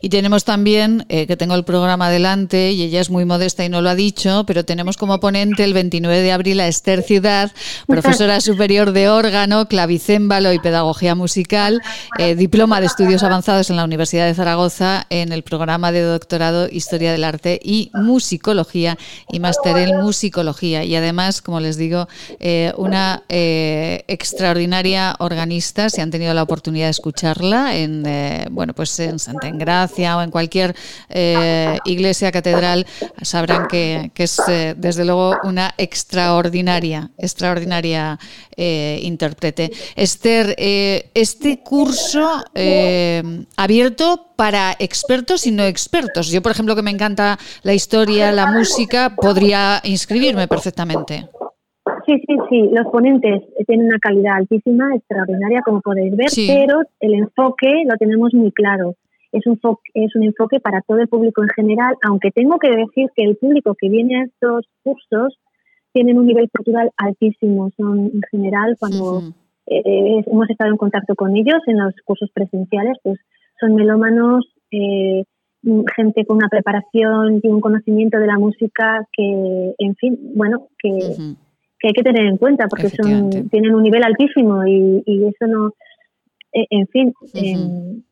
[0.00, 3.68] Y tenemos también, eh, que tengo el programa adelante, y ella es muy modesta y
[3.68, 7.50] no lo ha dicho, pero tenemos como ponente el 29 de abril a Esther Ciudad,
[7.88, 11.82] profesora superior de órgano, clavicémbalo y pedagogía musical,
[12.18, 16.68] eh, diploma de estudios avanzados en la Universidad de Zaragoza en el programa de doctorado
[16.70, 18.96] Historia del Arte y Musicología
[19.32, 20.84] y máster en Musicología.
[20.84, 22.06] Y además, como les digo,
[22.38, 28.98] eh, una extraordinaria organista, si han tenido la oportunidad de escucharla en, eh, bueno, pues
[29.00, 30.74] en Santa Engracia o en cualquier
[31.08, 32.86] eh, iglesia, catedral,
[33.22, 38.18] sabrán que, es eh, desde luego una extraordinaria, extraordinaria
[38.56, 39.72] intérprete.
[39.96, 42.44] Esther, este curso
[43.56, 46.28] abierto para expertos y no expertos.
[46.28, 51.28] Yo, por ejemplo, que me encanta la historia, la música, podría inscribirme perfectamente.
[52.06, 52.70] Sí, sí, sí.
[52.72, 58.32] Los ponentes tienen una calidad altísima, extraordinaria, como podéis ver, pero el enfoque lo tenemos
[58.34, 58.94] muy claro.
[59.32, 59.58] Es un,
[59.94, 63.36] es un enfoque para todo el público en general, aunque tengo que decir que el
[63.36, 65.38] público que viene a estos cursos
[65.92, 67.70] tienen un nivel cultural altísimo.
[67.76, 69.22] Son, en general, cuando
[69.66, 73.18] eh, hemos estado en contacto con ellos en los cursos presenciales, pues
[73.60, 75.24] son melómanos, eh,
[75.96, 81.34] gente con una preparación y un conocimiento de la música que, en fin, bueno, que
[81.82, 85.72] que hay que tener en cuenta porque son tienen un nivel altísimo y, eso no,
[86.52, 88.02] e, en fin, em,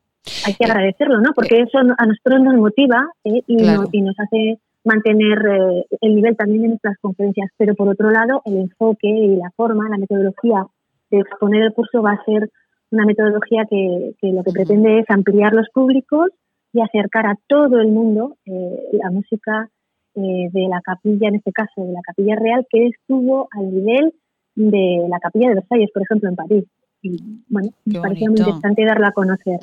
[0.45, 1.31] hay que agradecerlo, ¿no?
[1.35, 3.43] Porque eso a nosotros nos motiva ¿eh?
[3.47, 3.57] y,
[3.93, 7.49] y, nos hace mantener eh, el nivel también en nuestras conferencias.
[7.57, 10.67] Pero por otro lado, el enfoque y la forma, la metodología
[11.11, 12.51] de exponer el curso va a ser
[12.91, 16.31] una metodología que, que lo que pretende es ampliar los públicos
[16.73, 19.69] y acercar a todo el mundo eh, la música
[20.15, 24.13] eh, de la capilla, en este caso de la capilla real, que estuvo al nivel
[24.55, 26.65] de la capilla de Versalles, por ejemplo, en París.
[27.03, 27.17] Y
[27.49, 29.59] bueno, me parecía muy interesante darla a conocer.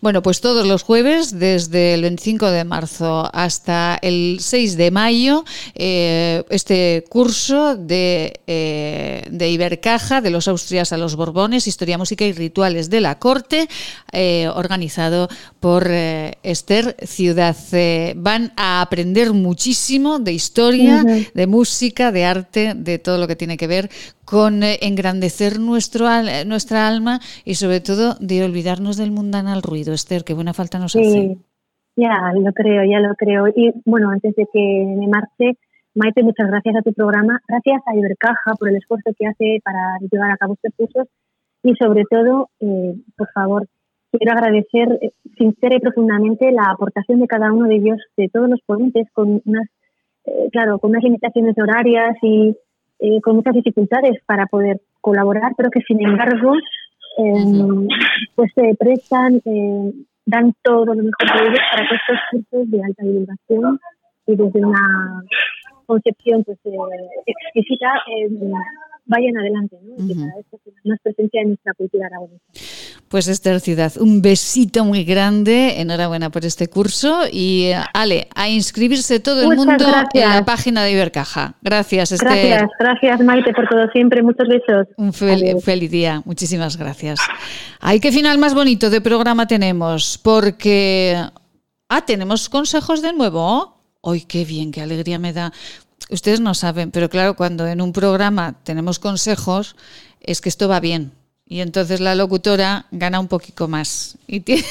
[0.00, 5.44] Bueno, pues todos los jueves, desde el 25 de marzo hasta el 6 de mayo,
[5.74, 12.24] eh, este curso de, eh, de, Ibercaja, de los Austrias a los Borbones, Historia, Música
[12.24, 13.68] y Rituales de la Corte,
[14.12, 17.56] eh, organizado por Esther Ciudad.
[18.14, 21.04] van a aprender muchísimo de historia,
[21.34, 23.90] de música, de arte, de todo lo que tiene que ver
[24.24, 26.06] con engrandecer nuestro,
[26.44, 29.87] nuestra alma y sobre todo de olvidarnos del mundanal ruido.
[29.94, 31.38] Esther, qué buena falta nos sí,
[31.96, 33.48] Ya, lo creo, ya lo creo.
[33.48, 35.58] Y bueno, antes de que me marche,
[35.94, 39.98] Maite, muchas gracias a tu programa, gracias a Ibercaja por el esfuerzo que hace para
[40.10, 41.08] llevar a cabo estos cursos.
[41.62, 43.66] Y sobre todo, eh, por favor,
[44.12, 48.48] quiero agradecer eh, sincera y profundamente la aportación de cada uno de ellos, de todos
[48.48, 49.68] los ponentes, con unas,
[50.24, 52.54] eh, claro, con unas limitaciones horarias y
[53.22, 56.52] con muchas dificultades para poder colaborar, pero que sin embargo
[57.18, 57.88] eh,
[58.34, 59.92] pues se prestan, eh,
[60.26, 63.80] dan todo lo mejor de ellos para que estos cursos de alta divulgación
[64.26, 65.22] y desde una
[65.86, 66.78] concepción pues, eh,
[67.26, 68.28] exquisita eh,
[69.06, 69.94] vayan adelante, ¿no?
[70.04, 70.46] Y que cada vez
[70.84, 72.44] más presencia en nuestra cultura aragonesa.
[73.08, 79.18] Pues Esther Ciudad, un besito muy grande, enhorabuena por este curso y Ale, a inscribirse
[79.18, 81.54] todo el mundo en la página de Ibercaja.
[81.62, 82.48] Gracias Esther.
[82.48, 84.86] Gracias, gracias Maite por todo siempre, muchos besos.
[84.98, 87.18] Un feliz día, muchísimas gracias.
[87.80, 91.16] Ay, qué final más bonito de programa tenemos, porque...
[91.88, 93.80] Ah, tenemos consejos de nuevo.
[94.02, 95.54] ¡Ay, qué bien, qué alegría me da!
[96.10, 99.74] Ustedes no saben, pero claro, cuando en un programa tenemos consejos,
[100.20, 101.12] es que esto va bien.
[101.50, 104.62] Y entonces la locutora gana un poquito más y tiene,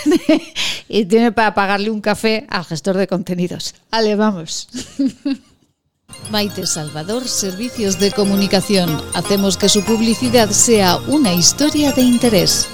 [0.87, 3.73] y tiene para pagarle un café al gestor de contenidos.
[3.89, 4.69] Ale, vamos.
[6.29, 9.01] Maite Salvador, Servicios de Comunicación.
[9.15, 12.67] Hacemos que su publicidad sea una historia de interés.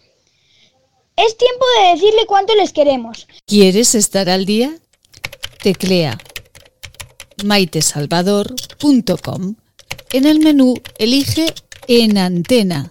[1.17, 3.29] Es tiempo de decirle cuánto les queremos.
[3.47, 4.77] ¿Quieres estar al día?
[5.63, 6.19] Teclea
[7.45, 9.55] maitesalvador.com.
[10.13, 11.55] En el menú elige
[11.89, 12.91] En Antena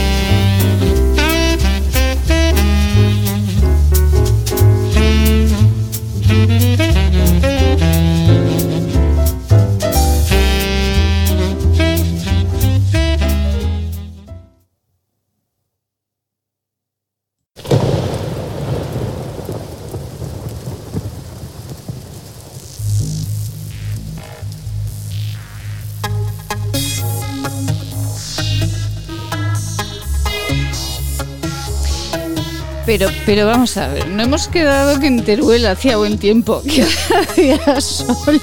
[32.91, 36.83] Pero, pero vamos a ver, no hemos quedado que en Teruel hacía buen tiempo, que
[37.21, 38.41] hacía sol.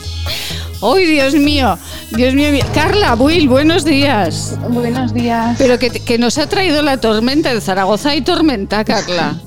[0.81, 1.77] ¡Ay, Dios mío!
[2.11, 4.57] Dios mío, Carla, Will, buenos días.
[4.71, 5.57] Buenos días.
[5.59, 9.41] Pero que, nos ha traído la tormenta en Zaragoza y tormenta, Carla.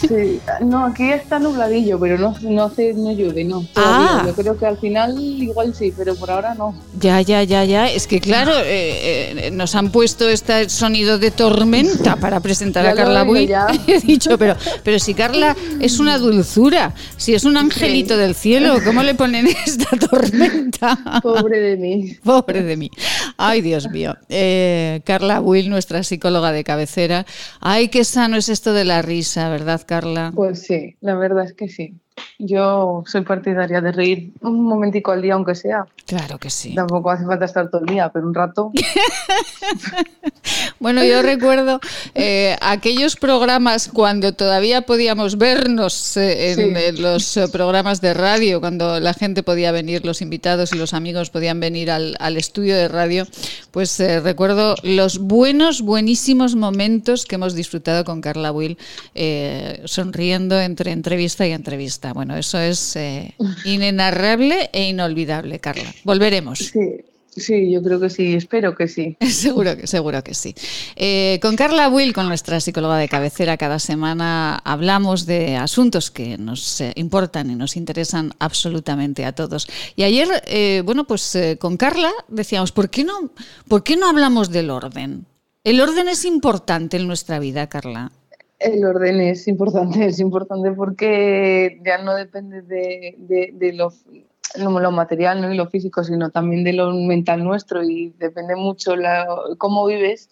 [0.00, 3.66] Sí, no, aquí está nubladillo, pero no, no hace, no llueve, no.
[3.76, 4.22] Ah.
[4.26, 6.74] Yo creo que al final igual sí, pero por ahora no.
[7.00, 7.88] Ya, ya, ya, ya.
[7.88, 12.94] Es que claro, eh, eh, nos han puesto este sonido de tormenta para presentar a
[12.94, 13.50] Carla Will.
[13.86, 18.80] He dicho, pero, pero si Carla es una dulzura, si es un angelito del cielo,
[18.84, 20.57] ¿cómo le ponen esta tormenta?
[21.22, 22.16] Pobre de mí.
[22.24, 22.90] Pobre de mí.
[23.36, 24.16] Ay, Dios mío.
[24.28, 27.26] Eh, Carla Will, nuestra psicóloga de cabecera.
[27.60, 30.32] Ay, qué sano es esto de la risa, ¿verdad, Carla?
[30.34, 31.94] Pues sí, la verdad es que sí.
[32.38, 35.86] Yo soy partidaria de reír un momentico al día, aunque sea.
[36.06, 36.74] Claro que sí.
[36.74, 38.72] Tampoco hace falta estar todo el día, pero un rato.
[40.78, 41.80] bueno, yo recuerdo
[42.14, 49.00] eh, aquellos programas cuando todavía podíamos vernos eh, en, los eh, programas de radio, cuando
[49.00, 53.26] la gente podía venir, los invitados y los amigos podían venir al, estudio de radio.
[53.70, 58.78] Pues recuerdo los buenos, buenísimos momentos que hemos disfrutado con Carla Will,
[59.84, 62.12] sonriendo entre entrevista y entrevista.
[62.12, 63.34] Bueno, eso es eh,
[63.64, 65.94] inenarrable e inolvidable, Carla.
[66.04, 66.58] Volveremos.
[66.58, 67.04] Sí.
[67.38, 69.16] Sí, yo creo que sí, espero que sí.
[69.28, 70.54] seguro que, seguro que sí.
[70.96, 76.38] Eh, con Carla Will, con nuestra psicóloga de cabecera, cada semana hablamos de asuntos que
[76.38, 79.68] nos eh, importan y nos interesan absolutamente a todos.
[79.96, 80.28] Y ayer,
[80.84, 83.30] bueno, pues con Carla decíamos, ¿por qué, no,
[83.68, 85.26] ¿por qué no hablamos del orden?
[85.64, 88.10] El orden es importante en nuestra vida, Carla.
[88.58, 93.92] El orden es importante, es importante porque ya no depende de, de, lo,
[94.56, 95.52] lo, material ¿no?
[95.52, 99.26] y lo físico, sino también de lo mental nuestro y depende mucho la,
[99.58, 100.30] cómo vives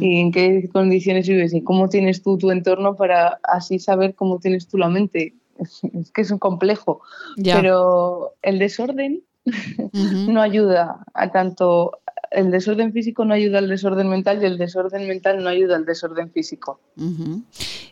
[0.00, 4.40] y en qué condiciones vives y cómo tienes tú tu entorno para así saber cómo
[4.40, 5.34] tienes tú la mente.
[5.58, 7.02] Es, que es un complejo,
[7.44, 9.22] pero el desorden
[9.92, 12.00] no ayuda a tanto
[12.30, 15.84] el desorden físico no ayuda al desorden mental y el desorden mental no ayuda al
[15.84, 16.80] desorden físico.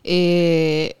[0.03, 0.95] Eh,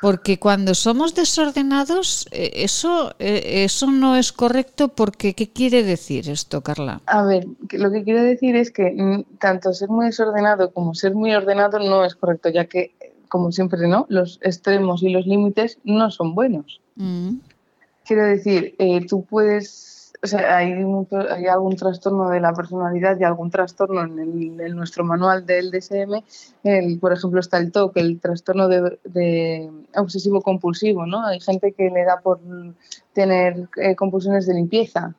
[0.00, 6.28] porque cuando somos desordenados, eh, eso, eh, eso no es correcto porque ¿qué quiere decir
[6.30, 7.02] esto, Carla?
[7.06, 11.14] A ver, lo que quiere decir es que mm, tanto ser muy desordenado como ser
[11.14, 12.94] muy ordenado no es correcto, ya que,
[13.28, 14.06] como siempre, ¿no?
[14.08, 16.80] Los extremos y los límites no son buenos.
[18.04, 18.76] Quiero decir,
[19.08, 19.89] tú puedes
[20.22, 25.46] o sea, hay, hay, algún trastorno de la personalidad y algún trastorno en, nuestro manual
[25.46, 26.22] del DSM.
[26.62, 31.24] El, por ejemplo, está el TOC, el trastorno de, obsesivo compulsivo, ¿no?
[31.24, 32.38] Hay gente que le da por
[33.14, 35.14] tener eh, compulsiones de limpieza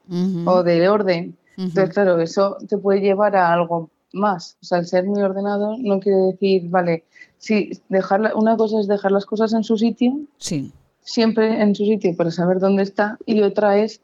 [0.45, 1.35] o de orden.
[1.57, 4.57] Entonces, claro, eso te puede llevar a algo más.
[4.61, 7.05] O sea, el ser muy ordenado no quiere decir, vale,
[7.39, 10.71] sí, dejar, una cosa es dejar las cosas en su sitio, sí.
[11.01, 14.01] siempre en su sitio para saber dónde está, y otra es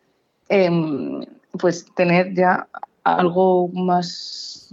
[0.50, 1.26] Em,
[1.58, 2.68] pues tener ya
[3.04, 4.70] algo más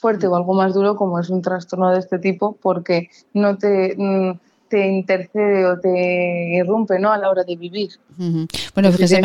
[0.00, 3.94] fuerte o algo más duro como es un trastorno de este tipo porque no te,
[3.96, 4.32] mm,
[4.68, 7.12] te intercede o te irrumpe ¿no?
[7.12, 7.90] a la hora de vivir.
[8.74, 9.20] Bueno, fíjese,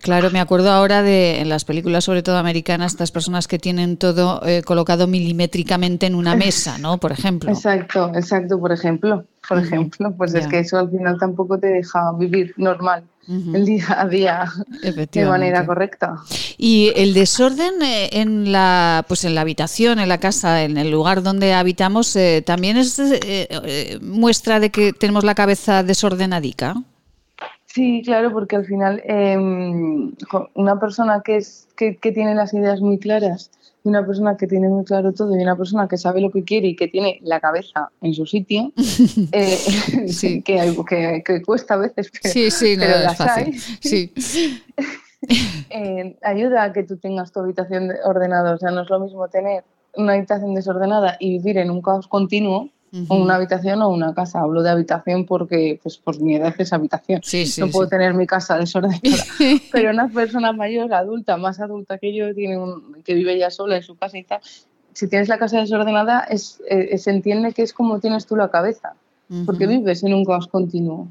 [0.00, 3.96] claro, me acuerdo ahora de en las películas, sobre todo americanas, estas personas que tienen
[3.96, 6.98] todo eh, colocado milimétricamente en una mesa, ¿no?
[6.98, 7.50] Por ejemplo.
[7.50, 9.24] Exacto, exacto, por ejemplo.
[9.48, 13.84] Por ejemplo, pues es que eso al final tampoco te deja vivir normal el día
[13.88, 14.44] a día
[14.82, 16.16] de manera correcta.
[16.58, 20.90] Y el desorden eh, en la, pues en la habitación, en la casa, en el
[20.90, 26.74] lugar donde habitamos, eh, también es eh, muestra de que tenemos la cabeza desordenadica.
[27.66, 30.12] Sí, claro, porque al final em,
[30.54, 33.50] una persona que, es, que, que tiene las ideas muy claras
[33.84, 36.44] y una persona que tiene muy claro todo y una persona que sabe lo que
[36.44, 38.72] quiere y que tiene la cabeza en su sitio,
[39.32, 39.56] eh,
[40.08, 40.42] sí.
[40.44, 43.58] que, que, que, cuesta a veces, pero, sí, sí, no, es fácil.
[43.80, 44.12] Sí.
[45.70, 48.54] Eh, ayuda a que tú tengas tu habitación ordenada.
[48.54, 49.62] O sea, no es lo mismo tener
[49.94, 52.70] una habitación desordenada y vivir en un caos continuo
[53.08, 54.40] una habitación o una casa.
[54.40, 57.20] Hablo de habitación porque, pues, por mi edad es habitación.
[57.58, 59.00] no puedo tener mi casa desordenada.
[59.72, 62.58] Pero una persona mayor, adulta, más adulta que yo, tiene
[63.04, 64.40] que vive ya sola en su casa y tal,
[64.92, 68.50] si tienes la casa desordenada, es, eh, se entiende que es como tienes tú la
[68.50, 68.94] cabeza,
[69.46, 71.08] porque vives en un caos continuo.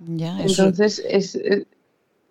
[0.00, 1.66] Ya, Entonces, es, eh,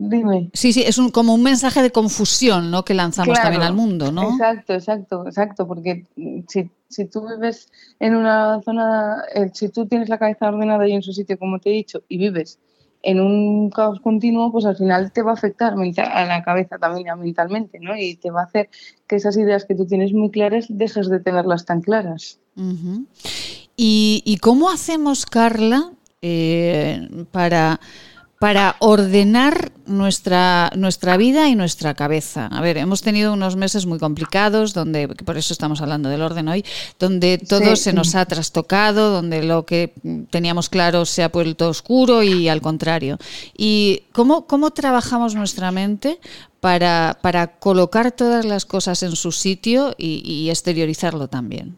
[0.05, 0.49] Dime.
[0.53, 2.83] Sí, sí, es un, como un mensaje de confusión ¿no?
[2.83, 4.33] que lanzamos también al mundo, ¿no?
[4.33, 6.05] Exacto, exacto, exacto, porque
[6.49, 7.71] si, si tú vives
[8.01, 11.59] en una zona, eh, si tú tienes la cabeza ordenada y en su sitio, como
[11.59, 12.59] te he dicho, y vives
[13.01, 17.07] en un caos continuo, pues al final te va a afectar a la cabeza también
[17.17, 17.95] mentalmente, ¿no?
[17.95, 18.69] Y te va a hacer
[19.07, 22.39] que esas ideas que tú tienes muy claras dejes de tenerlas tan claras.
[23.75, 27.79] ¿Y, cómo hacemos, Carla, eh, para
[28.43, 32.47] para ordenar nuestra, nuestra vida y nuestra cabeza.
[32.47, 36.49] A ver, hemos tenido unos meses muy complicados, donde, por eso estamos hablando del orden
[36.49, 36.65] hoy,
[36.99, 39.93] donde todo se nos ha trastocado, donde lo que
[40.29, 43.17] teníamos claro se ha vuelto oscuro y al contrario.
[43.57, 46.19] ¿Y cómo, cómo trabajamos nuestra mente
[46.59, 51.77] para, para colocar todas las cosas en su sitio y exteriorizarlo también?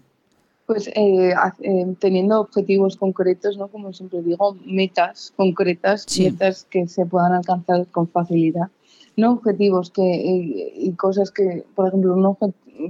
[0.65, 3.67] Pues eh, eh, teniendo objetivos concretos, ¿no?
[3.67, 8.69] Como siempre digo, metas concretas, metas que se puedan alcanzar con facilidad.
[9.15, 12.37] No objetivos que, eh, y cosas que, por ejemplo,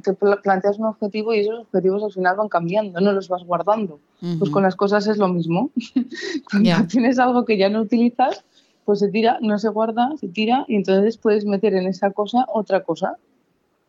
[0.03, 3.99] que planteas un objetivo y esos objetivos al final van cambiando, no los vas guardando.
[4.39, 5.69] Pues con las cosas es lo mismo.
[6.49, 8.43] Cuando tienes algo que ya no utilizas,
[8.85, 12.45] pues se tira, no se guarda, se tira y entonces puedes meter en esa cosa
[12.47, 13.18] otra cosa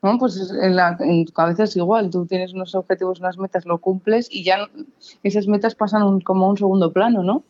[0.02, 0.18] ¿no?
[0.18, 4.28] Pues en, la, tu cabeza es igual, tú tienes unos objetivos, unas metas, lo cumples
[4.30, 4.68] y ya
[5.22, 7.42] esas metas pasan como a un segundo plano, ¿no?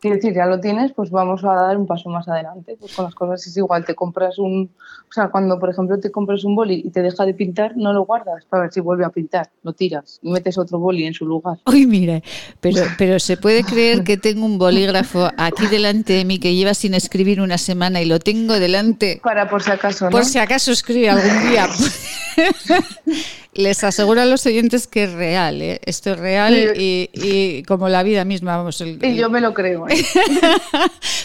[0.00, 2.76] Quiere decir, ya lo tienes, pues vamos a dar un paso más adelante.
[2.78, 4.70] Pues con las cosas es igual, te compras un,
[5.08, 7.92] o sea, cuando por ejemplo te compras un boli y te deja de pintar, no
[7.92, 11.14] lo guardas para ver si vuelve a pintar, lo tiras y metes otro boli en
[11.14, 11.58] su lugar.
[11.66, 12.22] Uy, mire,
[12.60, 16.74] pero, pero se puede creer que tengo un bolígrafo aquí delante de mí que lleva
[16.74, 19.20] sin escribir una semana y lo tengo delante.
[19.22, 20.10] Para por si acaso, ¿no?
[20.10, 21.53] Por si acaso escribe algún día
[23.54, 25.80] Les aseguro a los oyentes que es real, ¿eh?
[25.84, 28.56] esto es real y, como la vida misma.
[28.56, 29.88] Vamos, Y yo me lo creo.
[29.88, 29.94] ¿eh?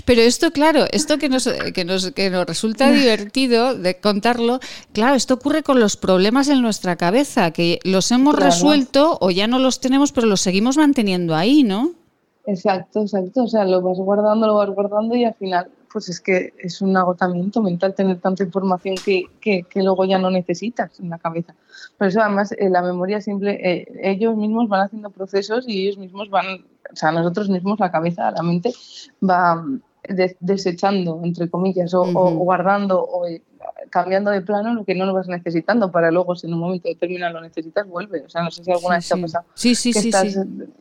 [0.06, 4.60] Pero esto, claro, esto que nos, que, nos, que nos resulta divertido de contarlo,
[4.94, 9.48] claro, esto ocurre con los problemas en nuestra cabeza, que los hemos resuelto o ya
[9.48, 11.94] no los tenemos, pero los seguimos manteniendo ahí, ¿no?
[12.46, 13.44] Exacto, exacto.
[13.44, 16.82] O sea, lo vas guardando, lo vas guardando y al final pues es que es
[16.82, 21.56] un agotamiento mental tener tanta información que, que, luego ya no necesitas en la cabeza.
[21.98, 25.98] Por eso además eh, la memoria simple, eh, ellos mismos van haciendo procesos y ellos
[25.98, 28.74] mismos van, o sea, nosotros mismos la cabeza, la mente
[29.28, 29.64] va
[30.40, 33.42] desechando, entre comillas, o, guardando o eh,
[33.90, 36.88] cambiando de plano lo que no lo vas necesitando para luego si en un momento
[36.88, 38.22] determinado lo necesitas vuelve.
[38.22, 39.46] O sea, no sé si alguna vez te ha pasado.
[39.54, 40.12] Sí, sí, sí,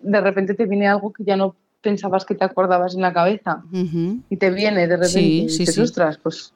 [0.03, 1.57] De repente te viene algo que ya no
[1.89, 6.19] pensabas que te acordabas en la cabeza y te viene de repente y te ostras,
[6.23, 6.53] pues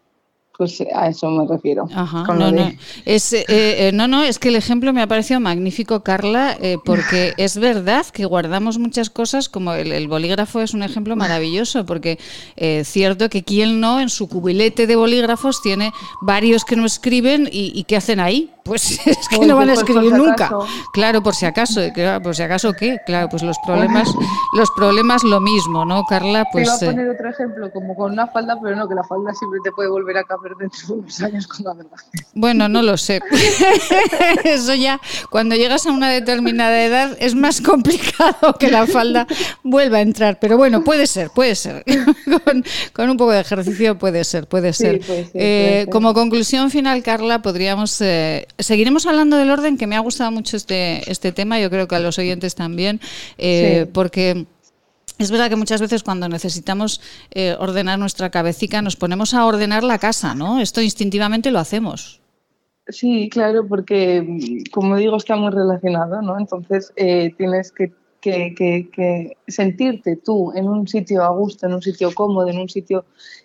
[0.57, 1.87] pues a eso me refiero.
[1.87, 2.73] no, no.
[3.05, 6.79] Es, eh, eh, no, no, es que el ejemplo me ha parecido magnífico, Carla, eh,
[6.85, 12.19] porque es verdad que guardamos muchas cosas, como el, bolígrafo es un ejemplo maravilloso, porque
[12.57, 17.49] es cierto que quien no en su cubilete de bolígrafos tiene varios que no escriben
[17.51, 18.51] y, y ¿qué hacen ahí?
[18.65, 20.51] Pues es que no van a escribir nunca.
[20.93, 21.81] Claro, por si acaso,
[22.23, 24.09] por si acaso qué, claro, pues los problemas,
[24.57, 26.47] los problemas lo mismo, ¿no, Carla?
[26.53, 26.79] Pues.
[26.79, 29.61] Te a poner otro ejemplo, como con una falda, pero no, que la falda siempre
[29.65, 30.25] te puede volver a
[30.59, 31.97] dentro de unos años con la verdad.
[32.35, 33.21] Bueno, no lo sé.
[34.45, 35.01] Eso ya,
[35.31, 39.27] cuando llegas a una determinada edad, es más complicado que la falda
[39.63, 40.39] vuelva a entrar.
[40.41, 41.85] Pero bueno, puede ser, puede ser.
[42.93, 45.01] con, un poco de ejercicio puede ser, puede ser.
[45.35, 50.31] Eh, como conclusión final, Carla, podríamos eh, seguiremos hablando del orden, que me ha gustado
[50.31, 53.01] mucho este, este tema, yo creo que a los oyentes también,
[53.39, 54.47] eh, porque...
[55.23, 57.01] Es verdad que muchas veces cuando necesitamos
[57.31, 60.61] eh, ordenar nuestra cabecita nos ponemos a ordenar la casa, ¿no?
[60.61, 62.21] Esto instintivamente lo hacemos.
[62.89, 66.37] Sí, claro, porque como digo está muy relacionado, ¿no?
[66.37, 72.13] Entonces eh, tienes que, que, sentirte tú en un sitio a gusto, en un sitio
[72.13, 73.05] cómodo, en un sitio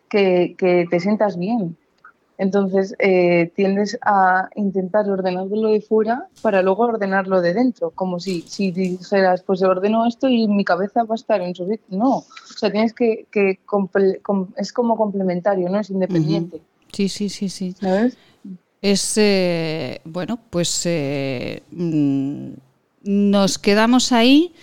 [0.09, 0.55] que,
[0.89, 1.77] te sientas bien.
[2.38, 8.41] Entonces eh, tiendes a intentar ordenarlo de fuera para luego ordenarlo de dentro, como si,
[8.41, 11.97] si dijeras, pues ordeno esto y mi cabeza va a estar en su sitio.
[11.97, 12.26] No, o
[12.57, 13.59] sea, tienes que, que
[14.57, 16.61] es como complementario, no es independiente.
[16.93, 17.73] Sí, sí, sí, sí.
[17.73, 18.18] ¿Sabes?
[18.81, 22.51] Es, eh, bueno, pues eh, mm,
[23.03, 24.53] nos quedamos ahí.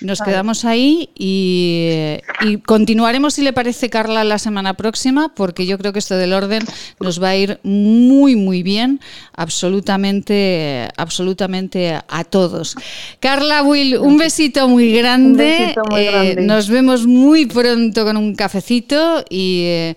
[0.00, 2.18] Nos quedamos ahí y,
[2.66, 6.62] continuaremos, si le parece, Carla, la semana próxima, porque yo creo que esto del orden
[7.00, 9.00] nos va a ir muy, muy bien,
[9.34, 12.76] absolutamente, absolutamente a todos.
[13.18, 15.74] Carla Will, un besito muy grande.
[15.96, 19.62] Eh, nos vemos muy pronto con un cafecito y.
[19.64, 19.96] Eh,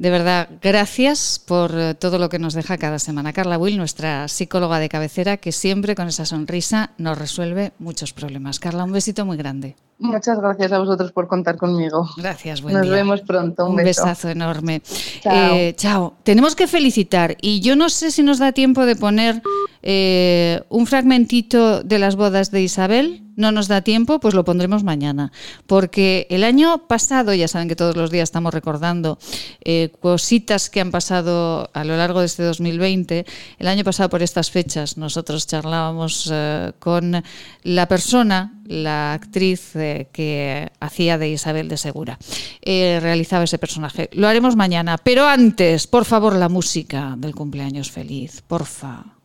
[0.00, 3.34] de verdad, gracias por eh, todo lo que nos deja cada semana.
[3.34, 8.60] Carla Will, nuestra psicóloga de cabecera, que siempre con esa sonrisa nos resuelve muchos problemas.
[8.60, 9.76] Carla, un besito muy grande.
[10.00, 12.08] Muchas gracias a vosotros por contar conmigo.
[12.16, 13.66] Gracias, buen Nos vemos pronto.
[13.66, 14.80] Un, besazo enorme.
[15.20, 15.54] Chao.
[15.54, 16.14] Eh, chao.
[16.22, 19.42] Tenemos que felicitar y yo no sé si nos da tiempo de poner
[19.82, 23.24] eh, un fragmentito de las bodas de Isabel.
[23.36, 25.32] No nos da tiempo, pues lo pondremos mañana.
[25.66, 29.18] Porque el año pasado, ya saben que todos los días estamos recordando
[29.64, 33.26] eh, cositas que han pasado a lo largo de este 2020.
[33.58, 36.30] El año pasado, por estas fechas, nosotros charlábamos
[36.78, 37.22] con
[37.62, 39.74] la persona, la actriz
[40.12, 42.18] que hacía de Isabel de Segura.
[42.64, 44.10] realizaba ese personaje.
[44.12, 44.98] Lo haremos mañana.
[44.98, 48.42] Pero antes, por favor, la música del cumpleaños feliz.
[48.46, 49.20] Porfa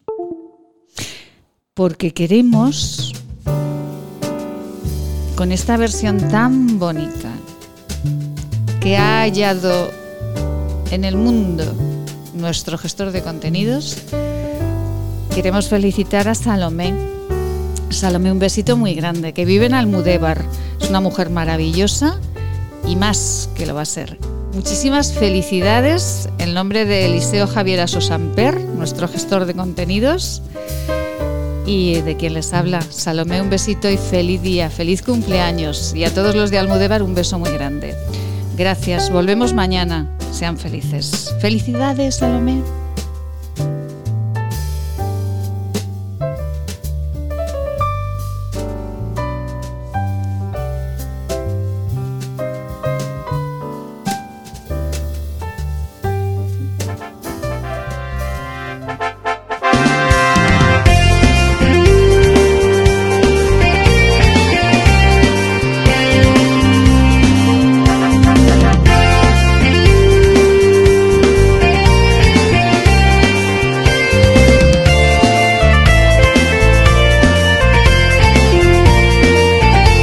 [1.75, 3.11] porque queremos,
[5.35, 7.33] con esta versión tan bonita
[8.79, 9.91] que ha hallado
[10.91, 11.65] en el mundo
[12.33, 13.97] nuestro gestor de contenidos,
[15.35, 17.14] queremos felicitar a Salomé.
[17.89, 20.43] Salomé, un besito muy grande, que vive en Almudévar.
[20.81, 22.19] Es una mujer maravillosa
[22.87, 24.17] y más que lo va a ser.
[24.53, 30.41] Muchísimas felicidades en nombre de Eliseo Javier Asosamper, nuestro gestor de contenidos
[31.65, 35.93] y de quien les habla, Salomé, un besito y feliz día, feliz cumpleaños.
[35.95, 37.95] Y a todos los de Almudebar, un beso muy grande.
[38.55, 40.09] Gracias, volvemos mañana.
[40.31, 41.33] Sean felices.
[41.39, 42.61] Felicidades, Salomé.